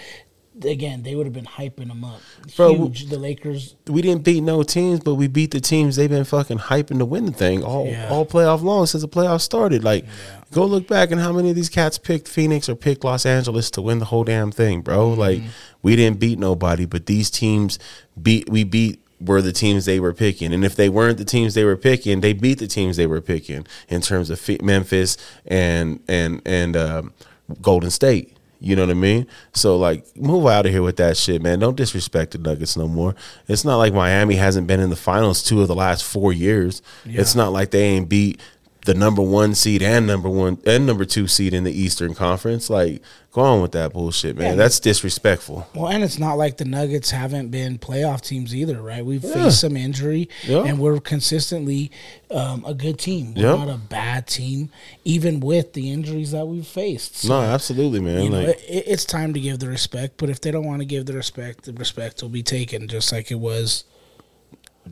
again, 0.65 1.03
they 1.03 1.15
would 1.15 1.27
have 1.27 1.33
been 1.33 1.45
hyping 1.45 1.89
them 1.89 2.05
up. 2.05 2.21
Bro, 2.57 2.75
Huge. 2.75 3.07
The 3.07 3.19
Lakers. 3.19 3.77
we 3.87 4.03
didn't 4.03 4.25
beat 4.25 4.41
no 4.43 4.63
teams, 4.63 5.01
but 5.01 5.15
we 5.15 5.27
beat 5.29 5.51
the 5.51 5.61
teams 5.61 5.97
they've 5.97 6.09
been 6.11 6.25
fucking 6.25 6.59
hyping 6.59 6.99
to 6.99 7.05
win 7.05 7.27
the 7.27 7.33
thing 7.33 7.63
all 7.63 7.87
Yeah. 7.87 8.09
all 8.11 8.25
playoff 8.27 8.63
long 8.63 8.87
since 8.87 9.03
the 9.03 9.09
playoffs 9.09 9.43
started. 9.43 9.85
Like, 9.85 10.05
go 10.53 10.65
look 10.65 10.87
back 10.89 11.11
and 11.11 11.21
how 11.21 11.33
many 11.33 11.51
of 11.51 11.57
these 11.57 11.69
cats 11.69 11.99
picked 11.99 12.29
Phoenix 12.29 12.69
or 12.69 12.75
picked 12.77 13.05
Los 13.05 13.27
Angeles 13.27 13.71
to 13.73 13.83
win 13.83 13.99
the 13.99 14.07
whole 14.07 14.25
damn 14.25 14.51
thing, 14.53 14.81
bro. 14.81 15.11
Like, 15.11 15.43
we 15.83 15.97
didn't 15.97 16.19
beat 16.21 16.39
nobody, 16.39 16.85
but 16.87 17.07
these 17.07 17.31
teams 17.31 17.79
beat. 18.21 18.49
We 18.49 18.65
beat 18.65 19.01
were 19.19 19.41
the 19.41 19.53
teams 19.53 19.87
they 19.87 19.99
were 19.99 20.13
picking, 20.13 20.53
and 20.53 20.63
if 20.65 20.77
they 20.77 20.91
weren't 20.91 21.17
the 21.17 21.25
teams 21.25 21.55
they 21.55 21.65
were 21.65 21.77
picking, 21.77 22.21
they 22.21 22.35
beat 22.35 22.59
the 22.59 22.67
teams 22.67 22.97
they 22.99 23.07
were 23.07 23.23
picking 23.23 23.67
in 23.89 24.03
terms 24.03 24.29
of 24.31 24.41
Memphis 24.63 25.17
and 25.47 26.01
and 26.07 26.43
and 26.45 26.77
um, 26.77 27.15
Golden 27.63 27.91
State. 27.91 28.36
You 28.59 28.75
know 28.77 28.83
what 28.83 28.91
I 28.91 28.95
mean? 28.95 29.27
So 29.53 29.77
like, 29.77 30.05
move 30.17 30.47
out 30.47 30.67
of 30.67 30.73
here 30.73 30.83
with 30.83 30.97
that 30.97 31.17
shit, 31.17 31.43
man. 31.43 31.59
Don't 31.59 31.77
disrespect 31.77 32.33
the 32.33 32.39
Nuggets 32.39 32.77
no 32.77 32.89
more. 32.89 33.15
It's 33.49 33.65
not 33.65 33.77
like 33.77 33.93
Miami 33.93 34.37
hasn't 34.37 34.67
been 34.67 34.81
in 34.81 34.91
the 34.91 34.97
finals 34.97 35.43
two 35.43 35.61
of 35.61 35.69
the 35.69 35.75
last 35.75 36.05
four 36.05 36.33
years. 36.33 36.83
It's 37.05 37.35
not 37.35 37.53
like 37.53 37.71
they 37.71 37.83
ain't 37.83 38.09
beat 38.09 38.41
the 38.87 38.95
number 38.95 39.21
one 39.23 39.55
seed 39.55 39.83
and 39.83 40.07
number 40.07 40.29
one 40.29 40.59
and 40.67 40.87
number 40.87 41.05
two 41.05 41.29
seed 41.29 41.53
in 41.53 41.65
the 41.65 41.73
Eastern 41.73 42.15
Conference. 42.15 42.71
Like, 42.71 43.03
go 43.33 43.43
on 43.43 43.61
with 43.61 43.73
that 43.73 43.93
bullshit, 43.93 44.37
man. 44.37 44.51
Yeah. 44.53 44.55
That's 44.57 44.81
disrespectful. 44.81 45.69
Well, 45.75 45.89
and 45.89 46.03
it's 46.03 46.19
not 46.19 46.35
like 46.39 46.57
the 46.57 46.65
Nuggets 46.65 47.11
haven't 47.11 47.51
been 47.51 47.79
playoff 47.79 48.23
teams 48.23 48.55
either, 48.55 48.81
right? 48.81 49.05
We've 49.05 49.23
Yeah. 49.23 49.35
faced 49.35 49.61
some 49.61 49.77
injury, 49.77 50.29
Yeah. 50.47 50.65
and 50.65 50.79
we're 50.79 50.99
consistently 51.01 51.91
um, 52.31 52.65
a 52.67 52.75
good 52.75 52.99
team. 52.99 53.35
We're 53.35 53.57
not 53.57 53.69
a 53.69 53.77
bad 53.79 54.27
team, 54.27 54.71
even 55.05 55.39
with 55.41 55.75
the 55.75 55.93
injuries 55.93 56.31
that 56.33 56.47
we've 56.49 56.67
faced. 56.67 57.19
So, 57.19 57.29
No, 57.29 57.41
absolutely, 57.43 58.01
man. 58.01 58.23
you 58.25 58.31
know, 58.31 58.41
it, 58.41 58.59
it's 58.67 59.05
time 59.05 59.35
to 59.35 59.41
give 59.41 59.59
the 59.59 59.69
respect. 59.69 60.15
But 60.17 60.31
if 60.31 60.41
they 60.41 60.51
don't 60.51 60.65
want 60.67 60.81
to 60.81 60.87
give 60.87 61.07
the 61.07 61.13
respect, 61.13 61.65
the 61.67 61.73
respect 61.75 62.23
will 62.23 62.29
be 62.31 62.43
taken, 62.43 62.89
just 62.89 63.13
like 63.13 63.31
it 63.31 63.39
was. 63.41 63.85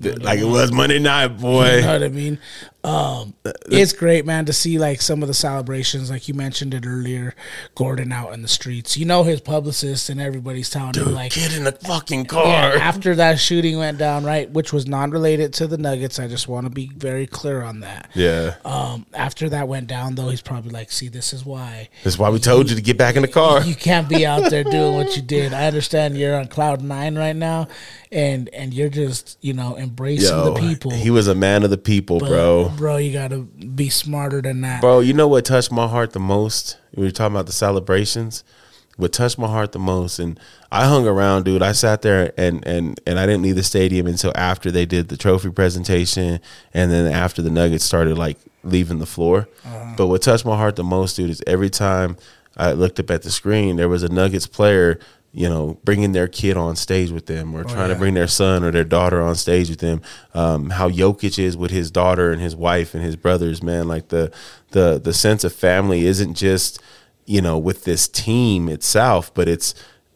like 0.00 0.38
it 0.40 0.44
was 0.48 0.72
Monday 0.72 0.98
night, 0.98 1.38
boy. 1.38 1.76
You 1.76 1.80
know 1.82 1.92
what 1.92 2.02
I 2.02 2.08
mean? 2.08 2.38
Um, 2.84 3.32
it's 3.70 3.94
great, 3.94 4.26
man, 4.26 4.44
to 4.44 4.52
see 4.52 4.78
like 4.78 5.00
some 5.00 5.22
of 5.22 5.28
the 5.28 5.34
celebrations, 5.34 6.10
like 6.10 6.28
you 6.28 6.34
mentioned 6.34 6.74
it 6.74 6.84
earlier. 6.86 7.34
Gordon 7.74 8.12
out 8.12 8.34
in 8.34 8.42
the 8.42 8.48
streets, 8.48 8.96
you 8.98 9.06
know, 9.06 9.22
his 9.22 9.40
publicist 9.40 10.10
and 10.10 10.20
everybody's 10.20 10.68
telling 10.68 10.94
him 10.94 11.14
like, 11.14 11.32
Get 11.32 11.56
in 11.56 11.64
the 11.64 11.72
fucking 11.72 12.20
yeah, 12.20 12.24
car. 12.26 12.72
after 12.76 13.14
that 13.14 13.40
shooting 13.40 13.78
went 13.78 13.96
down, 13.96 14.22
right, 14.24 14.50
which 14.50 14.72
was 14.72 14.86
non-related 14.86 15.54
to 15.54 15.66
the 15.66 15.78
Nuggets. 15.78 16.18
I 16.18 16.28
just 16.28 16.46
want 16.46 16.66
to 16.66 16.70
be 16.70 16.90
very 16.94 17.26
clear 17.26 17.62
on 17.62 17.80
that. 17.80 18.10
Yeah. 18.14 18.56
Um, 18.66 19.06
after 19.14 19.48
that 19.48 19.66
went 19.66 19.86
down, 19.86 20.14
though, 20.14 20.28
he's 20.28 20.42
probably 20.42 20.70
like, 20.70 20.92
"See, 20.92 21.08
this 21.08 21.32
is 21.32 21.44
why 21.44 21.88
This 22.02 22.14
is 22.14 22.18
why 22.18 22.28
we 22.28 22.38
told 22.38 22.68
you 22.68 22.76
to 22.76 22.82
get 22.82 22.98
back 22.98 23.16
in 23.16 23.22
the 23.22 23.28
car. 23.28 23.62
you 23.64 23.74
can't 23.74 24.08
be 24.10 24.26
out 24.26 24.50
there 24.50 24.62
doing 24.62 24.94
what 24.94 25.16
you 25.16 25.22
did." 25.22 25.52
I 25.54 25.66
understand 25.66 26.18
you're 26.18 26.36
on 26.36 26.48
cloud 26.48 26.82
nine 26.82 27.16
right 27.16 27.36
now, 27.36 27.68
and 28.12 28.48
and 28.52 28.74
you're 28.74 28.90
just 28.90 29.38
you 29.40 29.54
know 29.54 29.76
embracing 29.78 30.28
Yo, 30.28 30.52
the 30.52 30.60
people. 30.60 30.90
he 30.90 31.10
was 31.10 31.28
a 31.28 31.34
man 31.34 31.62
of 31.62 31.70
the 31.70 31.78
people, 31.78 32.18
bro. 32.18 32.73
Bro, 32.76 32.96
you 32.96 33.12
gotta 33.12 33.40
be 33.40 33.88
smarter 33.88 34.42
than 34.42 34.60
that. 34.62 34.80
Bro, 34.80 35.00
you 35.00 35.12
know 35.12 35.28
what 35.28 35.44
touched 35.44 35.72
my 35.72 35.86
heart 35.88 36.12
the 36.12 36.20
most? 36.20 36.78
We 36.94 37.04
were 37.04 37.10
talking 37.10 37.34
about 37.34 37.46
the 37.46 37.52
celebrations. 37.52 38.44
What 38.96 39.12
touched 39.12 39.38
my 39.38 39.48
heart 39.48 39.72
the 39.72 39.80
most, 39.80 40.20
and 40.20 40.38
I 40.70 40.86
hung 40.86 41.06
around, 41.06 41.44
dude. 41.44 41.62
I 41.62 41.72
sat 41.72 42.02
there 42.02 42.32
and 42.38 42.64
and 42.66 43.00
and 43.06 43.18
I 43.18 43.26
didn't 43.26 43.42
leave 43.42 43.56
the 43.56 43.64
stadium 43.64 44.06
until 44.06 44.32
after 44.36 44.70
they 44.70 44.86
did 44.86 45.08
the 45.08 45.16
trophy 45.16 45.50
presentation, 45.50 46.40
and 46.72 46.92
then 46.92 47.10
after 47.10 47.42
the 47.42 47.50
Nuggets 47.50 47.84
started 47.84 48.16
like 48.16 48.38
leaving 48.62 48.98
the 48.98 49.06
floor. 49.06 49.48
Uh-huh. 49.64 49.94
But 49.96 50.06
what 50.06 50.22
touched 50.22 50.44
my 50.44 50.56
heart 50.56 50.76
the 50.76 50.84
most, 50.84 51.16
dude, 51.16 51.30
is 51.30 51.42
every 51.46 51.70
time 51.70 52.16
I 52.56 52.72
looked 52.72 53.00
up 53.00 53.10
at 53.10 53.22
the 53.22 53.30
screen, 53.30 53.76
there 53.76 53.88
was 53.88 54.04
a 54.04 54.08
Nuggets 54.08 54.46
player, 54.46 55.00
you 55.36 55.48
know, 55.48 55.76
bringing 55.84 56.12
their 56.12 56.28
kid 56.28 56.56
on 56.56 56.76
stage 56.76 57.10
with 57.10 57.26
them, 57.26 57.54
or 57.54 57.64
trying 57.64 57.88
to 57.88 57.96
bring 57.96 58.14
their 58.14 58.28
son 58.28 58.62
or 58.62 58.70
their 58.70 58.84
daughter 58.84 59.20
on 59.20 59.34
stage 59.34 59.68
with 59.68 59.80
them. 59.80 60.00
Um, 60.32 60.70
how 60.70 60.88
Jokic 60.88 61.38
is 61.42 61.56
with 61.56 61.72
his 61.72 61.90
daughter 61.90 62.30
and 62.30 62.40
his 62.40 62.54
wife 62.54 62.94
and 62.94 63.02
his 63.02 63.16
brothers, 63.16 63.62
man. 63.62 63.88
Like 63.88 64.08
the 64.08 64.32
the 64.70 65.00
the 65.02 65.12
sense 65.12 65.42
of 65.42 65.52
family 65.52 66.06
isn't 66.06 66.34
just 66.34 66.80
you 67.26 67.40
know 67.42 67.58
with 67.58 67.82
this 67.84 68.06
team 68.06 68.68
itself, 68.68 69.34
but 69.34 69.48
it's 69.48 69.74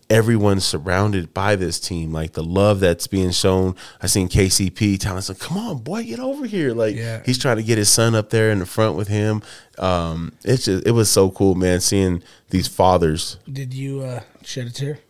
everyone 0.08 0.58
surrounded 0.60 1.34
by 1.34 1.56
this 1.56 1.80
team. 1.80 2.12
Like 2.12 2.32
the 2.34 2.42
love 2.44 2.78
that's 2.80 3.06
being 3.08 3.32
shown. 3.32 3.74
I 4.00 4.06
seen 4.06 4.28
KCP 4.28 4.98
telling 5.00 5.18
us, 5.18 5.30
"Come 5.40 5.58
on, 5.58 5.78
boy, 5.78 6.04
get 6.04 6.20
over 6.20 6.46
here!" 6.46 6.72
Like 6.74 6.94
Yeah. 6.94 7.22
he's 7.26 7.38
trying 7.38 7.56
to 7.56 7.62
get 7.64 7.76
his 7.76 7.88
son 7.88 8.14
up 8.14 8.30
there 8.30 8.50
in 8.52 8.60
the 8.60 8.66
front 8.66 8.96
with 8.96 9.08
him. 9.08 9.42
Um, 9.78 10.32
it's 10.44 10.66
just 10.66 10.86
it 10.86 10.92
was 10.92 11.10
so 11.10 11.30
cool, 11.30 11.56
man. 11.56 11.80
Seeing 11.80 12.22
these 12.50 12.68
fathers. 12.68 13.38
Did 13.52 13.74
you 13.74 14.02
uh, 14.02 14.20
shed 14.44 14.68
a 14.68 14.70
tear? 14.70 15.00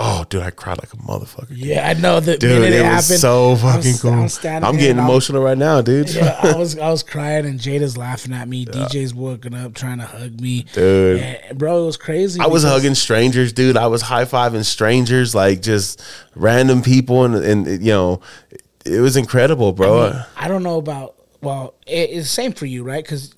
Oh, 0.00 0.24
dude, 0.28 0.42
I 0.42 0.50
cried 0.50 0.78
like 0.78 0.92
a 0.94 0.96
motherfucker. 0.96 1.48
Yeah, 1.50 1.88
I 1.88 1.94
know 1.94 2.20
that. 2.20 2.38
Dude, 2.38 2.50
minute 2.50 2.72
it, 2.72 2.76
it, 2.76 2.82
was 2.82 3.08
happened, 3.08 3.20
so 3.20 3.52
I 3.52 3.56
fucking 3.56 3.94
I 3.94 3.98
cool. 3.98 4.22
was 4.22 4.34
standing 4.34 4.68
I'm 4.68 4.76
getting 4.76 4.98
I 5.00 5.02
was- 5.02 5.10
emotional 5.10 5.42
right 5.42 5.58
now, 5.58 5.80
dude. 5.82 6.14
yeah, 6.14 6.38
I 6.40 6.52
was 6.56 6.78
I 6.78 6.88
was 6.90 7.02
crying 7.02 7.46
and 7.46 7.58
Jada's 7.58 7.96
laughing 7.96 8.32
at 8.32 8.46
me. 8.48 8.64
DJ's 8.64 9.12
walking 9.12 9.54
up 9.54 9.74
trying 9.74 9.98
to 9.98 10.04
hug 10.04 10.40
me. 10.40 10.66
Dude. 10.72 11.20
And, 11.20 11.58
bro, 11.58 11.82
it 11.82 11.86
was 11.86 11.96
crazy. 11.96 12.40
I 12.40 12.46
was 12.46 12.62
hugging 12.62 12.94
strangers, 12.94 13.52
dude. 13.52 13.76
I 13.76 13.88
was 13.88 14.02
high 14.02 14.24
fiving 14.24 14.64
strangers, 14.64 15.34
like 15.34 15.62
just 15.62 16.00
random 16.36 16.80
people, 16.82 17.24
and 17.24 17.34
and 17.34 17.66
you 17.66 17.90
know, 17.92 18.20
it 18.84 19.00
was 19.00 19.16
incredible, 19.16 19.72
bro. 19.72 20.22
I 20.36 20.46
don't 20.46 20.62
know 20.62 20.78
about. 20.78 21.16
Well, 21.40 21.74
it, 21.88 22.10
it's 22.10 22.28
the 22.28 22.32
same 22.32 22.52
for 22.52 22.66
you, 22.66 22.84
right? 22.84 23.02
Because 23.02 23.34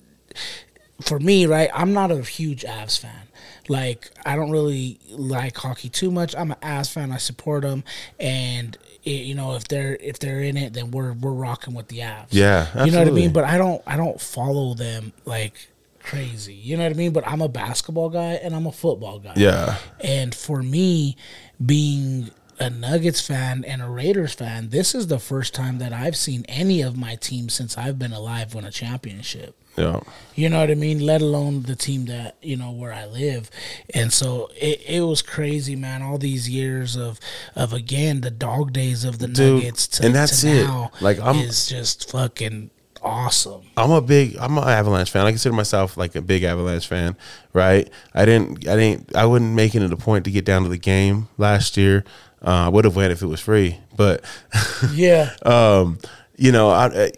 for 1.01 1.19
me, 1.19 1.47
right, 1.47 1.71
I'm 1.73 1.93
not 1.93 2.11
a 2.11 2.21
huge 2.21 2.63
Avs 2.63 2.99
fan. 2.99 3.20
Like, 3.67 4.11
I 4.25 4.35
don't 4.35 4.51
really 4.51 4.99
like 5.09 5.55
hockey 5.57 5.89
too 5.89 6.11
much. 6.11 6.35
I'm 6.35 6.51
an 6.51 6.57
Avs 6.61 6.91
fan. 6.91 7.11
I 7.11 7.17
support 7.17 7.63
them, 7.63 7.83
and 8.19 8.77
it, 9.03 9.09
you 9.25 9.35
know, 9.35 9.55
if 9.55 9.67
they're 9.67 9.95
if 9.95 10.19
they're 10.19 10.41
in 10.41 10.57
it, 10.57 10.73
then 10.73 10.91
we're 10.91 11.13
we're 11.13 11.31
rocking 11.31 11.73
with 11.73 11.87
the 11.87 11.99
Avs. 11.99 12.27
Yeah, 12.31 12.85
you 12.85 12.91
know 12.91 12.99
what 12.99 13.07
I 13.07 13.11
mean. 13.11 13.31
But 13.33 13.43
I 13.45 13.57
don't 13.57 13.81
I 13.85 13.97
don't 13.97 14.19
follow 14.19 14.73
them 14.73 15.13
like 15.25 15.69
crazy. 15.99 16.53
You 16.53 16.77
know 16.77 16.83
what 16.83 16.93
I 16.93 16.95
mean. 16.95 17.13
But 17.13 17.27
I'm 17.27 17.41
a 17.41 17.49
basketball 17.49 18.09
guy 18.09 18.33
and 18.33 18.55
I'm 18.55 18.65
a 18.65 18.71
football 18.71 19.19
guy. 19.19 19.33
yeah, 19.35 19.77
And 19.99 20.33
for 20.33 20.61
me, 20.63 21.15
being 21.63 22.31
a 22.61 22.69
Nuggets 22.69 23.19
fan 23.25 23.63
and 23.65 23.81
a 23.81 23.87
Raiders 23.89 24.33
fan, 24.33 24.69
this 24.69 24.93
is 24.95 25.07
the 25.07 25.19
first 25.19 25.53
time 25.53 25.79
that 25.79 25.91
I've 25.93 26.15
seen 26.15 26.45
any 26.47 26.81
of 26.81 26.95
my 26.95 27.15
teams 27.15 27.53
since 27.53 27.77
I've 27.77 27.97
been 27.99 28.13
alive 28.13 28.53
win 28.55 28.65
a 28.65 28.71
championship. 28.71 29.55
yeah, 29.77 29.99
You 30.35 30.49
know 30.49 30.59
what 30.59 30.69
I 30.71 30.75
mean? 30.75 30.99
Let 30.99 31.21
alone 31.21 31.63
the 31.63 31.75
team 31.75 32.05
that, 32.05 32.35
you 32.41 32.55
know, 32.57 32.71
where 32.71 32.93
I 32.93 33.05
live. 33.05 33.49
And 33.93 34.11
so 34.13 34.49
it, 34.55 34.81
it 34.87 35.01
was 35.01 35.21
crazy, 35.21 35.75
man. 35.75 36.01
All 36.01 36.17
these 36.17 36.49
years 36.49 36.95
of 36.95 37.19
of 37.55 37.73
again 37.73 38.21
the 38.21 38.31
dog 38.31 38.73
days 38.73 39.03
of 39.05 39.19
the 39.19 39.27
Dude, 39.27 39.63
Nuggets 39.63 39.87
to, 39.87 40.05
and 40.05 40.13
that's 40.15 40.41
to 40.41 40.47
it. 40.49 40.63
now 40.65 40.91
Like, 41.01 41.19
I'm- 41.19 41.35
is 41.37 41.67
just 41.67 42.09
fucking 42.11 42.69
awesome. 43.03 43.61
I'm 43.77 43.91
a 43.91 44.01
big 44.01 44.37
I'm 44.37 44.57
an 44.57 44.63
Avalanche 44.63 45.09
fan. 45.09 45.25
I 45.25 45.31
consider 45.31 45.55
myself 45.55 45.97
like 45.97 46.15
a 46.15 46.21
big 46.21 46.43
Avalanche 46.43 46.87
fan, 46.87 47.15
right? 47.53 47.89
I 48.13 48.25
didn't 48.25 48.67
I 48.67 48.75
didn't 48.75 49.15
I 49.15 49.25
wouldn't 49.25 49.55
make 49.55 49.73
it 49.73 49.81
a 49.91 49.97
point 49.97 50.25
to 50.25 50.31
get 50.31 50.45
down 50.45 50.63
to 50.63 50.69
the 50.69 50.77
game 50.77 51.27
last 51.37 51.77
year. 51.77 52.03
Uh, 52.43 52.65
I 52.65 52.69
would 52.69 52.85
have 52.85 52.95
went 52.95 53.11
if 53.11 53.21
it 53.21 53.27
was 53.27 53.39
free, 53.39 53.77
but 53.95 54.23
Yeah. 54.93 55.29
um, 55.45 55.99
you 56.37 56.51
know, 56.51 56.69
I, 56.69 56.85
I 57.05 57.11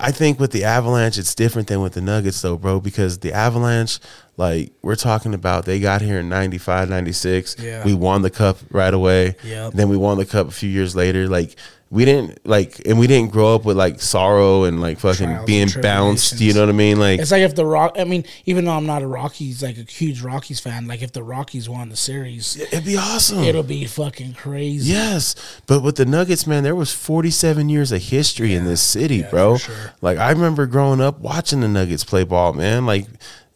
I 0.00 0.12
think 0.12 0.38
with 0.38 0.52
the 0.52 0.62
Avalanche, 0.64 1.18
it's 1.18 1.34
different 1.34 1.66
than 1.66 1.80
with 1.80 1.94
the 1.94 2.00
Nuggets, 2.00 2.40
though, 2.40 2.56
bro, 2.56 2.78
because 2.78 3.18
the 3.18 3.32
Avalanche, 3.32 3.98
like 4.36 4.70
we're 4.80 4.94
talking 4.94 5.34
about, 5.34 5.64
they 5.64 5.80
got 5.80 6.02
here 6.02 6.20
in 6.20 6.28
95, 6.28 6.88
96. 6.88 7.56
Yeah. 7.58 7.84
We 7.84 7.94
won 7.94 8.22
the 8.22 8.30
cup 8.30 8.58
right 8.70 8.94
away. 8.94 9.34
Yep. 9.42 9.72
Then 9.72 9.88
we 9.88 9.96
won 9.96 10.16
the 10.18 10.24
cup 10.26 10.46
a 10.46 10.52
few 10.52 10.68
years 10.70 10.94
later. 10.94 11.26
Like 11.28 11.56
we 11.90 12.04
didn't 12.04 12.46
like, 12.46 12.80
and 12.86 12.98
we 12.98 13.06
didn't 13.06 13.32
grow 13.32 13.54
up 13.54 13.64
with 13.64 13.76
like 13.76 14.00
sorrow 14.00 14.64
and 14.64 14.80
like 14.80 14.98
fucking 14.98 15.26
Trials 15.26 15.46
being 15.46 15.68
bounced. 15.80 16.40
You 16.40 16.52
know 16.52 16.60
what 16.60 16.68
I 16.68 16.72
mean? 16.72 16.98
Like 16.98 17.18
It's 17.18 17.30
like 17.30 17.42
if 17.42 17.54
the 17.54 17.64
Rock. 17.64 17.96
I 17.98 18.04
mean, 18.04 18.24
even 18.44 18.66
though 18.66 18.72
I'm 18.72 18.84
not 18.84 19.02
a 19.02 19.06
Rockies, 19.06 19.62
like 19.62 19.78
a 19.78 19.82
huge 19.82 20.20
Rockies 20.20 20.60
fan, 20.60 20.86
like 20.86 21.00
if 21.00 21.12
the 21.12 21.22
Rockies 21.22 21.68
won 21.68 21.88
the 21.88 21.96
series, 21.96 22.56
it'd 22.56 22.84
be 22.84 22.96
awesome. 22.98 23.42
it'll 23.42 23.62
be 23.62 23.86
fucking 23.86 24.34
crazy. 24.34 24.92
Yes, 24.92 25.34
but 25.66 25.82
with 25.82 25.96
the 25.96 26.04
Nuggets, 26.04 26.46
man, 26.46 26.62
there 26.62 26.76
was 26.76 26.92
47 26.92 27.68
years 27.70 27.90
of 27.90 28.02
history 28.02 28.54
in 28.54 28.64
this 28.64 28.82
city, 28.82 29.22
bro. 29.22 29.56
sure. 29.56 29.94
Like 30.02 30.18
I 30.18 30.30
remember 30.30 30.66
growing 30.66 31.00
up 31.00 31.20
watching 31.20 31.60
the 31.60 31.68
Nuggets 31.68 32.04
play 32.04 32.24
ball, 32.24 32.52
man. 32.52 32.84
Like 32.84 33.06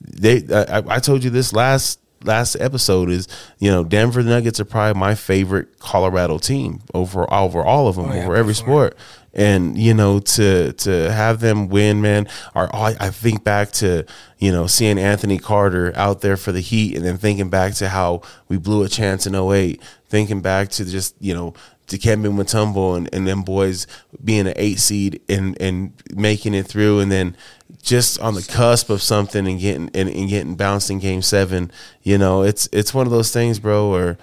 they, 0.00 0.42
I, 0.52 0.82
I 0.96 0.98
told 1.00 1.22
you 1.22 1.30
this 1.30 1.52
last 1.52 2.00
last 2.24 2.56
episode 2.56 3.10
is, 3.10 3.28
you 3.58 3.70
know, 3.70 3.84
Denver 3.84 4.22
Nuggets 4.22 4.60
are 4.60 4.64
probably 4.64 4.98
my 4.98 5.14
favorite 5.14 5.78
Colorado 5.78 6.38
team 6.38 6.80
over 6.94 7.32
over 7.32 7.62
all 7.62 7.88
of 7.88 7.96
them, 7.96 8.10
Oh, 8.10 8.14
yeah, 8.14 8.24
over 8.24 8.36
every 8.36 8.54
sport. 8.54 8.96
And 9.34 9.78
you 9.78 9.94
know 9.94 10.18
to 10.20 10.74
to 10.74 11.10
have 11.10 11.40
them 11.40 11.68
win, 11.68 12.02
man. 12.02 12.28
Or 12.54 12.74
I 12.74 12.94
I 13.00 13.08
think 13.10 13.44
back 13.44 13.70
to 13.72 14.04
you 14.38 14.52
know 14.52 14.66
seeing 14.66 14.98
Anthony 14.98 15.38
Carter 15.38 15.90
out 15.96 16.20
there 16.20 16.36
for 16.36 16.52
the 16.52 16.60
Heat, 16.60 16.96
and 16.96 17.04
then 17.04 17.16
thinking 17.16 17.48
back 17.48 17.72
to 17.76 17.88
how 17.88 18.20
we 18.48 18.58
blew 18.58 18.82
a 18.82 18.88
chance 18.90 19.26
in 19.26 19.34
08, 19.34 19.80
thinking 20.08 20.42
back 20.42 20.68
to 20.70 20.84
just 20.84 21.14
you 21.18 21.32
know 21.34 21.54
Dikembe 21.92 22.32
Mutombo 22.32 22.96
and, 22.96 23.08
and 23.12 23.26
them 23.26 23.42
boys 23.42 23.86
being 24.24 24.46
an 24.46 24.54
eight 24.56 24.78
seed 24.80 25.20
and 25.28 25.60
and 25.60 25.92
making 26.14 26.54
it 26.54 26.66
through, 26.66 27.00
and 27.00 27.12
then 27.12 27.36
just 27.82 28.18
on 28.20 28.34
the 28.34 28.42
cusp 28.42 28.90
of 28.90 29.02
something 29.02 29.46
and 29.46 29.60
getting 29.60 29.90
and, 29.94 30.08
and 30.08 30.28
getting 30.28 30.54
bounced 30.54 30.90
in 30.90 30.98
Game 30.98 31.22
Seven. 31.22 31.70
You 32.02 32.18
know, 32.18 32.42
it's 32.42 32.68
it's 32.72 32.94
one 32.94 33.06
of 33.06 33.12
those 33.12 33.32
things, 33.32 33.58
bro, 33.58 33.90
where 33.90 34.18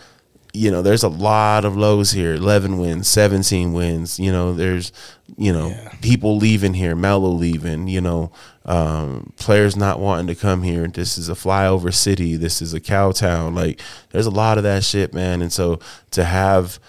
you 0.51 0.71
know 0.71 0.81
there's 0.81 1.03
a 1.03 1.07
lot 1.07 1.63
of 1.63 1.77
lows 1.77 2.09
here 2.09 2.33
11 2.33 2.79
wins 2.79 3.07
17 3.07 3.71
wins 3.71 4.19
you 4.19 4.31
know 4.31 4.51
there's 4.51 4.91
you 5.37 5.53
know 5.53 5.67
Yeah. 5.69 5.93
people 6.01 6.37
leaving 6.37 6.73
here 6.73 6.95
Melo 6.95 7.29
leaving 7.29 7.87
you 7.87 8.01
know 8.01 8.31
um, 8.65 9.31
players 9.37 9.77
not 9.77 9.99
wanting 9.99 10.25
to 10.25 10.33
come 10.33 10.63
here 10.63 10.87
this 10.87 11.19
is 11.19 11.29
a 11.29 11.33
flyover 11.35 11.93
city 11.93 12.35
this 12.35 12.63
is 12.63 12.73
a 12.73 12.79
cow 12.79 13.11
town 13.11 13.53
like 13.53 13.79
there's 14.09 14.25
a 14.25 14.31
lot 14.31 14.57
of 14.57 14.63
that 14.63 14.83
shit 14.83 15.13
man 15.13 15.43
and 15.43 15.53
so 15.53 15.79
to 16.09 16.23
have 16.23 16.79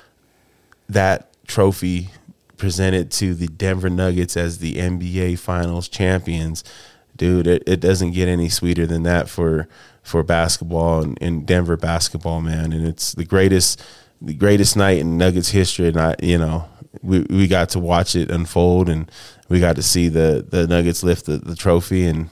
that 0.93 1.29
trophy 1.47 2.11
presented 2.57 3.11
to 3.11 3.35
the 3.35 3.49
Denver 3.49 3.91
Nuggets 3.91 4.37
as 4.37 4.59
the 4.59 4.75
NBA 4.75 5.39
Finals 5.39 5.89
champions, 5.89 6.63
dude, 7.17 7.47
it, 7.47 7.63
it 7.67 7.81
doesn't 7.81 8.13
get 8.13 8.29
any 8.29 8.49
sweeter 8.49 8.87
than 8.87 9.03
that 9.05 9.29
for 9.29 9.69
for 10.03 10.23
basketball 10.23 11.03
and, 11.03 11.19
and 11.21 11.47
Denver 11.47 11.77
basketball, 11.77 12.41
man. 12.41 12.73
And 12.73 12.87
it's 12.87 13.13
the 13.13 13.25
greatest 13.25 13.83
the 14.21 14.35
greatest 14.35 14.77
night 14.77 14.99
in 14.99 15.19
Nuggets 15.19 15.51
history. 15.51 15.89
And 15.89 15.97
I, 15.97 16.17
you 16.23 16.39
know, 16.39 16.69
we 17.03 17.21
we 17.31 17.47
got 17.49 17.71
to 17.71 17.79
watch 17.79 18.15
it 18.15 18.31
unfold, 18.31 18.89
and 18.89 19.11
we 19.49 19.61
got 19.61 19.77
to 19.77 19.83
see 19.83 20.09
the 20.09 20.45
the 20.49 20.67
Nuggets 20.67 21.03
lift 21.03 21.27
the, 21.27 21.39
the 21.39 21.57
trophy 21.57 22.07
and. 22.07 22.31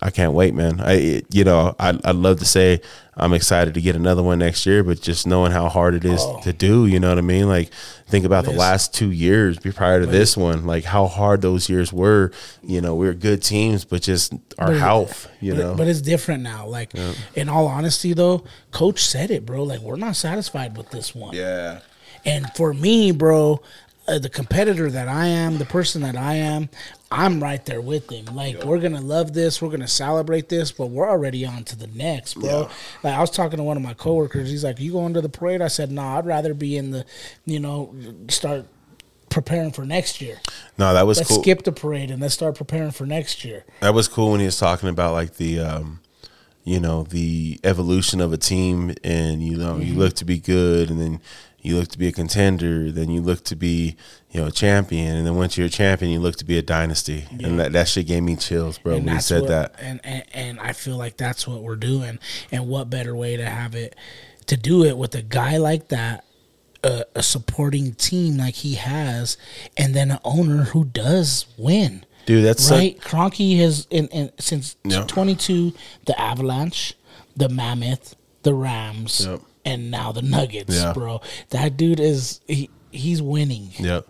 I 0.00 0.10
can't 0.10 0.32
wait, 0.32 0.54
man. 0.54 0.80
I, 0.80 0.92
it- 0.94 1.26
you 1.34 1.44
know, 1.44 1.74
I, 1.78 1.98
I'd 2.04 2.16
love 2.16 2.38
to 2.38 2.44
say 2.44 2.80
I'm 3.16 3.32
excited 3.32 3.74
to 3.74 3.80
get 3.80 3.96
another 3.96 4.22
one 4.22 4.38
next 4.38 4.64
year, 4.64 4.84
but 4.84 5.00
just 5.00 5.26
knowing 5.26 5.50
how 5.50 5.68
hard 5.68 5.94
it 5.94 6.04
is 6.04 6.20
Oh. 6.22 6.40
to 6.42 6.52
do, 6.52 6.86
you 6.86 7.00
know 7.00 7.08
what 7.08 7.18
I 7.18 7.22
mean? 7.22 7.48
Like, 7.48 7.70
think 8.06 8.24
about 8.24 8.44
the 8.44 8.52
last 8.52 8.94
two 8.94 9.10
years 9.10 9.58
prior 9.58 9.98
to 10.00 10.06
this 10.06 10.36
one, 10.36 10.66
like 10.66 10.84
how 10.84 11.06
hard 11.08 11.42
those 11.42 11.68
years 11.68 11.92
were. 11.92 12.30
You 12.62 12.80
know, 12.80 12.94
we 12.94 13.06
were 13.06 13.14
good 13.14 13.42
teams, 13.42 13.84
but 13.84 14.02
just 14.02 14.32
our 14.56 14.68
But 14.68 14.76
health, 14.78 15.28
you 15.40 15.54
but, 15.54 15.60
know. 15.60 15.74
but 15.74 15.88
it's 15.88 16.00
different 16.00 16.44
now. 16.44 16.66
Like, 16.66 16.92
in 17.34 17.48
all 17.48 17.66
honesty, 17.66 18.12
though, 18.12 18.44
Coach 18.70 19.04
said 19.04 19.32
it, 19.32 19.44
bro. 19.44 19.64
Like, 19.64 19.80
we're 19.80 19.96
not 19.96 20.14
satisfied 20.14 20.76
with 20.76 20.90
this 20.90 21.12
one. 21.14 21.34
yeah. 21.34 21.80
And 22.24 22.50
for 22.54 22.72
me, 22.74 23.10
bro, 23.12 23.60
uh, 24.06 24.18
the 24.18 24.28
competitor 24.28 24.90
that 24.90 25.06
I 25.08 25.26
am, 25.26 25.58
the 25.58 25.64
person 25.64 26.02
that 26.02 26.16
I 26.16 26.34
am, 26.36 26.68
I'm 27.10 27.42
right 27.42 27.64
there 27.64 27.80
with 27.80 28.08
them. 28.08 28.34
Like 28.36 28.64
we're 28.64 28.80
gonna 28.80 29.00
love 29.00 29.32
this, 29.32 29.62
we're 29.62 29.70
gonna 29.70 29.88
celebrate 29.88 30.48
this, 30.48 30.72
but 30.72 30.86
we're 30.86 31.08
already 31.08 31.46
on 31.46 31.64
to 31.64 31.76
the 31.76 31.86
next, 31.86 32.34
bro. 32.34 32.62
Yeah. 32.62 32.68
Like 33.02 33.14
I 33.14 33.20
was 33.20 33.30
talking 33.30 33.56
to 33.56 33.62
one 33.62 33.76
of 33.78 33.82
my 33.82 33.94
coworkers. 33.94 34.50
He's 34.50 34.62
like, 34.64 34.78
"You 34.78 34.92
going 34.92 35.14
to 35.14 35.22
the 35.22 35.28
parade?" 35.28 35.62
I 35.62 35.68
said, 35.68 35.90
"Nah, 35.90 36.18
I'd 36.18 36.26
rather 36.26 36.52
be 36.52 36.76
in 36.76 36.90
the, 36.90 37.06
you 37.46 37.60
know, 37.60 37.94
start 38.28 38.66
preparing 39.30 39.72
for 39.72 39.84
next 39.84 40.20
year. 40.20 40.38
No, 40.76 40.92
that 40.92 41.06
was 41.06 41.18
Let's 41.18 41.30
cool. 41.30 41.42
skip 41.42 41.62
the 41.62 41.72
parade 41.72 42.10
and 42.10 42.20
let's 42.20 42.34
start 42.34 42.56
preparing 42.56 42.90
for 42.90 43.06
next 43.06 43.42
year." 43.44 43.64
That 43.80 43.94
was 43.94 44.06
cool 44.06 44.32
when 44.32 44.40
he 44.40 44.46
was 44.46 44.58
talking 44.58 44.90
about 44.90 45.14
like 45.14 45.36
the, 45.36 45.60
um, 45.60 46.00
you 46.64 46.78
know, 46.78 47.04
the 47.04 47.58
evolution 47.64 48.20
of 48.20 48.34
a 48.34 48.36
team, 48.38 48.94
and 49.02 49.42
you 49.42 49.56
know, 49.56 49.78
you 49.78 49.94
look 49.94 50.12
to 50.16 50.26
be 50.26 50.38
good, 50.38 50.90
and 50.90 51.00
then 51.00 51.20
you 51.68 51.76
look 51.76 51.88
to 51.88 51.98
be 51.98 52.08
a 52.08 52.12
contender, 52.12 52.90
then 52.90 53.10
you 53.10 53.20
look 53.20 53.44
to 53.44 53.54
be, 53.56 53.96
you 54.30 54.40
know, 54.40 54.46
a 54.48 54.50
champion, 54.50 55.16
and 55.16 55.26
then 55.26 55.36
once 55.36 55.56
you're 55.56 55.66
a 55.68 55.70
champion, 55.70 56.10
you 56.10 56.18
look 56.18 56.36
to 56.36 56.44
be 56.44 56.58
a 56.58 56.62
dynasty, 56.62 57.26
and 57.42 57.60
that, 57.60 57.72
that 57.72 57.86
shit 57.88 58.06
gave 58.06 58.22
me 58.22 58.34
chills, 58.36 58.78
bro. 58.78 58.96
And 58.96 59.06
when 59.06 59.14
he 59.16 59.20
said 59.20 59.42
what- 59.42 59.48
that. 59.50 59.74
and, 59.78 60.00
and 60.04 60.24
and 60.32 60.60
I 60.60 60.72
feel 60.72 60.96
like 60.96 61.16
that's 61.16 61.46
what 61.46 61.62
we're 61.62 61.76
doing. 61.76 62.18
And 62.50 62.66
what 62.68 62.90
better 62.90 63.14
way 63.14 63.36
to 63.36 63.44
have 63.46 63.74
it 63.74 63.94
to 64.46 64.56
do 64.56 64.82
it 64.84 64.96
with 64.96 65.14
a 65.14 65.22
guy 65.22 65.58
like 65.58 65.88
that, 65.88 66.24
a, 66.82 67.04
a 67.14 67.22
supporting 67.22 67.94
team 67.94 68.38
like 68.38 68.54
he 68.54 68.74
has, 68.76 69.36
and 69.76 69.94
then 69.94 70.10
an 70.10 70.18
owner 70.24 70.64
who 70.64 70.84
does 70.84 71.46
win. 71.58 72.04
Dude, 72.26 72.44
that's 72.44 72.70
right. 72.70 72.98
Kroenke 73.00 73.58
has 73.58 73.86
in, 73.90 74.06
in 74.08 74.30
since 74.38 74.76
Yeah. 74.84 75.04
twenty 75.06 75.34
two, 75.34 75.72
the 76.06 76.18
Avalanche, 76.20 76.94
the 77.36 77.48
Mammoth, 77.48 78.14
the 78.42 78.52
Rams, 78.54 79.24
Yep. 79.26 79.40
And 79.68 79.90
now 79.90 80.12
the 80.12 80.22
Nuggets, 80.22 80.74
Yeah. 80.76 80.92
bro. 80.92 81.20
That 81.50 81.76
dude 81.76 82.00
is 82.00 82.40
he, 82.46 82.70
he's 82.90 83.20
winning. 83.20 83.70
Yep. 83.78 84.06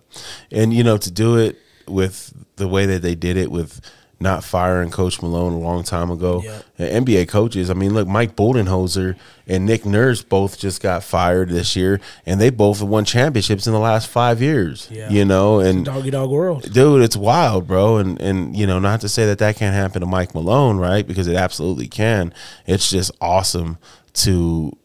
And 0.53 0.73
you 0.73 0.85
know, 0.85 0.97
to 0.99 1.11
do 1.11 1.37
it 1.37 1.59
with 1.87 2.33
the 2.57 2.69
way 2.69 2.87
that 2.87 3.03
they 3.03 3.15
did 3.15 3.37
it 3.37 3.51
with 3.51 3.81
not 4.21 4.43
firing 4.43 4.91
Coach 4.91 5.23
Malone 5.23 5.53
a 5.53 5.59
long 5.61 5.85
time 5.85 6.11
ago. 6.11 6.43
Yep. 6.45 6.65
NBA 7.05 7.29
coaches, 7.29 7.71
I 7.71 7.75
mean, 7.75 7.95
look, 7.95 8.09
Mike 8.09 8.35
Budenholzer 8.35 9.17
and 9.47 9.65
Nick 9.65 9.87
Nurse 9.87 10.23
both 10.23 10.59
just 10.59 10.83
got 10.83 11.05
fired 11.05 11.51
this 11.51 11.77
year, 11.77 12.01
and 12.27 12.41
they 12.41 12.51
both 12.51 12.81
have 12.81 12.89
won 12.89 13.05
championships 13.05 13.69
in 13.69 13.73
the 13.73 13.79
last 13.79 14.09
five 14.09 14.43
years. 14.43 14.89
Yeah. 14.91 15.09
You 15.09 15.25
know, 15.25 15.61
and 15.61 15.85
Doggy 15.85 16.11
dog 16.11 16.31
world. 16.31 16.73
dude, 16.73 17.03
it's 17.03 17.17
wild, 17.17 17.69
bro. 17.69 17.99
And 17.99 18.21
and 18.21 18.57
you 18.57 18.67
know, 18.67 18.81
not 18.81 19.01
to 19.03 19.09
say 19.09 19.25
that 19.27 19.39
that 19.39 19.55
can't 19.57 19.75
happen 19.75 20.01
to 20.01 20.07
Mike 20.07 20.35
Malone, 20.35 20.79
right? 20.79 21.07
Because 21.07 21.29
it 21.29 21.37
absolutely 21.37 21.87
can. 21.87 22.35
It's 22.67 22.91
just 22.91 23.13
awesome 23.21 23.79
to 24.15 24.77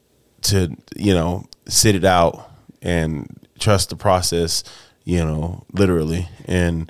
to 0.44 0.76
you 0.96 1.14
know 1.14 1.46
sit 1.68 1.96
it 1.96 2.06
out 2.06 2.52
and 2.82 3.28
trust 3.60 3.90
the 3.90 3.96
process. 3.96 4.64
You 5.06 5.24
know, 5.26 5.66
literally, 5.74 6.30
and 6.46 6.90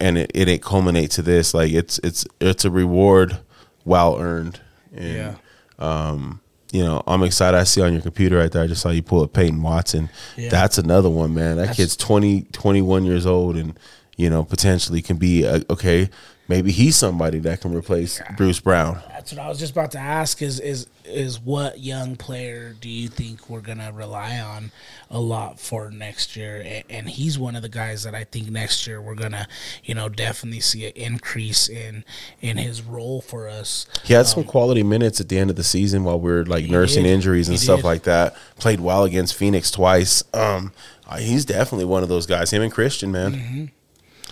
and 0.00 0.16
it, 0.18 0.30
it, 0.34 0.48
it 0.48 0.62
culminate 0.62 1.10
to 1.12 1.22
this. 1.22 1.52
Like 1.54 1.72
it's 1.72 1.98
it's 2.02 2.26
it's 2.40 2.64
a 2.64 2.70
reward 2.70 3.38
well 3.84 4.18
earned. 4.18 4.60
And, 4.94 5.04
Yeah. 5.16 5.34
Um, 5.78 6.40
you 6.72 6.82
know, 6.84 7.02
I'm 7.06 7.22
excited. 7.22 7.56
I 7.56 7.64
see 7.64 7.80
on 7.82 7.92
your 7.92 8.02
computer 8.02 8.36
right 8.38 8.50
there. 8.50 8.62
I 8.62 8.66
just 8.66 8.82
saw 8.82 8.90
you 8.90 9.02
pull 9.02 9.22
up 9.22 9.32
Peyton 9.32 9.62
Watson. 9.62 10.10
Yeah. 10.36 10.50
That's 10.50 10.76
another 10.76 11.08
one, 11.08 11.32
man. 11.34 11.56
That 11.56 11.68
That's- 11.68 11.76
kid's 11.76 11.96
20, 11.96 12.42
21 12.52 13.04
years 13.04 13.24
old, 13.26 13.56
and 13.56 13.78
you 14.16 14.28
know 14.28 14.42
potentially 14.44 15.00
can 15.02 15.16
be 15.16 15.44
a, 15.44 15.62
okay. 15.70 16.10
Maybe 16.48 16.72
he's 16.72 16.96
somebody 16.96 17.38
that 17.40 17.60
can 17.60 17.74
replace 17.74 18.22
Bruce 18.38 18.58
Brown. 18.58 19.02
That's 19.10 19.32
what 19.32 19.40
I 19.42 19.48
was 19.48 19.58
just 19.58 19.72
about 19.72 19.90
to 19.90 19.98
ask. 19.98 20.40
Is 20.40 20.58
is 20.60 20.86
is 21.04 21.38
what 21.38 21.78
young 21.78 22.16
player 22.16 22.74
do 22.80 22.88
you 22.88 23.08
think 23.08 23.50
we're 23.50 23.60
gonna 23.60 23.92
rely 23.92 24.38
on 24.40 24.72
a 25.10 25.20
lot 25.20 25.60
for 25.60 25.90
next 25.90 26.36
year? 26.36 26.82
And 26.88 27.06
he's 27.06 27.38
one 27.38 27.54
of 27.54 27.60
the 27.60 27.68
guys 27.68 28.02
that 28.04 28.14
I 28.14 28.24
think 28.24 28.48
next 28.48 28.86
year 28.86 28.98
we're 28.98 29.14
gonna, 29.14 29.46
you 29.84 29.94
know, 29.94 30.08
definitely 30.08 30.60
see 30.60 30.86
an 30.86 30.92
increase 30.96 31.68
in 31.68 32.02
in 32.40 32.56
his 32.56 32.80
role 32.80 33.20
for 33.20 33.46
us. 33.46 33.84
He 34.04 34.14
had 34.14 34.26
some 34.26 34.44
quality 34.44 34.82
minutes 34.82 35.20
at 35.20 35.28
the 35.28 35.38
end 35.38 35.50
of 35.50 35.56
the 35.56 35.64
season 35.64 36.02
while 36.02 36.18
we 36.18 36.30
are 36.32 36.46
like 36.46 36.64
nursing 36.70 37.02
did. 37.04 37.12
injuries 37.12 37.48
and 37.48 37.58
He 37.58 37.62
stuff 37.62 37.80
did. 37.80 37.84
like 37.84 38.04
that. 38.04 38.34
Played 38.58 38.80
well 38.80 39.04
against 39.04 39.34
Phoenix 39.34 39.70
twice. 39.70 40.24
Um, 40.32 40.72
uh, 41.06 41.18
he's 41.18 41.44
definitely 41.44 41.84
one 41.84 42.02
of 42.02 42.08
those 42.08 42.24
guys. 42.24 42.50
Him 42.52 42.62
and 42.62 42.72
Christian, 42.72 43.12
man. 43.12 43.32
Mm-hmm. 43.34 43.64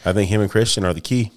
I 0.09 0.13
think 0.15 0.31
him 0.31 0.41
and 0.41 0.51
Christian 0.51 0.83
are 0.85 0.95
the 0.95 1.01
key. 1.03 1.33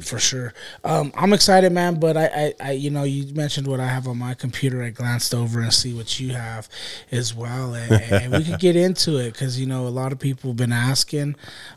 For 0.00 0.18
sure. 0.18 0.54
Um, 0.84 1.12
I'm 1.14 1.32
excited, 1.32 1.72
man. 1.72 2.00
But 2.00 2.16
I, 2.16 2.26
I, 2.26 2.54
I, 2.60 2.72
you 2.72 2.90
know, 2.90 3.04
you 3.04 3.32
mentioned 3.34 3.66
what 3.66 3.80
I 3.80 3.86
have 3.86 4.06
on 4.08 4.18
my 4.18 4.34
computer. 4.34 4.82
I 4.82 4.90
glanced 4.90 5.34
over 5.34 5.60
and 5.60 5.72
see 5.72 5.94
what 5.94 6.18
you 6.20 6.30
have 6.34 6.68
as 7.10 7.34
well, 7.34 7.74
and, 7.74 7.92
and 7.92 8.32
we 8.32 8.44
could 8.44 8.58
get 8.60 8.76
into 8.76 9.16
it 9.18 9.32
because 9.32 9.58
you 9.58 9.66
know 9.66 9.86
a 9.86 9.88
lot 9.88 10.12
of 10.12 10.18
people 10.18 10.50
have 10.50 10.56
been 10.56 10.72
asking. 10.72 11.36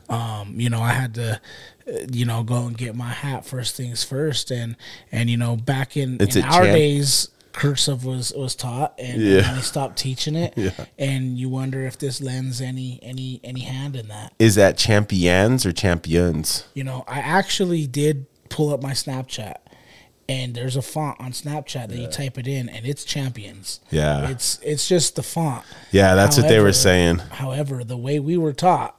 Um, 0.09 0.59
you 0.59 0.69
know, 0.69 0.81
I 0.81 0.93
had 0.93 1.15
to, 1.15 1.41
uh, 1.87 1.91
you 2.11 2.25
know, 2.25 2.43
go 2.43 2.65
and 2.65 2.77
get 2.77 2.95
my 2.95 3.09
hat 3.09 3.45
first 3.45 3.75
things 3.75 4.03
first, 4.03 4.51
and 4.51 4.75
and 5.11 5.29
you 5.29 5.37
know, 5.37 5.55
back 5.55 5.97
in, 5.97 6.17
in 6.17 6.43
our 6.43 6.63
champ- 6.63 6.75
days. 6.75 7.29
Cursive 7.57 8.05
was 8.05 8.31
was 8.35 8.53
taught, 8.55 8.93
and, 8.99 9.19
Yeah. 9.19 9.49
and 9.49 9.57
they 9.57 9.61
stopped 9.61 9.97
teaching 9.97 10.35
it. 10.35 10.53
Yeah. 10.67 10.85
And 10.99 11.37
you 11.39 11.49
wonder 11.49 11.85
if 11.87 11.97
this 11.97 12.21
lends 12.21 12.61
any 12.61 12.99
any 13.01 13.39
any 13.43 13.61
hand 13.61 13.95
in 13.95 14.07
that. 14.09 14.33
Is 14.37 14.53
that 14.55 14.77
champions 14.77 15.65
or 15.65 15.71
champions? 15.71 16.65
You 16.75 16.83
know, 16.83 17.03
I 17.07 17.19
actually 17.19 17.87
did 17.87 18.27
pull 18.49 18.71
up 18.71 18.83
my 18.83 18.91
Snapchat, 18.91 19.55
and 20.29 20.53
there's 20.53 20.75
a 20.75 20.81
font 20.83 21.19
on 21.19 21.31
Snapchat 21.31 21.89
that 21.89 21.97
you 21.97 22.07
type 22.07 22.37
it 22.37 22.47
in, 22.47 22.69
and 22.69 22.85
it's 22.85 23.03
Champions. 23.03 23.79
Yeah. 23.89 24.29
it's 24.29 24.59
it's 24.61 24.87
just 24.87 25.15
the 25.15 25.23
font. 25.23 25.65
Yeah, 25.91 26.13
that's 26.13 26.37
what 26.37 26.47
they 26.47 26.59
were 26.59 26.73
saying. 26.73 27.17
However, 27.17 27.83
the 27.83 27.97
way 27.97 28.19
we 28.19 28.37
were 28.37 28.53
taught, 28.53 28.95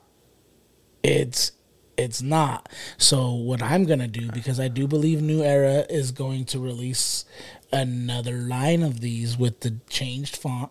it's 1.05 1.53
it's 1.97 2.23
not. 2.23 2.69
So 2.97 3.33
what 3.35 3.63
I'm 3.63 3.85
gonna 3.85 4.09
do 4.09 4.31
because 4.31 4.59
I 4.61 4.69
do 4.69 4.87
believe 4.87 5.21
New 5.21 5.43
Era 5.43 5.85
is 5.91 6.13
going 6.13 6.45
to 6.47 6.59
release 6.61 7.25
another 7.73 8.33
line 8.33 8.83
of 8.83 9.01
these 9.01 9.37
with 9.37 9.61
the 9.61 9.77
changed 9.89 10.37
font. 10.37 10.71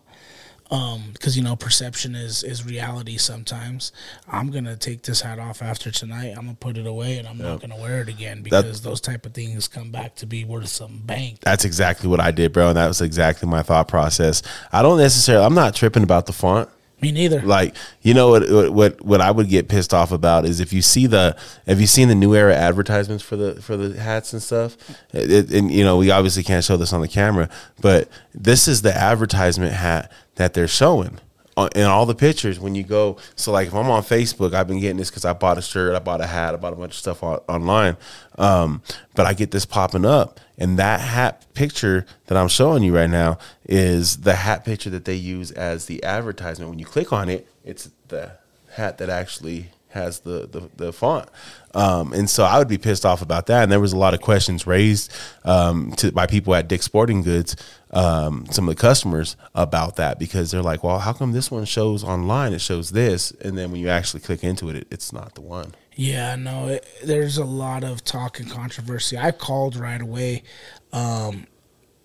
Um, 0.70 1.12
because 1.14 1.34
you 1.34 1.42
know 1.42 1.56
perception 1.56 2.14
is 2.14 2.42
is 2.44 2.66
reality 2.66 3.16
sometimes. 3.16 3.90
I'm 4.30 4.50
gonna 4.50 4.76
take 4.76 5.00
this 5.00 5.22
hat 5.22 5.38
off 5.38 5.62
after 5.62 5.90
tonight. 5.90 6.34
I'm 6.36 6.44
gonna 6.44 6.58
put 6.60 6.76
it 6.76 6.86
away 6.86 7.16
and 7.16 7.26
I'm 7.26 7.38
not 7.38 7.62
gonna 7.62 7.78
wear 7.78 8.02
it 8.02 8.08
again 8.10 8.42
because 8.42 8.82
those 8.82 9.00
type 9.00 9.24
of 9.24 9.32
things 9.32 9.66
come 9.66 9.90
back 9.90 10.14
to 10.16 10.26
be 10.26 10.44
worth 10.44 10.68
some 10.68 10.98
bank. 11.06 11.40
That's 11.40 11.64
exactly 11.64 12.10
what 12.10 12.20
I 12.20 12.32
did, 12.32 12.52
bro. 12.52 12.68
And 12.68 12.76
that 12.76 12.86
was 12.86 13.00
exactly 13.00 13.48
my 13.48 13.62
thought 13.62 13.88
process. 13.88 14.42
I 14.70 14.82
don't 14.82 14.98
necessarily, 14.98 15.46
I'm 15.46 15.54
not 15.54 15.74
tripping 15.74 16.02
about 16.02 16.26
the 16.26 16.34
font. 16.34 16.68
Me 17.00 17.12
neither. 17.12 17.40
Like, 17.40 17.76
you 18.02 18.12
know 18.12 18.30
what, 18.30 18.72
what 18.72 19.00
what 19.00 19.20
I 19.20 19.30
would 19.30 19.48
get 19.48 19.68
pissed 19.68 19.94
off 19.94 20.10
about 20.10 20.44
is 20.44 20.58
if 20.58 20.72
you 20.72 20.82
see 20.82 21.06
the 21.06 21.36
have 21.66 21.80
you 21.80 21.86
seen 21.86 22.08
the 22.08 22.14
new 22.14 22.34
era 22.34 22.54
advertisements 22.54 23.22
for 23.22 23.36
the 23.36 23.60
for 23.62 23.76
the 23.76 24.00
hats 24.00 24.32
and 24.32 24.42
stuff? 24.42 24.76
It, 25.12 25.50
and 25.52 25.70
you 25.70 25.84
know, 25.84 25.96
we 25.96 26.10
obviously 26.10 26.42
can't 26.42 26.64
show 26.64 26.76
this 26.76 26.92
on 26.92 27.00
the 27.00 27.08
camera, 27.08 27.48
but 27.80 28.08
this 28.34 28.66
is 28.66 28.82
the 28.82 28.96
advertisement 28.96 29.72
hat 29.72 30.10
that 30.34 30.54
they're 30.54 30.68
showing 30.68 31.20
in 31.66 31.84
all 31.84 32.06
the 32.06 32.14
pictures 32.14 32.60
when 32.60 32.74
you 32.74 32.82
go. 32.82 33.16
So, 33.36 33.52
like, 33.52 33.68
if 33.68 33.74
I'm 33.74 33.90
on 33.90 34.02
Facebook, 34.02 34.54
I've 34.54 34.68
been 34.68 34.80
getting 34.80 34.96
this 34.96 35.10
because 35.10 35.24
I 35.24 35.32
bought 35.32 35.58
a 35.58 35.62
shirt, 35.62 35.94
I 35.94 35.98
bought 35.98 36.20
a 36.20 36.26
hat, 36.26 36.54
I 36.54 36.56
bought 36.56 36.72
a 36.72 36.76
bunch 36.76 36.92
of 36.92 36.98
stuff 36.98 37.22
on, 37.22 37.40
online. 37.48 37.96
Um, 38.38 38.82
but 39.14 39.26
I 39.26 39.34
get 39.34 39.50
this 39.50 39.66
popping 39.66 40.04
up, 40.04 40.40
and 40.56 40.78
that 40.78 41.00
hat 41.00 41.46
picture 41.54 42.06
that 42.26 42.38
I'm 42.38 42.48
showing 42.48 42.82
you 42.82 42.94
right 42.94 43.10
now 43.10 43.38
is 43.64 44.18
the 44.18 44.34
hat 44.34 44.64
picture 44.64 44.90
that 44.90 45.04
they 45.04 45.14
use 45.14 45.50
as 45.52 45.86
the 45.86 46.02
advertisement. 46.04 46.70
When 46.70 46.78
you 46.78 46.86
click 46.86 47.12
on 47.12 47.28
it, 47.28 47.48
it's 47.64 47.90
the 48.08 48.32
hat 48.72 48.98
that 48.98 49.10
actually 49.10 49.70
has 49.90 50.20
the 50.20 50.46
the, 50.50 50.70
the 50.76 50.92
font. 50.92 51.28
Um, 51.74 52.12
and 52.12 52.28
so 52.28 52.44
I 52.44 52.58
would 52.58 52.68
be 52.68 52.78
pissed 52.78 53.04
off 53.04 53.22
about 53.22 53.46
that. 53.46 53.62
And 53.62 53.72
there 53.72 53.80
was 53.80 53.92
a 53.92 53.96
lot 53.96 54.14
of 54.14 54.20
questions 54.20 54.66
raised 54.66 55.12
um, 55.44 55.92
to 55.98 56.12
by 56.12 56.26
people 56.26 56.54
at 56.54 56.68
Dick's 56.68 56.86
Sporting 56.86 57.22
Goods, 57.22 57.56
um, 57.90 58.46
some 58.50 58.68
of 58.68 58.74
the 58.74 58.80
customers 58.80 59.36
about 59.54 59.96
that 59.96 60.18
because 60.18 60.50
they're 60.50 60.62
like, 60.62 60.82
"Well, 60.82 60.98
how 60.98 61.12
come 61.12 61.32
this 61.32 61.50
one 61.50 61.64
shows 61.64 62.02
online? 62.04 62.52
It 62.52 62.60
shows 62.60 62.90
this, 62.90 63.30
and 63.40 63.56
then 63.56 63.70
when 63.70 63.80
you 63.80 63.88
actually 63.88 64.20
click 64.20 64.44
into 64.44 64.68
it, 64.68 64.76
it 64.76 64.86
it's 64.90 65.12
not 65.12 65.34
the 65.34 65.42
one." 65.42 65.74
Yeah, 65.94 66.36
no, 66.36 66.68
it, 66.68 66.86
there's 67.02 67.38
a 67.38 67.44
lot 67.44 67.82
of 67.82 68.04
talk 68.04 68.38
and 68.38 68.48
controversy. 68.48 69.18
I 69.18 69.32
called 69.32 69.74
right 69.74 70.00
away 70.00 70.44
um, 70.92 71.48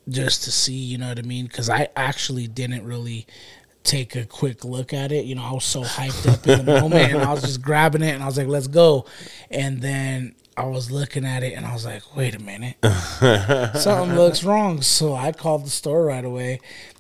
just 0.10 0.44
to 0.46 0.52
see, 0.52 0.74
you 0.74 0.98
know 0.98 1.10
what 1.10 1.20
I 1.20 1.22
mean? 1.22 1.46
Because 1.46 1.70
I 1.70 1.90
actually 1.96 2.48
didn't 2.48 2.86
really 2.86 3.28
take 3.84 4.16
a 4.16 4.26
quick 4.26 4.64
look 4.64 4.94
at 4.94 5.12
it. 5.12 5.26
You 5.26 5.36
know, 5.36 5.44
I 5.44 5.52
was 5.52 5.66
so 5.66 5.84
hyped 5.84 6.32
up 6.32 6.48
in 6.48 6.66
the 6.66 6.82
moment 6.82 7.14
and 7.14 7.22
I 7.22 7.32
was 7.32 7.42
just 7.42 7.62
grabbing 7.62 8.02
it 8.02 8.14
and 8.14 8.24
I 8.24 8.26
was 8.26 8.38
like, 8.38 8.48
let's 8.48 8.68
go. 8.68 9.06
And 9.52 9.82
then 9.82 10.36
I 10.56 10.66
was 10.66 10.92
looking 10.92 11.26
at 11.26 11.44
it 11.44 11.54
and 11.54 11.66
I 11.66 11.74
was 11.74 11.86
like, 11.86 12.16
wait 12.16 12.36
a 12.36 12.40
minute, 12.40 12.76
something 13.76 14.16
looks 14.16 14.44
wrong. 14.44 14.82
So 14.82 15.16
I 15.16 15.32
called 15.32 15.66
the 15.66 15.70
store 15.72 16.06
right 16.06 16.24
away, 16.24 16.60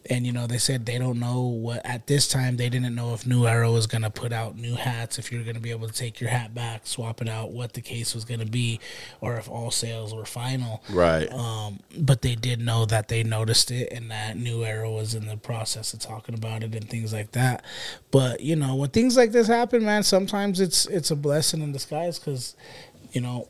and 0.09 0.25
you 0.25 0.31
know 0.31 0.47
they 0.47 0.57
said 0.57 0.85
they 0.85 0.97
don't 0.97 1.19
know 1.19 1.41
what 1.41 1.85
at 1.85 2.07
this 2.07 2.27
time 2.27 2.57
they 2.57 2.67
didn't 2.67 2.95
know 2.95 3.13
if 3.13 3.27
New 3.27 3.45
Era 3.45 3.71
was 3.71 3.85
gonna 3.85 4.09
put 4.09 4.33
out 4.33 4.57
new 4.57 4.75
hats, 4.75 5.19
if 5.19 5.31
you're 5.31 5.43
gonna 5.43 5.59
be 5.59 5.69
able 5.69 5.87
to 5.87 5.93
take 5.93 6.19
your 6.19 6.31
hat 6.31 6.55
back, 6.55 6.87
swap 6.87 7.21
it 7.21 7.29
out, 7.29 7.51
what 7.51 7.73
the 7.73 7.81
case 7.81 8.15
was 8.15 8.25
gonna 8.25 8.45
be, 8.45 8.79
or 9.21 9.37
if 9.37 9.47
all 9.47 9.69
sales 9.69 10.15
were 10.15 10.25
final. 10.25 10.81
Right. 10.89 11.31
Um, 11.31 11.79
but 11.97 12.23
they 12.23 12.35
did 12.35 12.59
know 12.59 12.85
that 12.85 13.07
they 13.07 13.23
noticed 13.23 13.69
it 13.69 13.91
and 13.91 14.09
that 14.09 14.35
New 14.35 14.65
Era 14.65 14.89
was 14.89 15.13
in 15.13 15.27
the 15.27 15.37
process 15.37 15.93
of 15.93 15.99
talking 15.99 16.33
about 16.33 16.63
it 16.63 16.73
and 16.73 16.89
things 16.89 17.13
like 17.13 17.31
that. 17.33 17.63
But 18.09 18.41
you 18.41 18.55
know, 18.55 18.75
when 18.75 18.89
things 18.89 19.15
like 19.15 19.31
this 19.31 19.47
happen, 19.47 19.85
man, 19.85 20.01
sometimes 20.01 20.59
it's 20.59 20.87
it's 20.87 21.11
a 21.11 21.15
blessing 21.15 21.61
in 21.61 21.71
disguise 21.71 22.17
because 22.17 22.55
you 23.13 23.21
know 23.21 23.47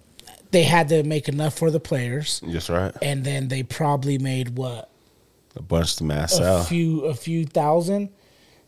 they 0.52 0.64
had 0.64 0.90
to 0.90 1.02
make 1.04 1.28
enough 1.28 1.58
for 1.58 1.72
the 1.72 1.80
players, 1.80 2.40
Just 2.50 2.70
right. 2.70 2.94
and 3.02 3.24
then 3.24 3.48
they 3.48 3.64
probably 3.64 4.20
made 4.20 4.56
what 4.56 4.90
A 5.56 5.62
bunch 5.64 5.96
to 5.96 6.04
mass 6.04 6.38
a 6.38 6.44
out. 6.60 6.68
few 6.68 7.06
a 7.06 7.16
few 7.16 7.46
thousand 7.46 8.10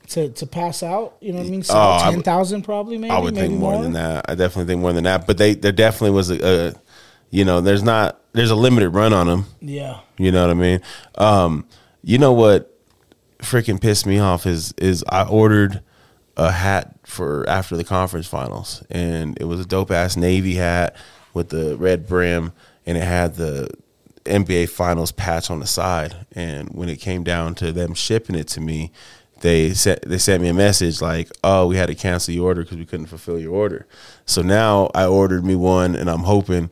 to 0.10 0.30
to 0.30 0.48
pass 0.48 0.82
out. 0.82 1.18
You 1.22 1.32
know 1.34 1.40
what 1.40 1.48
I 1.48 1.50
mean? 1.52 1.64
So 1.64 1.74
Oh, 1.76 2.00
ten 2.02 2.24
would- 2.52 2.64
probably 2.64 2.98
maybe. 2.98 3.12
I 3.12 3.20
would 3.20 3.36
maybe 3.36 3.48
think 3.50 3.60
more, 3.60 3.82
than 3.84 3.94
that. 3.94 4.26
I 4.28 4.34
definitely 4.36 4.72
think 4.72 4.82
more 4.82 4.94
than 4.94 5.04
that. 5.04 5.28
But 5.28 5.38
they 5.38 5.54
there 5.54 5.72
definitely 5.72 6.12
was 6.16 6.30
a, 6.32 6.70
a 6.70 6.74
you 7.30 7.44
know, 7.46 7.62
there's 7.62 7.84
not 7.84 8.20
there's 8.34 8.52
a 8.52 8.56
limited 8.56 8.90
run 8.90 9.14
on 9.14 9.28
them. 9.28 9.46
Yeah. 9.62 10.00
You 10.18 10.32
know 10.32 10.42
what 10.42 10.52
I 10.52 10.54
mean? 10.56 10.82
Um, 11.16 11.68
you 12.04 12.18
know 12.18 12.34
what 12.34 12.72
freaking 13.40 13.80
pissed 13.82 14.06
me 14.06 14.20
off 14.20 14.46
is 14.48 14.74
is 14.78 15.04
I 15.10 15.24
ordered 15.24 15.82
a 16.38 16.52
hat 16.52 16.95
for 17.06 17.48
after 17.48 17.76
the 17.78 17.84
conference 17.84 18.28
finals. 18.28 18.84
And 18.90 19.38
it 19.40 19.46
was 19.46 19.60
a 19.60 19.66
dope 19.66 19.92
ass 19.92 20.18
navy 20.18 20.56
hat 20.56 20.96
with 21.34 21.50
the 21.50 21.78
red 21.78 22.08
brim 22.08 22.54
and 22.86 22.98
it 22.98 23.04
had 23.04 23.36
the 23.36 23.70
NBA 24.24 24.70
finals 24.70 25.12
patch 25.12 25.52
on 25.52 25.60
the 25.60 25.68
side. 25.68 26.26
And 26.34 26.70
when 26.70 26.90
it 26.90 27.00
came 27.00 27.24
down 27.24 27.56
to 27.56 27.72
them 27.72 27.94
shipping 27.94 28.36
it 28.36 28.48
to 28.50 28.62
me 28.62 28.92
they 29.42 29.74
sent 29.74 30.02
they 30.04 30.18
sent 30.18 30.42
me 30.42 30.50
a 30.50 30.54
message 30.54 31.02
like 31.02 31.30
oh 31.44 31.68
we 31.68 31.76
had 31.76 31.88
to 31.88 31.96
cancel 31.96 32.34
your 32.34 32.46
order 32.46 32.64
because 32.64 32.78
we 32.78 32.86
couldn't 32.86 33.08
fulfill 33.08 33.38
your 33.38 33.54
order. 33.54 33.86
So 34.26 34.42
now 34.42 34.90
I 34.96 35.06
ordered 35.06 35.46
me 35.46 35.56
one 35.56 35.96
and 35.96 36.10
I'm 36.10 36.24
hoping 36.24 36.72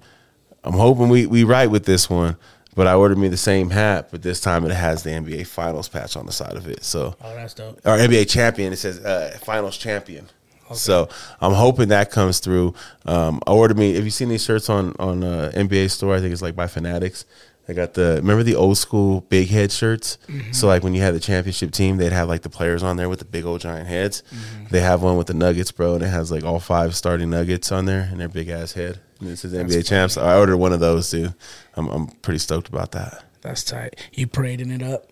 I'm 0.64 0.74
hoping 0.74 1.10
we 1.10 1.26
we 1.26 1.44
right 1.44 1.70
with 1.70 1.86
this 1.86 2.10
one. 2.10 2.38
But 2.76 2.88
I 2.88 2.96
ordered 2.96 3.18
me 3.20 3.28
the 3.28 3.38
same 3.38 3.70
hat, 3.70 4.08
but 4.12 4.22
this 4.24 4.40
time 4.42 4.66
it 4.66 4.72
has 4.72 5.04
the 5.04 5.12
NBA 5.12 5.46
Finals 5.48 5.88
patch 5.88 6.18
on 6.18 6.26
the 6.26 6.32
side 6.32 6.54
of 6.56 6.68
it. 6.68 6.84
So 6.84 7.16
Oh, 7.22 7.36
that's 7.36 7.54
dope. 7.54 7.78
or 7.86 7.98
NBA 7.98 8.28
champion. 8.30 8.74
It 8.74 8.78
says 8.78 9.00
uh, 9.00 9.38
Finals 9.44 9.78
champion. 9.78 10.28
So 10.74 11.08
I'm 11.40 11.54
hoping 11.54 11.90
that 11.90 12.10
comes 12.10 12.40
through. 12.40 12.74
Um, 13.06 13.42
I 13.46 13.52
ordered 13.52 13.78
me. 13.78 13.94
Have 13.94 14.06
you 14.06 14.10
seen 14.10 14.30
these 14.30 14.44
shirts 14.44 14.72
on 14.72 14.96
on 14.98 15.24
uh, 15.24 15.52
NBA 15.54 15.92
store? 15.92 16.16
I 16.16 16.20
think 16.20 16.34
it's 16.34 16.42
like 16.42 16.56
by 16.56 16.66
Fanatics. 16.66 17.26
I 17.68 17.74
got 17.74 17.94
the 17.94 18.16
remember 18.18 18.44
the 18.44 18.56
old 18.56 18.78
school 18.78 19.22
big 19.22 19.48
head 19.48 19.72
shirts. 19.72 20.18
So 20.52 20.68
like 20.68 20.84
when 20.84 20.94
you 20.94 21.02
had 21.02 21.16
the 21.16 21.20
championship 21.20 21.72
team, 21.72 21.98
they'd 21.98 22.12
have 22.12 22.28
like 22.28 22.42
the 22.42 22.50
players 22.50 22.84
on 22.84 22.98
there 22.98 23.08
with 23.08 23.20
the 23.20 23.26
big 23.26 23.46
old 23.46 23.62
giant 23.62 23.88
heads. 23.88 24.22
They 24.70 24.82
have 24.82 25.02
one 25.02 25.16
with 25.18 25.28
the 25.28 25.34
Nuggets, 25.34 25.72
bro, 25.72 25.96
and 25.96 26.04
it 26.04 26.08
has 26.08 26.32
like 26.32 26.44
all 26.44 26.60
five 26.60 26.96
starting 26.96 27.30
Nuggets 27.30 27.72
on 27.72 27.86
there 27.86 28.08
and 28.12 28.20
their 28.20 28.30
big 28.30 28.50
ass 28.50 28.74
head. 28.74 29.00
And 29.20 29.30
it 29.30 29.38
says 29.38 29.54
NBA 29.54 29.88
champs. 29.88 30.18
I 30.18 30.38
ordered 30.38 30.58
one 30.58 30.74
of 30.74 30.82
those 30.82 31.10
too. 31.10 31.34
I'm 31.76 31.88
I'm 31.88 32.08
pretty 32.08 32.40
stoked 32.40 32.68
about 32.68 32.92
that. 32.92 33.24
That's 33.42 33.64
tight. 33.64 33.96
You 34.14 34.28
parading 34.28 34.72
it 34.72 34.84
up. 34.84 35.10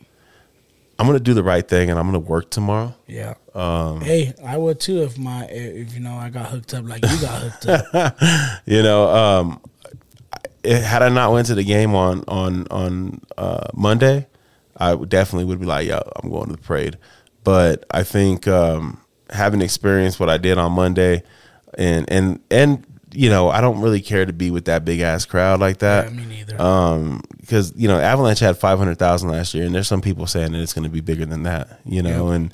I'm 0.99 1.07
gonna 1.07 1.19
do 1.19 1.33
the 1.33 1.43
right 1.43 1.67
thing 1.67 1.89
and 1.89 1.97
I'm 1.97 2.05
gonna 2.05 2.19
work 2.19 2.51
tomorrow. 2.51 2.93
Yeah. 3.07 3.33
Um, 3.55 4.01
hey, 4.01 4.33
I 4.45 4.57
would 4.57 4.79
too 4.79 5.01
if 5.01 5.17
my 5.17 5.45
if 5.45 5.93
you 5.93 5.99
know 5.99 6.13
I 6.13 6.29
got 6.29 6.47
hooked 6.47 6.73
up 6.73 6.85
like 6.85 7.01
you 7.03 7.21
got 7.21 7.41
hooked 7.41 7.95
up. 7.95 8.17
you 8.65 8.83
know, 8.83 9.09
um, 9.09 9.61
it, 10.63 10.81
had 10.83 11.01
I 11.03 11.09
not 11.09 11.31
went 11.31 11.47
to 11.47 11.55
the 11.55 11.63
game 11.63 11.95
on 11.95 12.23
on 12.27 12.67
on 12.69 13.21
uh, 13.37 13.67
Monday, 13.73 14.27
I 14.77 14.95
definitely 14.95 15.45
would 15.45 15.59
be 15.59 15.65
like, 15.65 15.87
"Yo, 15.87 15.99
I'm 16.21 16.29
going 16.29 16.47
to 16.47 16.51
the 16.53 16.57
parade." 16.61 16.97
But 17.43 17.85
I 17.91 18.03
think 18.03 18.47
um, 18.47 19.01
having 19.31 19.61
experienced 19.61 20.19
what 20.19 20.29
I 20.29 20.37
did 20.37 20.57
on 20.57 20.71
Monday, 20.73 21.23
and 21.77 22.09
and 22.11 22.39
and 22.51 22.85
you 23.13 23.29
know, 23.29 23.49
I 23.49 23.59
don't 23.59 23.81
really 23.81 23.99
care 24.01 24.25
to 24.25 24.31
be 24.33 24.51
with 24.51 24.65
that 24.65 24.85
big 24.85 25.01
ass 25.01 25.25
crowd 25.25 25.59
like 25.59 25.79
that. 25.79 26.05
Yeah, 26.05 26.11
me 26.17 26.25
neither. 26.25 26.61
Um, 26.61 27.21
because 27.39 27.73
you 27.75 27.87
know, 27.87 27.99
Avalanche 27.99 28.39
had 28.39 28.57
five 28.57 28.77
hundred 28.77 28.99
thousand 28.99 29.29
last 29.29 29.53
year, 29.53 29.65
and 29.65 29.73
there's 29.75 29.87
some 29.87 30.01
people 30.01 30.27
saying 30.27 30.51
that 30.53 30.61
it's 30.61 30.73
going 30.73 30.83
to 30.85 30.89
be 30.89 31.01
bigger 31.01 31.25
than 31.25 31.43
that. 31.43 31.79
You 31.85 32.01
know, 32.03 32.29
Yeah. 32.29 32.35
and 32.35 32.53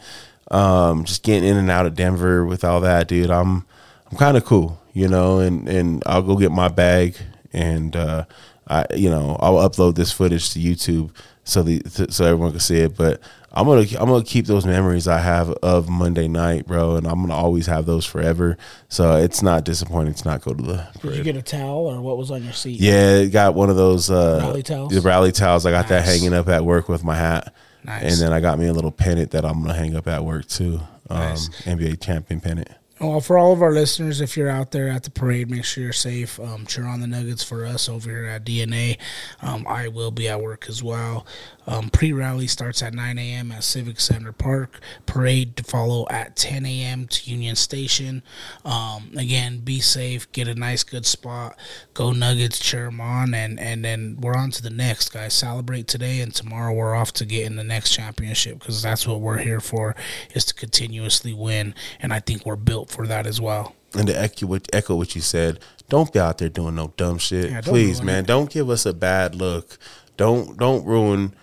um, 0.50 1.04
just 1.06 1.24
getting 1.24 1.48
in 1.48 1.58
and 1.58 1.70
out 1.70 1.86
of 1.86 1.94
Denver 1.96 2.46
with 2.46 2.64
all 2.64 2.82
that, 2.82 3.08
dude. 3.08 3.30
I'm 3.30 3.66
I'm 4.10 4.18
kind 4.18 4.38
of 4.38 4.46
cool, 4.46 4.80
you 4.94 5.08
know, 5.10 5.40
and 5.40 5.68
and 5.68 6.02
I'll 6.06 6.22
go 6.24 6.38
get 6.38 6.52
my 6.52 6.70
bag, 6.70 7.18
and 7.58 7.96
uh, 7.96 8.26
I, 8.68 8.86
you 8.96 9.10
know, 9.10 9.38
I'll 9.40 9.68
upload 9.70 9.96
this 9.96 10.12
footage 10.12 10.52
to 10.54 10.60
YouTube 10.60 11.12
so 11.44 11.64
the 11.64 11.82
so 12.10 12.26
everyone 12.26 12.52
can 12.52 12.60
see 12.60 12.78
it. 12.80 12.96
But 12.98 13.22
I'm 13.52 13.66
gonna 13.66 13.82
I'm 14.00 14.10
gonna 14.10 14.24
keep 14.24 14.46
those 14.46 14.66
memories 14.66 15.08
I 15.08 15.20
have 15.20 15.50
of 15.64 15.90
Monday 15.90 16.28
night, 16.28 16.68
bro, 16.68 16.98
and 16.98 17.08
I'm 17.08 17.22
gonna 17.22 17.34
always 17.34 17.66
have 17.68 17.86
those 17.86 18.06
forever. 18.06 18.58
So 18.90 19.16
it's 19.16 19.42
not 19.42 19.64
disappointing 19.64 20.14
to 20.16 20.26
not 20.28 20.42
go 20.42 20.54
to 20.54 20.62
the 20.64 20.88
Did 21.02 21.16
you 21.16 21.24
get 21.24 21.38
a 21.38 21.42
towel 21.42 21.88
or 21.88 22.02
what 22.02 22.18
was 22.18 22.30
on 22.32 22.44
your 22.44 22.54
seat? 22.54 22.80
yeah, 22.80 23.16
it 23.20 23.30
got 23.30 23.56
one 23.56 23.70
of 23.70 23.76
those 23.78 24.12
uh, 24.12 24.40
Rally 24.44 24.64
towels? 24.64 24.94
The 24.94 25.02
rally 25.02 25.32
towels. 25.32 25.66
I 25.66 25.72
got 25.72 25.88
that 25.88 26.04
hanging 26.06 26.34
up 26.34 26.48
at 26.50 26.64
work 26.66 26.90
with 26.90 27.04
my 27.04 27.16
hat, 27.16 27.54
Nice. 27.86 28.04
and 28.04 28.22
then 28.22 28.34
I 28.34 28.42
got 28.42 28.60
me 28.60 28.68
a 28.68 28.74
little 28.74 28.92
pennant 28.92 29.32
that 29.32 29.46
I'm 29.46 29.62
gonna 29.62 29.74
hang 29.74 29.96
up 29.96 30.08
at 30.08 30.24
work 30.26 30.46
too. 30.48 30.82
Um, 31.10 31.20
Nice. 31.20 31.48
NBA 31.62 32.02
champion 32.02 32.42
pennant. 32.42 32.68
Well, 33.00 33.22
for 33.22 33.38
all 33.38 33.54
of 33.54 33.62
our 33.62 33.74
listeners, 33.74 34.22
if 34.22 34.36
you're 34.36 34.50
out 34.50 34.72
there 34.72 34.90
at 34.90 35.04
the 35.04 35.12
parade, 35.12 35.52
make 35.52 35.66
sure 35.66 35.84
you're 35.84 35.94
safe. 35.94 36.40
Um, 36.40 36.66
cheer 36.66 36.86
on 36.88 37.00
the 37.00 37.06
Nuggets 37.06 37.44
for 37.44 37.64
us 37.64 37.88
over 37.88 38.10
here 38.10 38.26
at 38.26 38.44
DNA. 38.44 38.98
Um, 39.40 39.68
I 39.68 39.88
will 39.88 40.10
be 40.10 40.28
at 40.28 40.42
work 40.42 40.66
as 40.68 40.82
well. 40.82 41.24
Um, 41.68 41.90
Pre 41.90 42.14
rally 42.14 42.48
starts 42.48 42.82
at 42.82 42.94
9 42.94 43.20
a.m. 43.20 43.52
at 43.52 43.64
Civic 43.64 44.00
Center 44.00 44.32
Park. 44.32 44.80
Parade 45.06 45.58
to 45.58 45.64
follow 45.64 46.08
at 46.10 46.38
10 46.38 46.66
a.m. 46.66 47.08
to 47.08 47.30
Union 47.30 47.56
Station. 47.58 48.24
Um, 48.64 49.12
again, 49.18 49.60
be 49.60 49.80
safe. 49.80 50.32
Get 50.32 50.48
a 50.48 50.56
nice, 50.56 50.84
good 50.84 51.06
spot. 51.06 51.58
Go 51.94 52.14
Nuggets, 52.14 52.58
cheer 52.58 52.88
'em 52.88 53.02
on, 53.02 53.34
and 53.34 53.60
and 53.60 53.84
then 53.84 54.18
we're 54.22 54.36
on 54.36 54.50
to 54.52 54.62
the 54.64 54.70
next, 54.70 55.10
guys. 55.10 55.34
Celebrate 55.34 55.88
today, 55.88 56.22
and 56.22 56.34
tomorrow 56.34 56.74
we're 56.74 56.96
off 56.96 57.12
to 57.14 57.26
get 57.26 57.46
in 57.46 57.58
the 57.58 57.66
next 57.66 57.92
championship 57.92 58.60
because 58.60 58.82
that's 58.82 59.06
what 59.06 59.20
we're 59.20 59.40
here 59.40 59.60
for, 59.60 59.94
is 60.34 60.46
to 60.46 60.54
continuously 60.54 61.34
win, 61.34 61.76
and 62.00 62.14
I 62.14 62.22
think 62.22 62.46
we're 62.46 62.56
built 62.56 62.87
for 62.88 63.08
that 63.08 63.28
as 63.28 63.40
well. 63.40 63.76
And 63.94 64.08
to 64.08 64.20
echo 64.20 64.48
what, 64.48 64.68
echo 64.74 64.96
what 64.96 65.16
you 65.16 65.22
said, 65.22 65.60
don't 65.90 66.12
be 66.12 66.20
out 66.20 66.38
there 66.40 66.50
doing 66.50 66.76
no 66.76 66.94
dumb 66.98 67.18
shit, 67.18 67.50
Yeah, 67.52 67.62
please, 67.62 68.02
man. 68.02 68.24
it. 68.24 68.28
Don't 68.28 68.50
give 68.50 68.70
us 68.70 68.86
a 68.86 68.94
bad 68.94 69.36
look. 69.36 69.78
Don't 70.18 70.58
don't 70.58 70.84
ruin, 70.86 71.34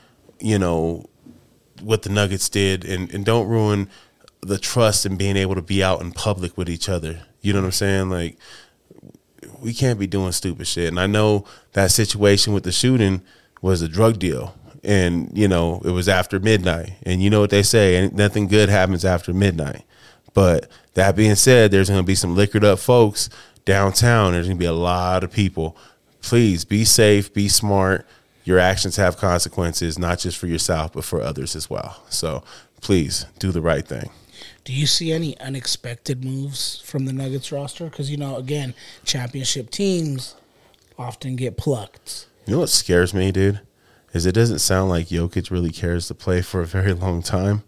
you 0.41 0.59
know, 0.59 1.07
what 1.81 2.03
the 2.03 2.11
Nuggets 2.11 2.49
did, 2.49 2.85
and 2.85 3.13
and 3.15 3.25
don't 3.25 3.49
ruin 3.49 3.89
the 4.43 4.59
trust 4.59 5.07
and 5.07 5.17
being 5.17 5.37
able 5.37 5.55
to 5.55 5.63
be 5.63 5.83
out 5.83 6.01
in 6.03 6.13
public 6.13 6.59
with 6.59 6.69
each 6.69 6.89
other. 6.89 7.23
You 7.41 7.53
know 7.55 7.61
what 7.61 7.67
I'm 7.67 7.73
saying? 7.73 8.11
Like 8.11 8.37
we 9.61 9.73
can't 9.73 9.99
be 9.99 10.07
doing 10.07 10.33
stupid 10.33 10.67
shit. 10.67 10.89
And 10.89 11.01
I 11.01 11.07
know 11.07 11.45
that 11.73 11.91
situation 11.91 12.53
with 12.53 12.65
the 12.65 12.73
shooting 12.73 13.23
was 13.63 13.81
a 13.83 13.89
drug 13.89 14.19
deal. 14.19 14.55
And, 14.83 15.31
you 15.37 15.49
know, 15.49 15.81
it 15.85 15.91
was 15.91 16.09
after 16.09 16.39
midnight. 16.39 16.93
And 17.05 17.23
you 17.23 17.31
know 17.31 17.41
what 17.41 17.49
they 17.49 17.63
say, 17.63 17.97
and 17.97 18.13
nothing 18.15 18.47
good 18.49 18.69
happens 18.69 19.05
after 19.05 19.33
midnight. 19.33 19.83
But 20.35 20.69
that 20.95 21.17
being 21.17 21.37
said, 21.37 21.71
there's 21.71 21.89
gonna 21.89 22.03
be 22.03 22.15
some 22.15 22.37
liquored 22.37 22.65
up 22.65 22.81
folks 22.81 23.31
downtown. 23.65 24.33
There's 24.33 24.47
gonna 24.47 24.59
be 24.59 24.65
a 24.67 24.73
lot 24.73 25.25
of 25.25 25.33
people. 25.33 25.77
Please 26.21 26.65
be 26.65 26.85
safe, 26.85 27.33
be 27.33 27.49
smart. 27.49 28.07
Your 28.45 28.59
actions 28.59 28.97
have 28.97 29.17
consequences, 29.17 29.99
not 29.99 30.19
just 30.19 30.37
for 30.37 30.47
yourself, 30.47 30.93
but 30.93 31.05
for 31.05 31.23
others 31.23 31.57
as 31.57 31.71
well. 31.71 32.03
So 32.11 32.43
please 32.83 33.27
do 33.39 33.53
the 33.53 33.63
right 33.63 33.87
thing. 33.87 34.11
Do 34.65 34.73
you 34.73 34.87
see 34.87 35.13
any 35.13 35.39
unexpected 35.41 36.25
moves 36.25 36.81
from 36.85 37.05
the 37.07 37.13
Nuggets 37.13 37.53
roster? 37.53 37.85
Because 37.85 38.11
you 38.11 38.17
know, 38.17 38.37
again, 38.37 38.75
championship 39.05 39.71
teams 39.71 40.35
often 40.99 41.37
get 41.37 41.57
plucked. 41.57 42.27
You 42.47 42.55
know 42.55 42.61
what 42.61 42.69
scares 42.71 43.15
me, 43.15 43.33
dude? 43.33 43.61
Is 44.13 44.27
it 44.27 44.33
doesn't 44.33 44.61
sound 44.61 44.91
like 44.91 45.09
Jokic 45.09 45.51
really 45.51 45.71
cares 45.71 46.09
to 46.09 46.15
play 46.15 46.41
for 46.41 46.61
a 46.61 46.67
very 46.67 46.93
long 46.93 47.23
time. 47.23 47.63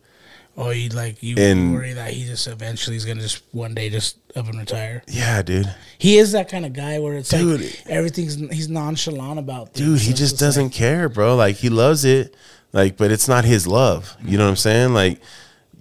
Or 0.57 0.73
you 0.73 0.89
like 0.89 1.23
you 1.23 1.37
And- 1.37 1.75
worry 1.75 1.93
that 1.93 2.13
he 2.15 2.25
just 2.25 2.47
eventually 2.47 2.97
is 2.97 3.05
gonna 3.05 3.21
just 3.21 3.43
one 3.53 3.75
day 3.75 3.91
just 3.91 4.17
up 4.35 4.49
and 4.49 4.59
retire. 4.59 5.03
Yeah, 5.07 5.43
dude. 5.43 5.73
He 5.99 6.17
is 6.17 6.33
that 6.33 6.49
kind 6.49 6.65
of 6.65 6.73
guy 6.73 6.99
where 6.99 7.15
it's 7.15 7.29
Dude. 7.29 7.61
like 7.61 7.83
everything's 7.89 8.37
he's 8.37 8.69
nonchalant 8.69 9.39
about. 9.39 9.75
Things. 9.75 9.87
Dude, 9.87 10.01
he 10.01 10.11
it's 10.13 10.19
just 10.19 10.39
doesn't 10.39 10.65
like- 10.65 10.73
care, 10.73 11.09
bro. 11.11 11.37
Like 11.37 11.57
he 11.57 11.69
loves 11.69 12.05
it, 12.07 12.35
like, 12.73 12.97
but 12.97 13.11
it's 13.11 13.29
not 13.29 13.45
his 13.45 13.67
love. 13.67 14.17
You 14.25 14.39
know 14.39 14.45
what 14.45 14.51
I'm 14.51 14.57
saying? 14.57 14.95
Like, 14.95 15.21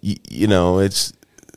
y- 0.03 0.17
you 0.30 0.47
know, 0.47 0.80
it's 0.80 1.13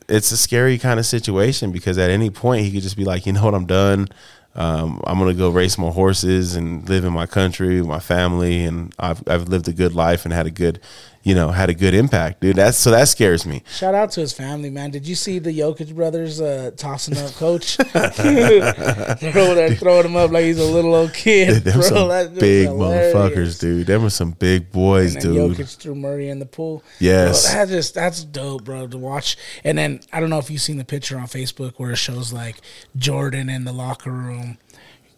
it's 0.08 0.30
a 0.30 0.36
scary 0.36 0.78
kind 0.78 1.00
of 1.00 1.04
situation 1.06 1.72
because 1.72 1.98
at 1.98 2.10
any 2.10 2.30
point 2.30 2.64
he 2.64 2.70
could 2.72 2.82
just 2.82 2.96
be 2.96 3.04
like, 3.04 3.26
you 3.26 3.32
know 3.32 3.44
what, 3.44 3.54
I'm 3.54 3.66
done. 3.66 4.08
Um, 4.54 5.00
I'm 5.04 5.18
gonna 5.18 5.34
go 5.34 5.50
race 5.50 5.76
more 5.76 5.92
horses 5.92 6.54
and 6.56 6.88
live 6.88 7.04
in 7.04 7.12
my 7.12 7.26
country, 7.26 7.80
with 7.80 7.88
my 7.88 8.00
family, 8.00 8.64
and 8.64 8.92
I've 8.98 9.22
I've 9.28 9.48
lived 9.48 9.66
a 9.68 9.72
good 9.72 9.94
life 9.94 10.24
and 10.24 10.32
had 10.32 10.46
a 10.46 10.50
good 10.52 10.80
you 11.22 11.34
know, 11.34 11.50
had 11.50 11.68
a 11.70 11.74
good 11.74 11.94
impact, 11.94 12.40
dude. 12.40 12.56
That's 12.56 12.78
so 12.78 12.90
that 12.90 13.08
scares 13.08 13.44
me. 13.44 13.62
Shout 13.70 13.94
out 13.94 14.10
to 14.12 14.20
his 14.20 14.32
family, 14.32 14.70
man. 14.70 14.90
Did 14.90 15.06
you 15.06 15.14
see 15.14 15.38
the 15.38 15.50
Jokic 15.50 15.94
brothers 15.94 16.40
uh, 16.40 16.70
tossing 16.76 17.16
up 17.18 17.32
coach? 17.34 17.76
They're 17.92 19.74
throwing 19.76 20.06
him 20.06 20.16
up 20.16 20.30
like 20.30 20.44
he's 20.44 20.58
a 20.58 20.64
little 20.64 20.94
old 20.94 21.12
kid. 21.12 21.64
Them 21.64 21.80
bro. 21.80 22.28
big 22.38 22.68
motherfuckers, 22.68 23.60
dude. 23.60 23.86
Them 23.86 24.02
were 24.02 24.10
some 24.10 24.32
big 24.32 24.70
boys, 24.72 25.14
And 25.14 25.22
dude. 25.22 25.56
Jokic 25.56 25.76
threw 25.76 25.94
Murray 25.94 26.28
in 26.28 26.38
the 26.38 26.46
pool. 26.46 26.82
Yes. 26.98 27.50
Bro, 27.50 27.60
that 27.60 27.68
just 27.68 27.94
that's 27.94 28.24
dope, 28.24 28.64
bro, 28.64 28.86
to 28.86 28.98
watch. 28.98 29.36
And 29.64 29.76
then 29.76 30.00
I 30.12 30.20
don't 30.20 30.30
know 30.30 30.38
if 30.38 30.50
you've 30.50 30.62
seen 30.62 30.78
the 30.78 30.84
picture 30.84 31.18
on 31.18 31.26
Facebook 31.26 31.74
where 31.76 31.90
it 31.90 31.96
shows 31.96 32.32
like 32.32 32.56
Jordan 32.96 33.48
in 33.48 33.64
the 33.64 33.72
locker 33.72 34.10
room, 34.10 34.58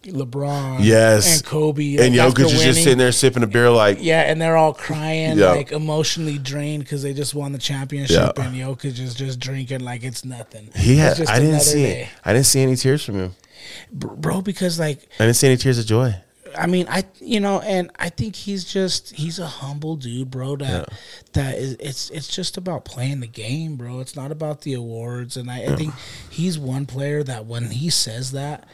LeBron, 0.05 0.79
Yes. 0.85 1.37
and 1.37 1.45
Kobe, 1.47 1.97
and 1.97 2.17
like, 2.17 2.35
Jokic 2.35 2.47
is 2.47 2.63
just 2.63 2.83
sitting 2.83 2.99
there 2.99 3.13
sipping 3.13 3.43
a 3.43 3.47
beer, 3.47 3.71
like, 3.71 3.99
Yeah, 4.01 4.23
and 4.23 4.41
they're 4.41 4.57
all 4.57 4.73
crying, 4.73 5.39
Yeah. 5.39 5.51
like 5.51 5.73
emotionally 5.73 6.39
drained 6.39 6.85
because 6.85 7.03
they 7.03 7.13
just 7.13 7.35
won 7.35 7.53
the 7.53 7.59
championship, 7.59 8.35
Yeah. 8.39 8.45
and 8.47 8.55
Jokic 8.57 8.99
is 8.99 9.15
just 9.15 9.39
drinking 9.39 9.81
like 9.81 10.03
it's 10.03 10.25
nothing. 10.25 10.71
he 10.77 10.97
had. 10.97 11.21
I 11.29 11.39
didn't 11.39 11.61
see 11.61 11.83
day. 11.83 12.09
I 12.25 12.33
didn't 12.33 12.47
see 12.47 12.61
any 12.63 12.77
tears 12.77 13.05
from 13.05 13.17
him. 13.17 13.35
Bro. 13.93 14.43
Because 14.43 14.79
like 14.79 15.07
I 15.19 15.25
didn't 15.25 15.37
see 15.37 15.47
any 15.49 15.57
tears 15.57 15.79
of 15.79 15.87
joy. 15.87 16.15
I 16.59 16.67
mean, 16.67 16.87
I 16.89 17.05
you 17.21 17.39
know, 17.39 17.61
and 17.61 17.91
I 17.99 18.09
think 18.09 18.35
he's 18.35 18.65
just 18.65 19.15
he's 19.15 19.39
a 19.39 19.47
humble 19.47 19.95
dude, 19.97 20.31
bro. 20.33 20.57
That 20.57 20.89
that 21.35 21.57
is 21.57 21.77
it's 21.79 22.11
it's 22.11 22.27
just 22.27 22.57
about 22.57 22.85
playing 22.85 23.21
the 23.21 23.29
game, 23.29 23.77
bro. 23.77 24.01
It's 24.01 24.17
not 24.17 24.33
about 24.33 24.63
the 24.63 24.75
awards, 24.75 25.37
and 25.37 25.49
I, 25.49 25.65
I 25.67 25.77
think 25.77 25.95
he's 26.29 26.59
one 26.59 26.87
player 26.87 27.23
that 27.23 27.47
when 27.47 27.71
he 27.71 27.89
says 27.91 28.33
that, 28.33 28.67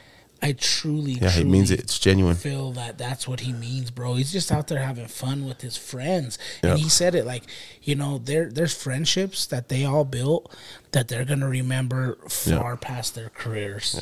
I 0.43 0.53
truly 0.53 1.13
Yeah, 1.13 1.31
he 1.31 1.45
means 1.45 1.71
it. 1.71 1.81
It's 1.81 1.99
genuine. 1.99 2.37
feel 2.37 2.71
that 2.73 2.99
that's 2.99 3.27
what 3.27 3.41
he 3.41 3.53
means, 3.53 3.91
bro. 3.91 4.15
He's 4.15 4.31
just 4.33 4.53
out 4.53 4.67
there 4.69 4.81
having 4.83 5.07
fun 5.07 5.47
with 5.47 5.63
his 5.63 5.77
friends, 5.77 6.39
Yeah. 6.63 6.71
and 6.73 6.79
he 6.79 6.89
said 6.89 7.15
it 7.15 7.25
like, 7.25 7.45
you 7.83 7.95
know, 7.95 8.19
there 8.19 8.51
there's 8.51 8.75
friendships 8.75 9.47
that 9.47 9.69
they 9.69 9.85
all 9.85 10.05
built 10.05 10.55
that 10.93 11.09
they're 11.09 11.25
gonna 11.25 11.49
remember 11.49 12.19
far 12.29 12.77
past 12.77 13.15
their 13.15 13.31
careers. 13.31 14.01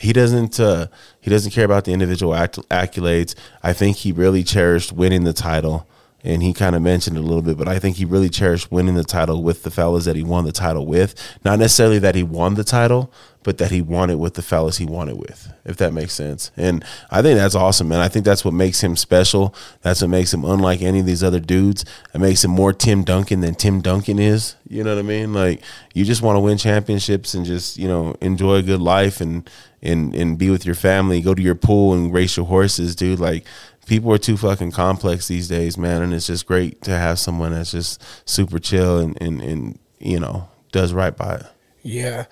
He 0.00 0.12
doesn't. 0.12 0.58
Uh, 0.58 0.86
he 1.20 1.30
doesn't 1.30 1.52
care 1.52 1.64
about 1.64 1.84
the 1.84 1.92
individual 1.92 2.34
act- 2.34 2.58
accolades. 2.70 3.34
I 3.62 3.72
think 3.72 3.98
he 3.98 4.10
really 4.12 4.42
cherished 4.42 4.92
winning 4.92 5.24
the 5.24 5.32
title, 5.32 5.86
and 6.22 6.42
he 6.42 6.52
kind 6.54 6.74
of 6.74 6.82
mentioned 6.82 7.16
it 7.16 7.20
a 7.20 7.22
little 7.22 7.42
bit. 7.42 7.56
But 7.58 7.68
I 7.68 7.78
think 7.78 7.96
he 7.96 8.04
really 8.04 8.28
cherished 8.30 8.72
winning 8.72 8.94
the 8.94 9.04
title 9.04 9.42
with 9.42 9.62
the 9.62 9.70
fellas 9.70 10.04
that 10.06 10.16
he 10.16 10.22
won 10.22 10.44
the 10.44 10.52
title 10.52 10.86
with. 10.86 11.14
Not 11.44 11.58
necessarily 11.58 11.98
that 12.00 12.14
he 12.14 12.22
won 12.22 12.54
the 12.54 12.64
title, 12.64 13.12
but 13.44 13.58
that 13.58 13.70
he 13.70 13.80
wanted 13.80 14.16
with 14.16 14.34
the 14.34 14.42
fellas 14.42 14.78
he 14.78 14.86
wanted 14.86 15.16
with. 15.16 15.52
If 15.64 15.76
that 15.76 15.92
makes 15.92 16.14
sense. 16.14 16.50
And 16.56 16.84
I 17.10 17.22
think 17.22 17.38
that's 17.38 17.54
awesome, 17.54 17.88
man. 17.88 18.00
I 18.00 18.08
think 18.08 18.24
that's 18.24 18.44
what 18.44 18.54
makes 18.54 18.82
him 18.82 18.96
special. 18.96 19.54
That's 19.82 20.00
what 20.00 20.08
makes 20.08 20.34
him 20.34 20.44
unlike 20.44 20.82
any 20.82 21.00
of 21.00 21.06
these 21.06 21.22
other 21.22 21.38
dudes. 21.38 21.84
It 22.12 22.20
makes 22.20 22.42
him 22.42 22.50
more 22.50 22.72
Tim 22.72 23.04
Duncan 23.04 23.40
than 23.40 23.54
Tim 23.54 23.80
Duncan 23.80 24.18
is. 24.18 24.56
You 24.68 24.82
know 24.82 24.94
what 24.94 24.98
I 24.98 25.06
mean? 25.06 25.32
Like 25.32 25.62
you 25.92 26.04
just 26.04 26.22
want 26.22 26.36
to 26.36 26.40
win 26.40 26.58
championships 26.58 27.34
and 27.34 27.44
just 27.44 27.76
you 27.76 27.86
know 27.86 28.16
enjoy 28.20 28.56
a 28.56 28.62
good 28.62 28.80
life 28.80 29.20
and 29.20 29.48
and 29.82 30.14
and 30.14 30.38
be 30.38 30.50
with 30.50 30.64
your 30.64 30.74
family. 30.74 31.20
Go 31.20 31.34
to 31.34 31.42
your 31.42 31.54
pool 31.54 31.92
and 31.92 32.12
race 32.12 32.36
your 32.36 32.46
horses, 32.46 32.96
dude. 32.96 33.20
Like 33.20 33.44
people 33.86 34.10
are 34.12 34.18
too 34.18 34.38
fucking 34.38 34.72
complex 34.72 35.28
these 35.28 35.48
days, 35.48 35.76
man. 35.76 36.00
And 36.00 36.14
it's 36.14 36.28
just 36.28 36.46
great 36.46 36.80
to 36.82 36.92
have 36.92 37.18
someone 37.18 37.52
that's 37.52 37.72
just 37.72 38.02
super 38.28 38.58
chill 38.58 38.98
and 38.98 39.20
and 39.20 39.42
and 39.42 39.78
you 39.98 40.18
know 40.18 40.48
does 40.72 40.94
right 40.94 41.14
by 41.14 41.34
it. 41.36 41.46
Yeah. 41.82 42.24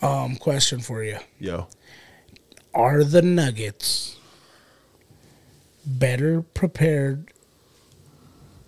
Um, 0.00 0.36
question 0.36 0.80
for 0.80 1.02
you: 1.02 1.18
Yo. 1.38 1.68
Are 2.74 3.02
the 3.02 3.22
Nuggets 3.22 4.16
better 5.84 6.42
prepared, 6.42 7.32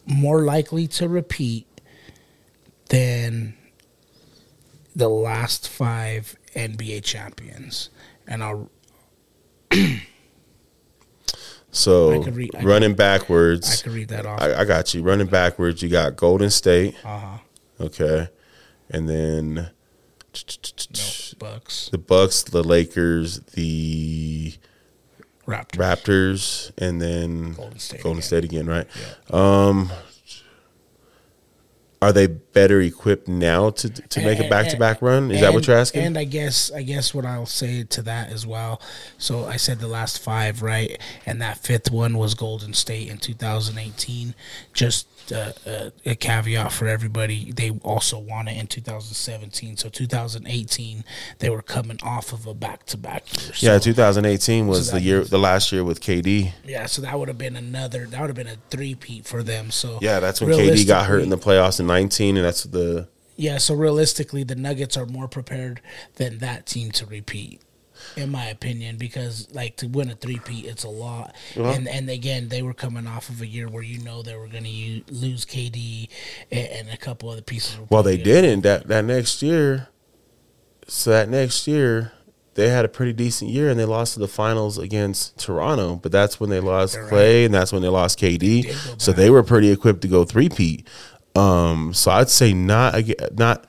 more 0.06 0.42
likely 0.42 0.86
to 0.88 1.08
repeat 1.08 1.66
than 2.88 3.54
the 4.96 5.08
last 5.08 5.68
five 5.68 6.34
NBA 6.56 7.04
champions? 7.04 7.90
And 8.26 8.42
I'll 8.42 8.70
So 11.72 12.20
I 12.20 12.24
could 12.24 12.34
read- 12.36 12.54
I 12.56 12.62
running 12.64 12.92
I 12.92 12.94
backwards, 12.94 13.82
could 13.82 13.92
read 13.92 14.08
that 14.08 14.26
off. 14.26 14.40
I, 14.42 14.54
I 14.54 14.64
got 14.64 14.92
you. 14.92 15.02
Running 15.02 15.28
backwards, 15.28 15.82
you 15.82 15.88
got 15.88 16.16
Golden 16.16 16.50
State, 16.50 16.96
Uh 17.04 17.18
huh. 17.18 17.38
okay, 17.80 18.28
and 18.88 19.08
then 19.08 19.70
No, 20.32 21.38
Bucks, 21.38 21.88
the 21.90 21.98
Bucks, 21.98 22.42
the 22.42 22.62
Lakers, 22.62 23.40
the 23.40 24.54
Raptors, 25.46 25.78
Raptors, 25.78 26.72
and 26.78 27.00
then 27.00 27.54
Golden 27.54 27.78
State. 27.78 28.02
Golden 28.02 28.18
again. 28.18 28.26
State 28.26 28.44
again, 28.44 28.66
right? 28.66 28.86
Yeah. 29.30 29.66
Um, 29.66 29.90
are 32.02 32.12
they 32.12 32.28
better 32.28 32.80
equipped 32.80 33.28
now 33.28 33.70
to 33.70 33.88
to 33.90 34.20
make 34.22 34.38
a 34.38 34.48
back 34.48 34.68
to 34.68 34.76
back 34.78 35.02
run? 35.02 35.30
Is 35.30 35.40
that 35.42 35.52
what 35.52 35.66
you're 35.66 35.76
asking? 35.76 36.02
And 36.02 36.16
I 36.16 36.24
guess 36.24 36.72
I 36.72 36.82
guess 36.82 37.12
what 37.12 37.26
I'll 37.26 37.44
say 37.44 37.84
to 37.84 38.02
that 38.02 38.30
as 38.30 38.46
well. 38.46 38.80
So 39.18 39.44
I 39.44 39.56
said 39.56 39.80
the 39.80 39.88
last 39.88 40.22
five, 40.22 40.62
right? 40.62 40.98
And 41.26 41.42
that 41.42 41.58
fifth 41.58 41.90
one 41.90 42.16
was 42.16 42.34
Golden 42.34 42.72
State 42.72 43.08
in 43.08 43.18
2018. 43.18 44.34
Just 44.72 45.08
uh, 45.32 45.52
uh, 45.66 45.90
a 46.04 46.14
caveat 46.14 46.72
for 46.72 46.86
everybody: 46.86 47.52
they 47.52 47.70
also 47.82 48.18
won 48.18 48.48
it 48.48 48.58
in 48.58 48.66
2017. 48.66 49.76
So 49.76 49.88
2018, 49.88 51.04
they 51.38 51.50
were 51.50 51.62
coming 51.62 51.98
off 52.02 52.32
of 52.32 52.46
a 52.46 52.54
back 52.54 52.86
to 52.86 52.96
back 52.96 53.24
year. 53.32 53.52
So, 53.54 53.72
yeah, 53.72 53.78
2018 53.78 54.66
was 54.66 54.88
so 54.88 54.96
the 54.96 55.00
year, 55.02 55.18
means- 55.18 55.30
the 55.30 55.38
last 55.38 55.72
year 55.72 55.84
with 55.84 56.00
KD. 56.00 56.52
yeah. 56.64 56.86
So 56.86 57.02
that 57.02 57.18
would 57.18 57.28
have 57.28 57.38
been 57.38 57.56
another. 57.56 58.06
That 58.06 58.20
would 58.20 58.28
have 58.28 58.36
been 58.36 58.46
a 58.48 58.56
three 58.70 58.94
peat 58.94 59.26
for 59.26 59.42
them. 59.42 59.70
So 59.70 59.98
Yeah, 60.00 60.20
that's 60.20 60.40
when 60.40 60.50
KD 60.50 60.86
got 60.86 61.06
hurt 61.06 61.22
in 61.22 61.30
the 61.30 61.38
playoffs 61.38 61.80
in 61.80 61.86
19, 61.86 62.36
and 62.36 62.44
that's 62.44 62.64
the 62.64 63.08
Yeah, 63.36 63.58
so 63.58 63.74
realistically, 63.74 64.44
the 64.44 64.54
Nuggets 64.54 64.96
are 64.96 65.06
more 65.06 65.28
prepared 65.28 65.80
than 66.16 66.38
that 66.38 66.66
team 66.66 66.90
to 66.92 67.06
repeat, 67.06 67.60
in 68.16 68.30
my 68.30 68.46
opinion, 68.46 68.96
because 68.96 69.48
like 69.52 69.76
to 69.76 69.86
win 69.88 70.10
a 70.10 70.14
three-peat, 70.14 70.64
it's 70.66 70.84
a 70.84 70.88
lot. 70.88 71.34
Uh-huh. 71.56 71.70
And 71.70 71.88
and 71.88 72.08
again, 72.10 72.48
they 72.48 72.62
were 72.62 72.74
coming 72.74 73.06
off 73.06 73.28
of 73.28 73.40
a 73.40 73.46
year 73.46 73.68
where 73.68 73.82
you 73.82 74.02
know 74.02 74.22
they 74.22 74.36
were 74.36 74.48
going 74.48 74.64
to 74.64 75.02
lose 75.12 75.44
KD 75.44 76.08
and, 76.50 76.68
and 76.68 76.90
a 76.90 76.96
couple 76.96 77.28
other 77.28 77.42
pieces. 77.42 77.78
Well, 77.88 78.02
they 78.02 78.16
didn't. 78.16 78.62
That 78.62 78.88
that 78.88 79.04
next 79.04 79.42
year, 79.42 79.88
so 80.86 81.10
that 81.10 81.28
next 81.28 81.66
year, 81.66 82.12
they 82.54 82.68
had 82.68 82.84
a 82.84 82.88
pretty 82.88 83.12
decent 83.12 83.50
year, 83.50 83.70
and 83.70 83.78
they 83.78 83.84
lost 83.84 84.14
to 84.14 84.20
the 84.20 84.28
finals 84.28 84.76
against 84.76 85.38
Toronto. 85.38 85.96
But 85.96 86.12
that's 86.12 86.40
when 86.40 86.50
they 86.50 86.60
lost 86.60 86.96
Klay, 86.96 87.44
and 87.44 87.54
that's 87.54 87.72
when 87.72 87.82
they 87.82 87.88
lost 87.88 88.18
KD. 88.18 88.64
go 88.64 88.94
So 88.98 89.12
they 89.12 89.30
were 89.30 89.42
pretty 89.42 89.70
equipped 89.70 90.02
to 90.02 90.08
go 90.08 90.24
three 90.24 90.48
peat. 90.48 90.86
Um, 91.36 91.94
so 91.94 92.10
I'd 92.10 92.28
say 92.28 92.52
not 92.52 92.94
not, 93.36 93.66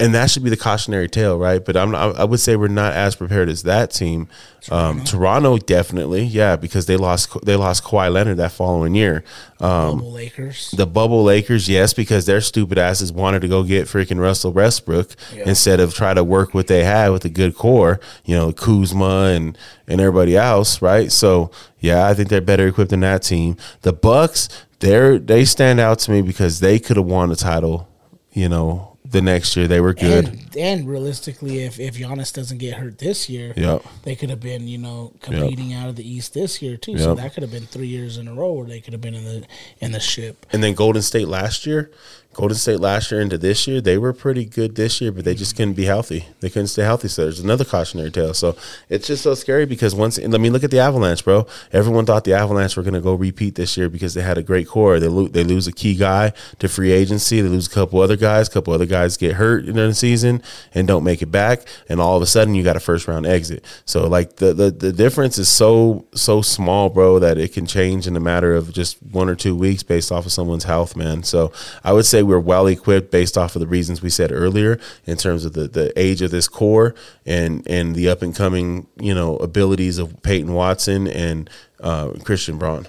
and 0.00 0.14
that 0.14 0.30
should 0.30 0.42
be 0.42 0.50
the 0.50 0.56
cautionary 0.56 1.08
tale, 1.08 1.38
right? 1.38 1.64
But 1.64 1.76
I'm 1.76 1.94
I 1.94 2.24
would 2.24 2.40
say 2.40 2.56
we're 2.56 2.68
not 2.68 2.94
as 2.94 3.14
prepared 3.14 3.48
as 3.48 3.62
that 3.64 3.90
team. 3.92 4.28
Um, 4.70 5.04
Toronto 5.04 5.56
definitely, 5.56 6.22
yeah, 6.24 6.56
because 6.56 6.84
they 6.86 6.96
lost 6.96 7.34
they 7.44 7.56
lost 7.56 7.82
Kawhi 7.84 8.12
Leonard 8.12 8.36
that 8.38 8.52
following 8.52 8.94
year. 8.94 9.24
Um, 9.60 9.98
Global 9.98 10.12
Lakers. 10.12 10.70
the 10.76 10.86
bubble 10.86 11.22
Lakers, 11.24 11.68
yes, 11.68 11.92
because 11.94 12.26
their 12.26 12.40
stupid 12.40 12.76
asses 12.78 13.12
wanted 13.12 13.40
to 13.42 13.48
go 13.48 13.62
get 13.62 13.86
freaking 13.86 14.18
Russell 14.20 14.52
Westbrook 14.52 15.14
Yeah. 15.34 15.44
instead 15.48 15.80
of 15.80 15.94
try 15.94 16.12
to 16.14 16.22
work 16.24 16.52
what 16.54 16.66
they 16.66 16.84
had 16.84 17.10
with 17.10 17.24
a 17.24 17.30
good 17.30 17.54
core, 17.56 18.00
you 18.24 18.36
know, 18.36 18.52
Kuzma 18.52 19.26
and 19.34 19.56
and 19.88 20.00
everybody 20.00 20.36
else, 20.36 20.82
right? 20.82 21.10
So 21.12 21.50
yeah, 21.78 22.06
I 22.06 22.14
think 22.14 22.28
they're 22.28 22.40
better 22.42 22.66
equipped 22.66 22.90
than 22.90 23.00
that 23.00 23.22
team. 23.22 23.56
The 23.82 23.92
Bucks, 23.94 24.48
they're 24.80 25.18
they 25.18 25.44
stand 25.46 25.80
out 25.80 25.98
to 26.00 26.10
me 26.10 26.20
because 26.22 26.60
they 26.60 26.78
could 26.78 26.96
have 26.98 27.06
won 27.06 27.30
the 27.30 27.36
title, 27.36 27.88
you 28.32 28.48
know, 28.48 28.96
the 29.04 29.20
next 29.20 29.56
year. 29.56 29.66
They 29.66 29.80
were 29.80 29.94
good. 29.94 30.28
And, 30.28 30.56
and 30.56 30.88
realistically, 30.88 31.64
if 31.64 31.80
if 31.80 31.96
Giannis 31.96 32.32
doesn't 32.32 32.58
get 32.58 32.74
hurt 32.74 32.98
this 32.98 33.28
year, 33.28 33.52
Yep. 33.56 33.82
they 34.04 34.14
could 34.14 34.30
have 34.30 34.40
been, 34.40 34.68
you 34.68 34.78
know, 34.78 35.12
competing 35.20 35.72
out 35.72 35.88
of 35.88 35.96
the 35.96 36.08
East 36.08 36.34
this 36.34 36.62
year 36.62 36.76
too. 36.76 36.98
So 36.98 37.14
that 37.14 37.34
could 37.34 37.42
have 37.42 37.52
been 37.52 37.66
three 37.66 37.88
years 37.88 38.18
in 38.18 38.28
a 38.28 38.34
row 38.34 38.52
where 38.52 38.66
they 38.66 38.80
could 38.80 38.92
have 38.92 39.00
been 39.02 39.14
in 39.14 39.24
the 39.24 39.46
in 39.80 39.92
the 39.92 40.00
ship. 40.00 40.46
And 40.52 40.62
then 40.62 40.74
Golden 40.74 41.02
State 41.02 41.28
last 41.28 41.66
year, 41.66 41.90
Golden 42.32 42.56
State 42.56 42.78
last 42.78 43.10
year 43.10 43.20
into 43.20 43.36
this 43.36 43.66
year, 43.66 43.80
they 43.80 43.98
were 43.98 44.12
pretty 44.12 44.44
good 44.44 44.76
this 44.76 45.00
year, 45.00 45.10
but 45.10 45.24
they 45.24 45.34
just 45.34 45.56
couldn't 45.56 45.74
be 45.74 45.86
healthy. 45.86 46.26
They 46.38 46.48
couldn't 46.48 46.68
stay 46.68 46.82
healthy. 46.82 47.08
So 47.08 47.24
there's 47.24 47.40
another 47.40 47.64
cautionary 47.64 48.12
tale. 48.12 48.34
So 48.34 48.56
it's 48.88 49.08
just 49.08 49.24
so 49.24 49.34
scary 49.34 49.66
because 49.66 49.96
once, 49.96 50.16
and 50.16 50.32
let 50.32 50.40
me 50.40 50.48
look 50.48 50.62
at 50.62 50.70
the 50.70 50.78
Avalanche, 50.78 51.24
bro. 51.24 51.48
Everyone 51.72 52.06
thought 52.06 52.22
the 52.22 52.34
Avalanche 52.34 52.76
were 52.76 52.84
going 52.84 52.94
to 52.94 53.00
go 53.00 53.14
repeat 53.14 53.56
this 53.56 53.76
year 53.76 53.88
because 53.88 54.14
they 54.14 54.22
had 54.22 54.38
a 54.38 54.44
great 54.44 54.68
core. 54.68 55.00
They, 55.00 55.08
lo- 55.08 55.26
they 55.26 55.42
lose 55.42 55.66
a 55.66 55.72
key 55.72 55.96
guy 55.96 56.32
to 56.60 56.68
free 56.68 56.92
agency. 56.92 57.40
They 57.40 57.48
lose 57.48 57.66
a 57.66 57.70
couple 57.70 58.00
other 58.00 58.16
guys. 58.16 58.46
A 58.46 58.52
couple 58.52 58.72
other 58.72 58.86
guys 58.86 59.16
get 59.16 59.34
hurt 59.34 59.66
in 59.66 59.74
the 59.74 59.92
season 59.92 60.40
and 60.72 60.86
don't 60.86 61.02
make 61.02 61.22
it 61.22 61.32
back. 61.32 61.66
And 61.88 62.00
all 62.00 62.16
of 62.16 62.22
a 62.22 62.26
sudden, 62.26 62.54
you 62.54 62.62
got 62.62 62.76
a 62.76 62.80
first 62.80 63.08
round 63.08 63.26
exit. 63.26 63.64
So 63.84 64.06
like 64.06 64.36
the, 64.36 64.54
the, 64.54 64.70
the 64.70 64.92
difference 64.92 65.36
is 65.36 65.48
so, 65.48 66.06
so 66.14 66.42
small, 66.42 66.90
bro, 66.90 67.18
that 67.18 67.38
it 67.38 67.52
can 67.52 67.66
change 67.66 68.06
in 68.06 68.14
a 68.14 68.20
matter 68.20 68.54
of 68.54 68.72
just 68.72 69.02
one 69.02 69.28
or 69.28 69.34
two 69.34 69.56
weeks 69.56 69.82
based 69.82 70.12
off 70.12 70.26
of 70.26 70.32
someone's 70.32 70.64
health, 70.64 70.94
man. 70.94 71.24
So 71.24 71.52
I 71.82 71.92
would 71.92 72.06
say 72.06 72.19
we're 72.22 72.40
well 72.40 72.66
equipped 72.66 73.10
based 73.10 73.36
off 73.36 73.56
of 73.56 73.60
the 73.60 73.66
reasons 73.66 74.02
we 74.02 74.10
said 74.10 74.32
earlier 74.32 74.78
in 75.06 75.16
terms 75.16 75.44
of 75.44 75.52
the, 75.52 75.68
the 75.68 75.92
age 75.98 76.22
of 76.22 76.30
this 76.30 76.48
core 76.48 76.94
and 77.26 77.66
and 77.66 77.94
the 77.94 78.08
up 78.08 78.22
and 78.22 78.34
coming 78.34 78.86
you 79.00 79.14
know 79.14 79.36
abilities 79.36 79.98
of 79.98 80.22
Peyton 80.22 80.52
Watson 80.52 81.06
and 81.06 81.50
uh, 81.80 82.10
Christian 82.24 82.58
Braun. 82.58 82.86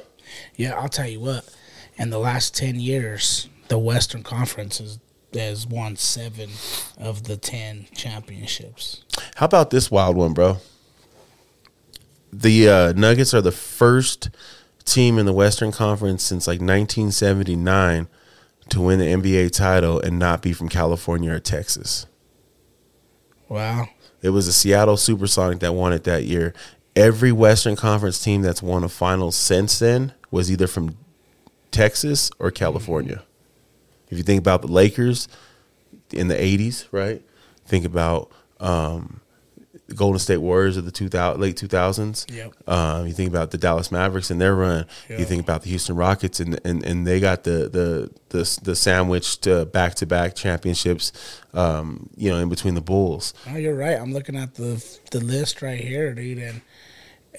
Yeah, 0.55 0.79
I'll 0.79 0.89
tell 0.89 1.07
you 1.07 1.19
what. 1.19 1.49
In 1.97 2.09
the 2.09 2.19
last 2.19 2.55
ten 2.55 2.79
years, 2.79 3.49
the 3.67 3.77
Western 3.77 4.23
Conference 4.23 4.79
has 4.79 4.99
has 5.33 5.65
won 5.65 5.95
seven 5.95 6.49
of 6.97 7.23
the 7.23 7.37
ten 7.37 7.87
championships. 7.95 9.03
How 9.35 9.45
about 9.45 9.69
this 9.69 9.89
wild 9.89 10.15
one, 10.15 10.33
bro? 10.33 10.57
The 12.33 12.69
uh, 12.69 12.93
Nuggets 12.93 13.33
are 13.33 13.41
the 13.41 13.51
first 13.51 14.29
team 14.85 15.17
in 15.17 15.25
the 15.25 15.33
Western 15.33 15.71
Conference 15.71 16.23
since 16.23 16.47
like 16.47 16.59
1979 16.59 18.07
to 18.71 18.81
win 18.81 18.99
the 18.99 19.05
NBA 19.05 19.51
title 19.51 19.99
and 19.99 20.17
not 20.17 20.41
be 20.41 20.53
from 20.53 20.69
California 20.69 21.31
or 21.31 21.39
Texas. 21.39 22.07
Wow. 23.47 23.87
It 24.21 24.29
was 24.29 24.45
the 24.45 24.53
Seattle 24.53 24.97
Supersonic 24.97 25.59
that 25.59 25.73
won 25.73 25.93
it 25.93 26.03
that 26.05 26.23
year. 26.23 26.53
Every 26.95 27.31
Western 27.31 27.75
Conference 27.75 28.21
team 28.21 28.41
that's 28.41 28.61
won 28.61 28.83
a 28.83 28.89
final 28.89 29.31
since 29.31 29.79
then 29.79 30.13
was 30.29 30.51
either 30.51 30.67
from 30.67 30.97
Texas 31.71 32.31
or 32.39 32.51
California. 32.51 33.23
If 34.09 34.17
you 34.17 34.23
think 34.23 34.39
about 34.39 34.61
the 34.61 34.67
Lakers 34.67 35.27
in 36.11 36.27
the 36.27 36.35
80s, 36.35 36.87
right? 36.91 37.21
Think 37.65 37.85
about 37.85 38.31
um, 38.59 39.21
the 39.91 39.97
Golden 39.97 40.19
State 40.19 40.37
Warriors 40.37 40.77
of 40.77 40.85
the 40.85 40.91
2000, 40.91 41.39
late 41.39 41.55
2000s. 41.55 42.33
Yep. 42.33 42.53
Um, 42.67 43.07
you 43.07 43.13
think 43.13 43.29
about 43.29 43.51
the 43.51 43.57
Dallas 43.57 43.91
Mavericks 43.91 44.31
and 44.31 44.41
their 44.41 44.55
run. 44.55 44.85
Yeah. 45.09 45.19
You 45.19 45.25
think 45.25 45.43
about 45.43 45.63
the 45.63 45.69
Houston 45.69 45.95
Rockets 45.95 46.39
and 46.39 46.59
and, 46.65 46.83
and 46.83 47.05
they 47.05 47.19
got 47.19 47.43
the 47.43 47.69
the 47.69 48.11
the 48.29 48.59
the 48.63 48.75
sandwiched 48.75 49.47
back 49.71 49.95
to 49.95 50.05
back 50.05 50.35
championships. 50.35 51.11
Um, 51.53 52.09
you 52.15 52.31
know, 52.31 52.37
in 52.37 52.49
between 52.49 52.75
the 52.75 52.81
Bulls. 52.81 53.33
Oh, 53.49 53.57
you're 53.57 53.75
right. 53.75 53.97
I'm 53.97 54.13
looking 54.13 54.37
at 54.37 54.55
the 54.55 54.83
the 55.11 55.19
list 55.19 55.61
right 55.61 55.79
here, 55.81 56.13
dude, 56.13 56.37
and 56.37 56.61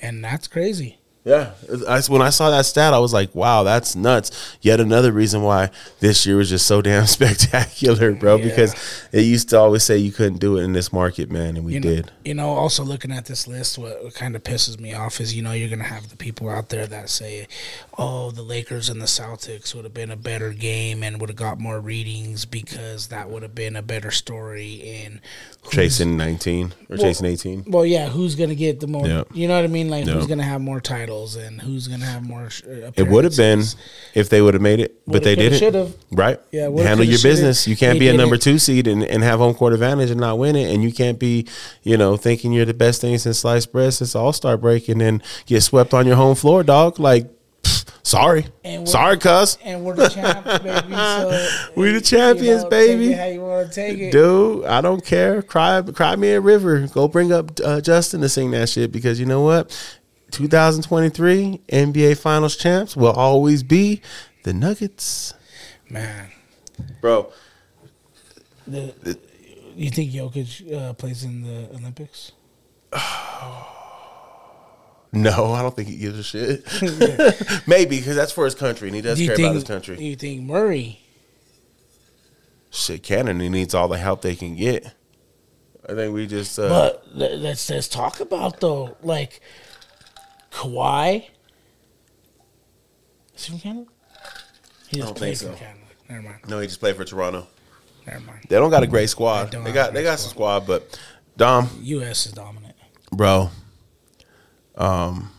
and 0.01 0.23
that's 0.23 0.47
crazy. 0.47 0.99
Yeah, 1.25 1.53
I, 1.89 2.01
when 2.09 2.21
I 2.21 2.31
saw 2.31 2.51
that 2.51 2.67
stat, 2.67 2.93
I 2.93 2.99
was 2.99 3.13
like, 3.13 3.33
"Wow, 3.33 3.63
that's 3.63 3.95
nuts!" 3.95 4.57
Yet 4.61 4.81
another 4.81 5.13
reason 5.13 5.43
why 5.43 5.71
this 6.01 6.27
year 6.27 6.37
was 6.37 6.51
just 6.51 6.67
so 6.67 6.83
damn 6.83 7.07
spectacular, 7.07 8.11
bro. 8.13 8.37
Yeah. 8.37 8.45
Because 8.47 8.75
it 9.13 9.21
used 9.21 9.49
to 9.51 9.59
always 9.61 9.85
say 9.85 9.97
you 9.99 10.11
couldn't 10.11 10.39
do 10.39 10.57
it 10.59 10.65
in 10.65 10.73
this 10.73 10.93
market, 10.93 11.31
man, 11.31 11.57
and 11.57 11.65
we 11.65 11.75
you 11.75 11.81
know, 11.81 11.89
did. 11.89 12.11
You 12.25 12.35
know, 12.35 12.49
also 12.49 12.83
looking 12.83 13.13
at 13.13 13.27
this 13.27 13.47
list, 13.47 13.79
what, 13.79 14.03
what 14.03 14.15
kind 14.15 14.35
of 14.35 14.43
pisses 14.43 14.81
me 14.81 14.95
off 14.95 15.21
is 15.21 15.33
you 15.33 15.43
know 15.43 15.53
you're 15.53 15.69
gonna 15.71 15.85
have 15.85 16.11
the 16.11 16.17
people 16.17 16.49
out 16.49 16.71
there 16.71 16.89
that 16.89 17.09
say, 17.09 17.47
"Oh, 17.97 18.33
the 18.33 18.43
Lakers 18.43 18.89
and 18.89 19.01
the 19.01 19.07
Celtics 19.07 19.77
would 19.77 19.85
have 19.85 19.95
been 19.95 20.11
a 20.11 20.17
better 20.17 20.53
game 20.53 21.05
and 21.05 21.21
would 21.21 21.31
have 21.31 21.37
got 21.37 21.61
more 21.61 21.79
readings 21.79 22.45
because 22.47 23.07
that 23.09 23.31
would 23.31 23.45
have 23.45 23.55
been 23.55 23.77
a 23.77 23.83
better 23.83 24.11
story." 24.11 25.03
And 25.05 25.21
who's- 25.63 25.73
Chasing 25.75 26.17
nineteen 26.17 26.73
or 26.91 26.97
Well, 26.97 26.99
chasing 26.99 27.27
eighteen. 27.27 27.63
Well, 27.69 27.87
yeah, 27.87 28.09
who's 28.09 28.35
gonna 28.35 28.57
get 28.57 28.81
the 28.81 28.89
more? 28.89 29.07
Yeah. 29.07 29.23
You 29.33 29.47
know 29.47 29.55
what 29.55 29.65
I 29.65 29.69
mean? 29.69 29.89
Like 29.89 30.05
Yeah. 30.07 30.15
who's 30.15 30.27
gonna 30.27 30.43
have 30.43 30.61
more 30.61 30.81
titles 30.81 31.12
and 31.21 31.61
who's 31.61 31.89
gonna 31.89 32.05
have 32.05 32.23
more? 32.27 32.49
Uh, 32.67 32.91
It 32.97 33.07
would 33.09 33.25
have 33.25 33.37
been 33.37 33.63
if 34.15 34.29
they 34.29 34.41
would 34.41 34.55
have 34.55 34.63
made 34.63 34.81
it, 34.81 35.01
but 35.07 35.23
they 35.23 35.35
didn't. 35.37 35.59
shoulda. 35.59 35.91
Right? 36.11 36.41
Yeah, 36.51 36.69
handle 36.71 37.05
your 37.07 37.21
business. 37.23 37.67
You 37.69 37.77
can't 37.77 37.99
be 37.99 38.09
a 38.09 38.17
number 38.17 38.37
two 38.37 38.59
seed 38.59 38.87
and, 38.87 39.03
and 39.05 39.23
have 39.23 39.39
home 39.39 39.55
court 39.55 39.73
advantage 39.73 40.11
and 40.11 40.21
not 40.21 40.39
win 40.39 40.57
it, 40.57 40.73
and 40.75 40.83
you 40.83 40.93
can't 40.93 41.19
be, 41.19 41.47
you 41.83 41.97
know, 41.97 42.17
thinking 42.17 42.53
you're 42.53 42.65
the 42.65 42.75
best 42.75 43.01
thing 43.01 43.17
since 43.19 43.39
sliced 43.41 43.73
bread 43.73 43.93
since 43.95 44.15
All 44.15 44.33
Star 44.33 44.57
break 44.57 44.89
and 44.89 45.01
then 45.01 45.23
get 45.47 45.61
swept 45.63 45.93
on 45.95 46.07
your 46.07 46.17
home 46.17 46.35
floor, 46.35 46.63
dog. 46.63 46.99
Like, 46.99 47.29
sorry, 48.03 48.47
sorry, 48.85 49.17
cuz. 49.19 49.59
And 49.63 49.85
we're 49.85 49.95
the 49.97 50.09
champs, 50.09 50.59
baby. 50.59 50.93
So 50.95 51.49
We 51.77 51.93
the 51.93 52.01
champions, 52.01 52.59
you 52.63 52.65
know, 52.65 52.71
baby. 52.71 53.13
How 53.13 53.27
you 53.27 53.41
want 53.41 53.69
to 53.69 53.75
take 53.75 53.99
it. 53.99 54.13
Dude, 54.13 54.65
I 54.65 54.81
don't 54.81 55.05
care. 55.05 55.43
Cry, 55.43 55.83
cry 55.83 56.17
me 56.17 56.33
a 56.33 56.41
river. 56.41 56.87
Go 56.89 57.09
bring 57.09 57.33
up 57.33 57.51
uh, 57.65 57.81
Justin 57.81 58.21
to 58.23 58.29
sing 58.29 58.51
that 58.53 58.69
shit 58.69 58.93
because 58.93 59.21
you 59.21 59.27
know 59.27 59.43
what? 59.43 59.71
2023 60.33 61.61
NBA 61.69 62.17
Finals 62.19 62.57
champs 62.57 62.97
will 62.97 63.13
always 63.13 63.63
be 63.63 64.01
the 64.45 64.53
Nuggets, 64.53 65.35
Man, 65.89 66.31
bro. 67.01 67.33
the, 68.67 68.93
you 69.77 69.91
think 69.91 70.11
Jokic 70.13 70.73
uh, 70.75 70.93
plays 70.95 71.23
in 71.25 71.43
the 71.43 71.69
Olympics? 71.77 72.33
No, 75.15 75.53
I 75.53 75.61
don't 75.61 75.77
think 75.77 75.89
he 75.89 75.97
gives 75.99 76.19
a 76.19 76.23
shit. 76.23 76.65
Maybe 77.67 77.99
because 77.99 78.17
that's 78.17 78.33
for 78.33 78.47
his 78.47 78.55
country 78.55 78.89
and 78.89 78.95
he 78.97 79.03
does 79.03 79.19
Do 79.19 79.27
care 79.27 79.37
think? 79.37 79.45
about 79.49 79.55
his 79.57 79.65
country. 79.65 79.97
Do 79.97 80.05
you 80.05 80.17
think 80.17 80.43
Murray? 80.43 81.01
Shit, 82.71 83.03
Canada 83.03 83.51
needs 83.51 83.75
all 83.75 83.89
the 83.89 83.99
help 83.99 84.23
they 84.23 84.35
can 84.35 84.57
get. 84.57 84.95
I 85.87 85.93
think 85.93 86.15
we 86.15 86.27
just. 86.27 86.59
Uh, 86.59 86.69
But 86.71 87.05
let's 87.15 87.69
let's 87.69 87.89
talk 87.89 88.21
about 88.21 88.61
though, 88.61 88.97
like 89.03 89.43
Kawhi. 90.53 91.25
Is 93.37 93.45
he 93.47 93.51
from 93.53 93.61
Canada? 93.61 93.91
He 94.89 95.01
I 95.01 95.05
don't 95.07 95.17
played 95.17 95.39
think 95.39 95.53
for 95.53 95.59
so. 95.59 95.65
Canada. 95.65 95.79
Never 96.09 96.23
mind. 96.23 96.39
no, 96.49 96.61
he 96.61 96.67
just 96.67 96.81
played 96.81 96.97
for 96.97 97.05
Toronto. 97.05 97.47
Never 98.07 98.21
mind. 98.21 98.47
They 98.49 98.57
don't 98.57 98.71
got 98.71 98.83
a 98.83 98.87
great 98.87 99.09
squad. 99.09 99.47
They 99.47 99.51
don't 99.53 99.65
They 99.65 99.71
have 99.71 99.75
got 99.75 99.91
a 99.91 99.93
they 99.93 100.01
great 100.03 100.11
got 100.11 100.19
some 100.19 100.31
squad, 100.31 100.67
but 100.67 100.99
Dom, 101.37 101.69
U.S. 101.83 102.27
is 102.27 102.33
dominant. 102.33 102.75
bro, 103.11 103.49
um, 104.77 105.31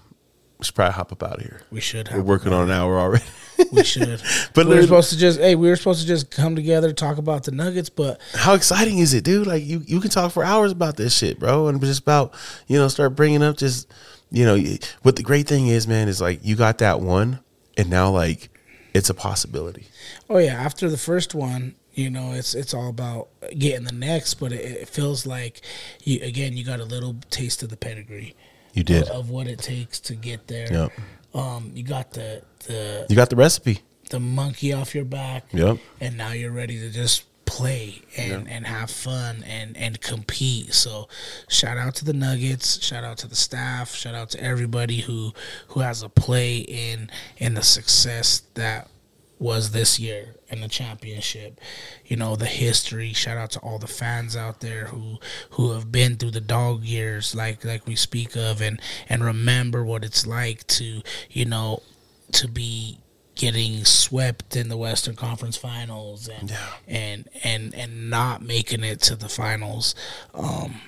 we 0.58 0.66
should 0.66 0.74
probably 0.76 0.94
hop 0.94 1.12
up 1.12 1.22
out 1.24 1.36
of 1.36 1.42
here. 1.42 1.62
We 1.70 1.82
should 1.82 2.10
We're 2.10 2.18
have. 2.18 2.26
working 2.26 2.54
on 2.54 2.64
an 2.64 2.72
hour 2.72 2.98
already. 2.98 3.26
We 3.72 3.84
should. 3.84 4.22
But 4.54 4.54
but 4.54 4.66
we 4.66 4.70
were 4.70 4.74
there's- 4.76 4.86
supposed 4.88 5.10
to 5.12 5.18
just. 5.18 5.40
Hey, 5.40 5.56
we 5.56 5.68
were 5.70 5.76
supposed 5.76 6.02
to 6.02 6.08
just 6.08 6.32
come 6.32 6.56
together, 6.56 6.92
talk 6.94 7.18
about 7.18 7.44
the 7.44 7.52
Nuggets, 7.52 7.90
but 7.90 8.20
How 8.34 8.54
exciting 8.56 8.98
is 9.00 9.14
it, 9.14 9.24
dude? 9.24 9.46
Like 9.46 9.64
you, 9.64 9.84
you 9.86 10.00
can 10.00 10.10
talk 10.10 10.32
for 10.32 10.44
hours 10.44 10.72
about 10.72 10.96
this 10.98 11.16
shit, 11.16 11.38
bro, 11.40 11.68
and 11.68 11.80
just 11.82 12.02
about 12.02 12.34
you 12.68 12.80
know 12.80 12.88
start 12.88 13.16
bringing 13.16 13.44
up 13.44 13.58
just 13.58 13.92
you 14.34 14.44
know 14.46 14.58
what 15.04 15.16
the 15.16 15.24
great 15.24 15.48
thing 15.48 15.68
is, 15.68 15.88
man, 15.88 16.08
is 16.10 16.20
like 16.20 16.40
you 16.44 16.56
got 16.58 16.80
that 16.80 17.00
one, 17.00 17.40
and 17.78 17.90
now 17.90 18.10
like 18.12 18.50
it's 18.94 19.10
a 19.10 19.14
possibility. 19.14 19.86
Oh 20.30 20.38
yeah, 20.40 20.54
after 20.56 20.90
the 20.90 20.98
first 20.98 21.34
one, 21.34 21.76
you 21.94 22.10
know, 22.10 22.34
it's 22.34 22.54
it's 22.56 22.74
all 22.74 22.90
about 22.90 23.30
getting 23.58 23.86
the 23.86 23.94
next, 23.94 24.34
but 24.36 24.52
it, 24.52 24.66
it 24.82 24.90
feels 24.90 25.26
like 25.26 25.62
you 26.04 26.20
again 26.22 26.58
you 26.58 26.66
got 26.66 26.80
a 26.82 26.86
little 26.86 27.16
taste 27.30 27.64
of 27.64 27.70
the 27.70 27.78
pedigree 27.78 28.36
You 28.74 28.84
did. 28.84 29.08
of 29.10 29.30
what 29.30 29.48
it 29.48 29.60
takes 29.60 30.00
to 30.02 30.16
get 30.16 30.48
there. 30.48 30.68
Yep. 30.72 30.92
Um, 31.36 31.72
you 31.74 31.84
got 31.84 32.12
the 32.12 32.42
the 32.68 33.06
You 33.10 33.16
got 33.16 33.30
the 33.30 33.36
recipe. 33.36 33.80
the 34.10 34.20
monkey 34.20 34.74
off 34.74 34.94
your 34.96 35.06
back. 35.06 35.46
Yep. 35.54 35.78
And 36.02 36.18
now 36.18 36.32
you're 36.34 36.52
ready 36.52 36.80
to 36.80 36.90
just 36.90 37.24
play 37.54 38.02
and, 38.18 38.50
and 38.50 38.66
have 38.66 38.90
fun 38.90 39.44
and, 39.48 39.78
and 39.78 40.02
compete. 40.02 40.74
So 40.74 41.08
shout 41.48 41.78
out 41.78 41.94
to 41.96 42.06
the 42.06 42.14
Nuggets, 42.14 42.84
shout 42.84 43.04
out 43.04 43.20
to 43.20 43.28
the 43.28 43.36
staff, 43.36 43.94
shout 43.94 44.16
out 44.16 44.32
to 44.32 44.44
everybody 44.44 45.02
who 45.02 45.34
who 45.68 45.82
has 45.82 46.02
a 46.02 46.10
play 46.10 46.58
in 46.58 47.12
in 47.38 47.54
the 47.54 47.62
success 47.62 48.42
that 48.56 48.90
was 49.38 49.70
this 49.70 50.00
year 50.00 50.34
in 50.50 50.62
the 50.62 50.68
championship. 50.68 51.62
You 52.06 52.18
know, 52.18 52.36
the 52.36 52.48
history. 52.48 53.14
Shout 53.14 53.38
out 53.38 53.52
to 53.52 53.60
all 53.60 53.78
the 53.78 53.88
fans 53.88 54.36
out 54.36 54.62
there 54.62 54.86
who 54.86 55.20
who 55.52 55.74
have 55.74 55.92
been 55.92 56.16
through 56.16 56.32
the 56.32 56.42
dog 56.42 56.84
years 56.84 57.36
like 57.36 57.64
like 57.64 57.86
we 57.86 57.96
speak 57.96 58.36
of 58.36 58.64
and 58.64 58.82
and 59.08 59.24
remember 59.24 59.86
what 59.86 60.04
it's 60.04 60.26
like 60.26 60.66
to, 60.68 61.04
you 61.30 61.46
know, 61.46 61.84
to 62.32 62.48
be 62.48 62.98
getting 63.36 63.84
swept 63.86 64.56
in 64.56 64.70
the 64.70 64.78
Western 64.78 65.16
Conference 65.16 65.58
Finals 65.58 66.28
and 66.28 66.50
Yeah. 66.50 66.68
and 66.88 67.28
and 67.44 67.74
and 67.74 68.10
not 68.10 68.42
making 68.42 68.84
it 68.84 69.02
to 69.02 69.16
the 69.16 69.30
finals. 69.30 69.96
Um, 70.34 70.82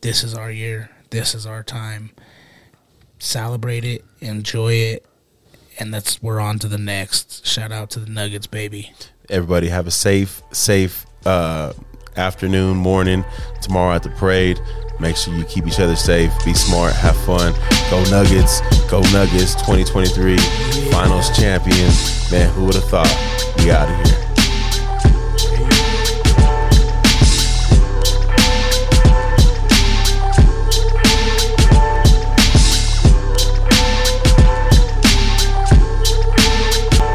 this 0.00 0.22
is 0.22 0.34
our 0.34 0.50
year. 0.50 0.90
This 1.10 1.34
is 1.34 1.46
our 1.46 1.62
time. 1.62 2.10
Celebrate 3.18 3.84
it, 3.84 4.04
enjoy 4.20 4.74
it, 4.74 5.06
and 5.78 5.90
let's 5.90 6.22
we're 6.22 6.40
on 6.40 6.58
to 6.58 6.68
the 6.68 6.76
next. 6.78 7.46
Shout 7.46 7.72
out 7.72 7.88
to 7.90 8.00
the 8.00 8.10
Nuggets, 8.10 8.46
baby. 8.46 8.92
Everybody 9.30 9.68
have 9.68 9.86
a 9.86 9.90
safe, 9.90 10.42
safe 10.52 11.06
uh, 11.24 11.72
afternoon, 12.16 12.76
morning 12.76 13.24
tomorrow 13.60 13.94
at 13.94 14.02
the 14.02 14.10
parade. 14.10 14.60
Make 15.00 15.16
sure 15.16 15.34
you 15.34 15.44
keep 15.44 15.66
each 15.66 15.80
other 15.80 15.96
safe. 15.96 16.32
Be 16.44 16.54
smart. 16.54 16.92
Have 16.94 17.16
fun. 17.24 17.52
Go 17.90 18.02
Nuggets. 18.10 18.60
Go 18.88 19.00
Nuggets. 19.12 19.54
2023 19.56 20.36
Finals 20.90 21.36
champion. 21.36 21.90
Man, 22.30 22.48
who 22.54 22.64
would 22.66 22.74
have 22.74 22.84
thought? 22.84 23.10
We 23.58 23.70
out 23.70 23.88
of 23.88 24.06
here. 24.06 24.23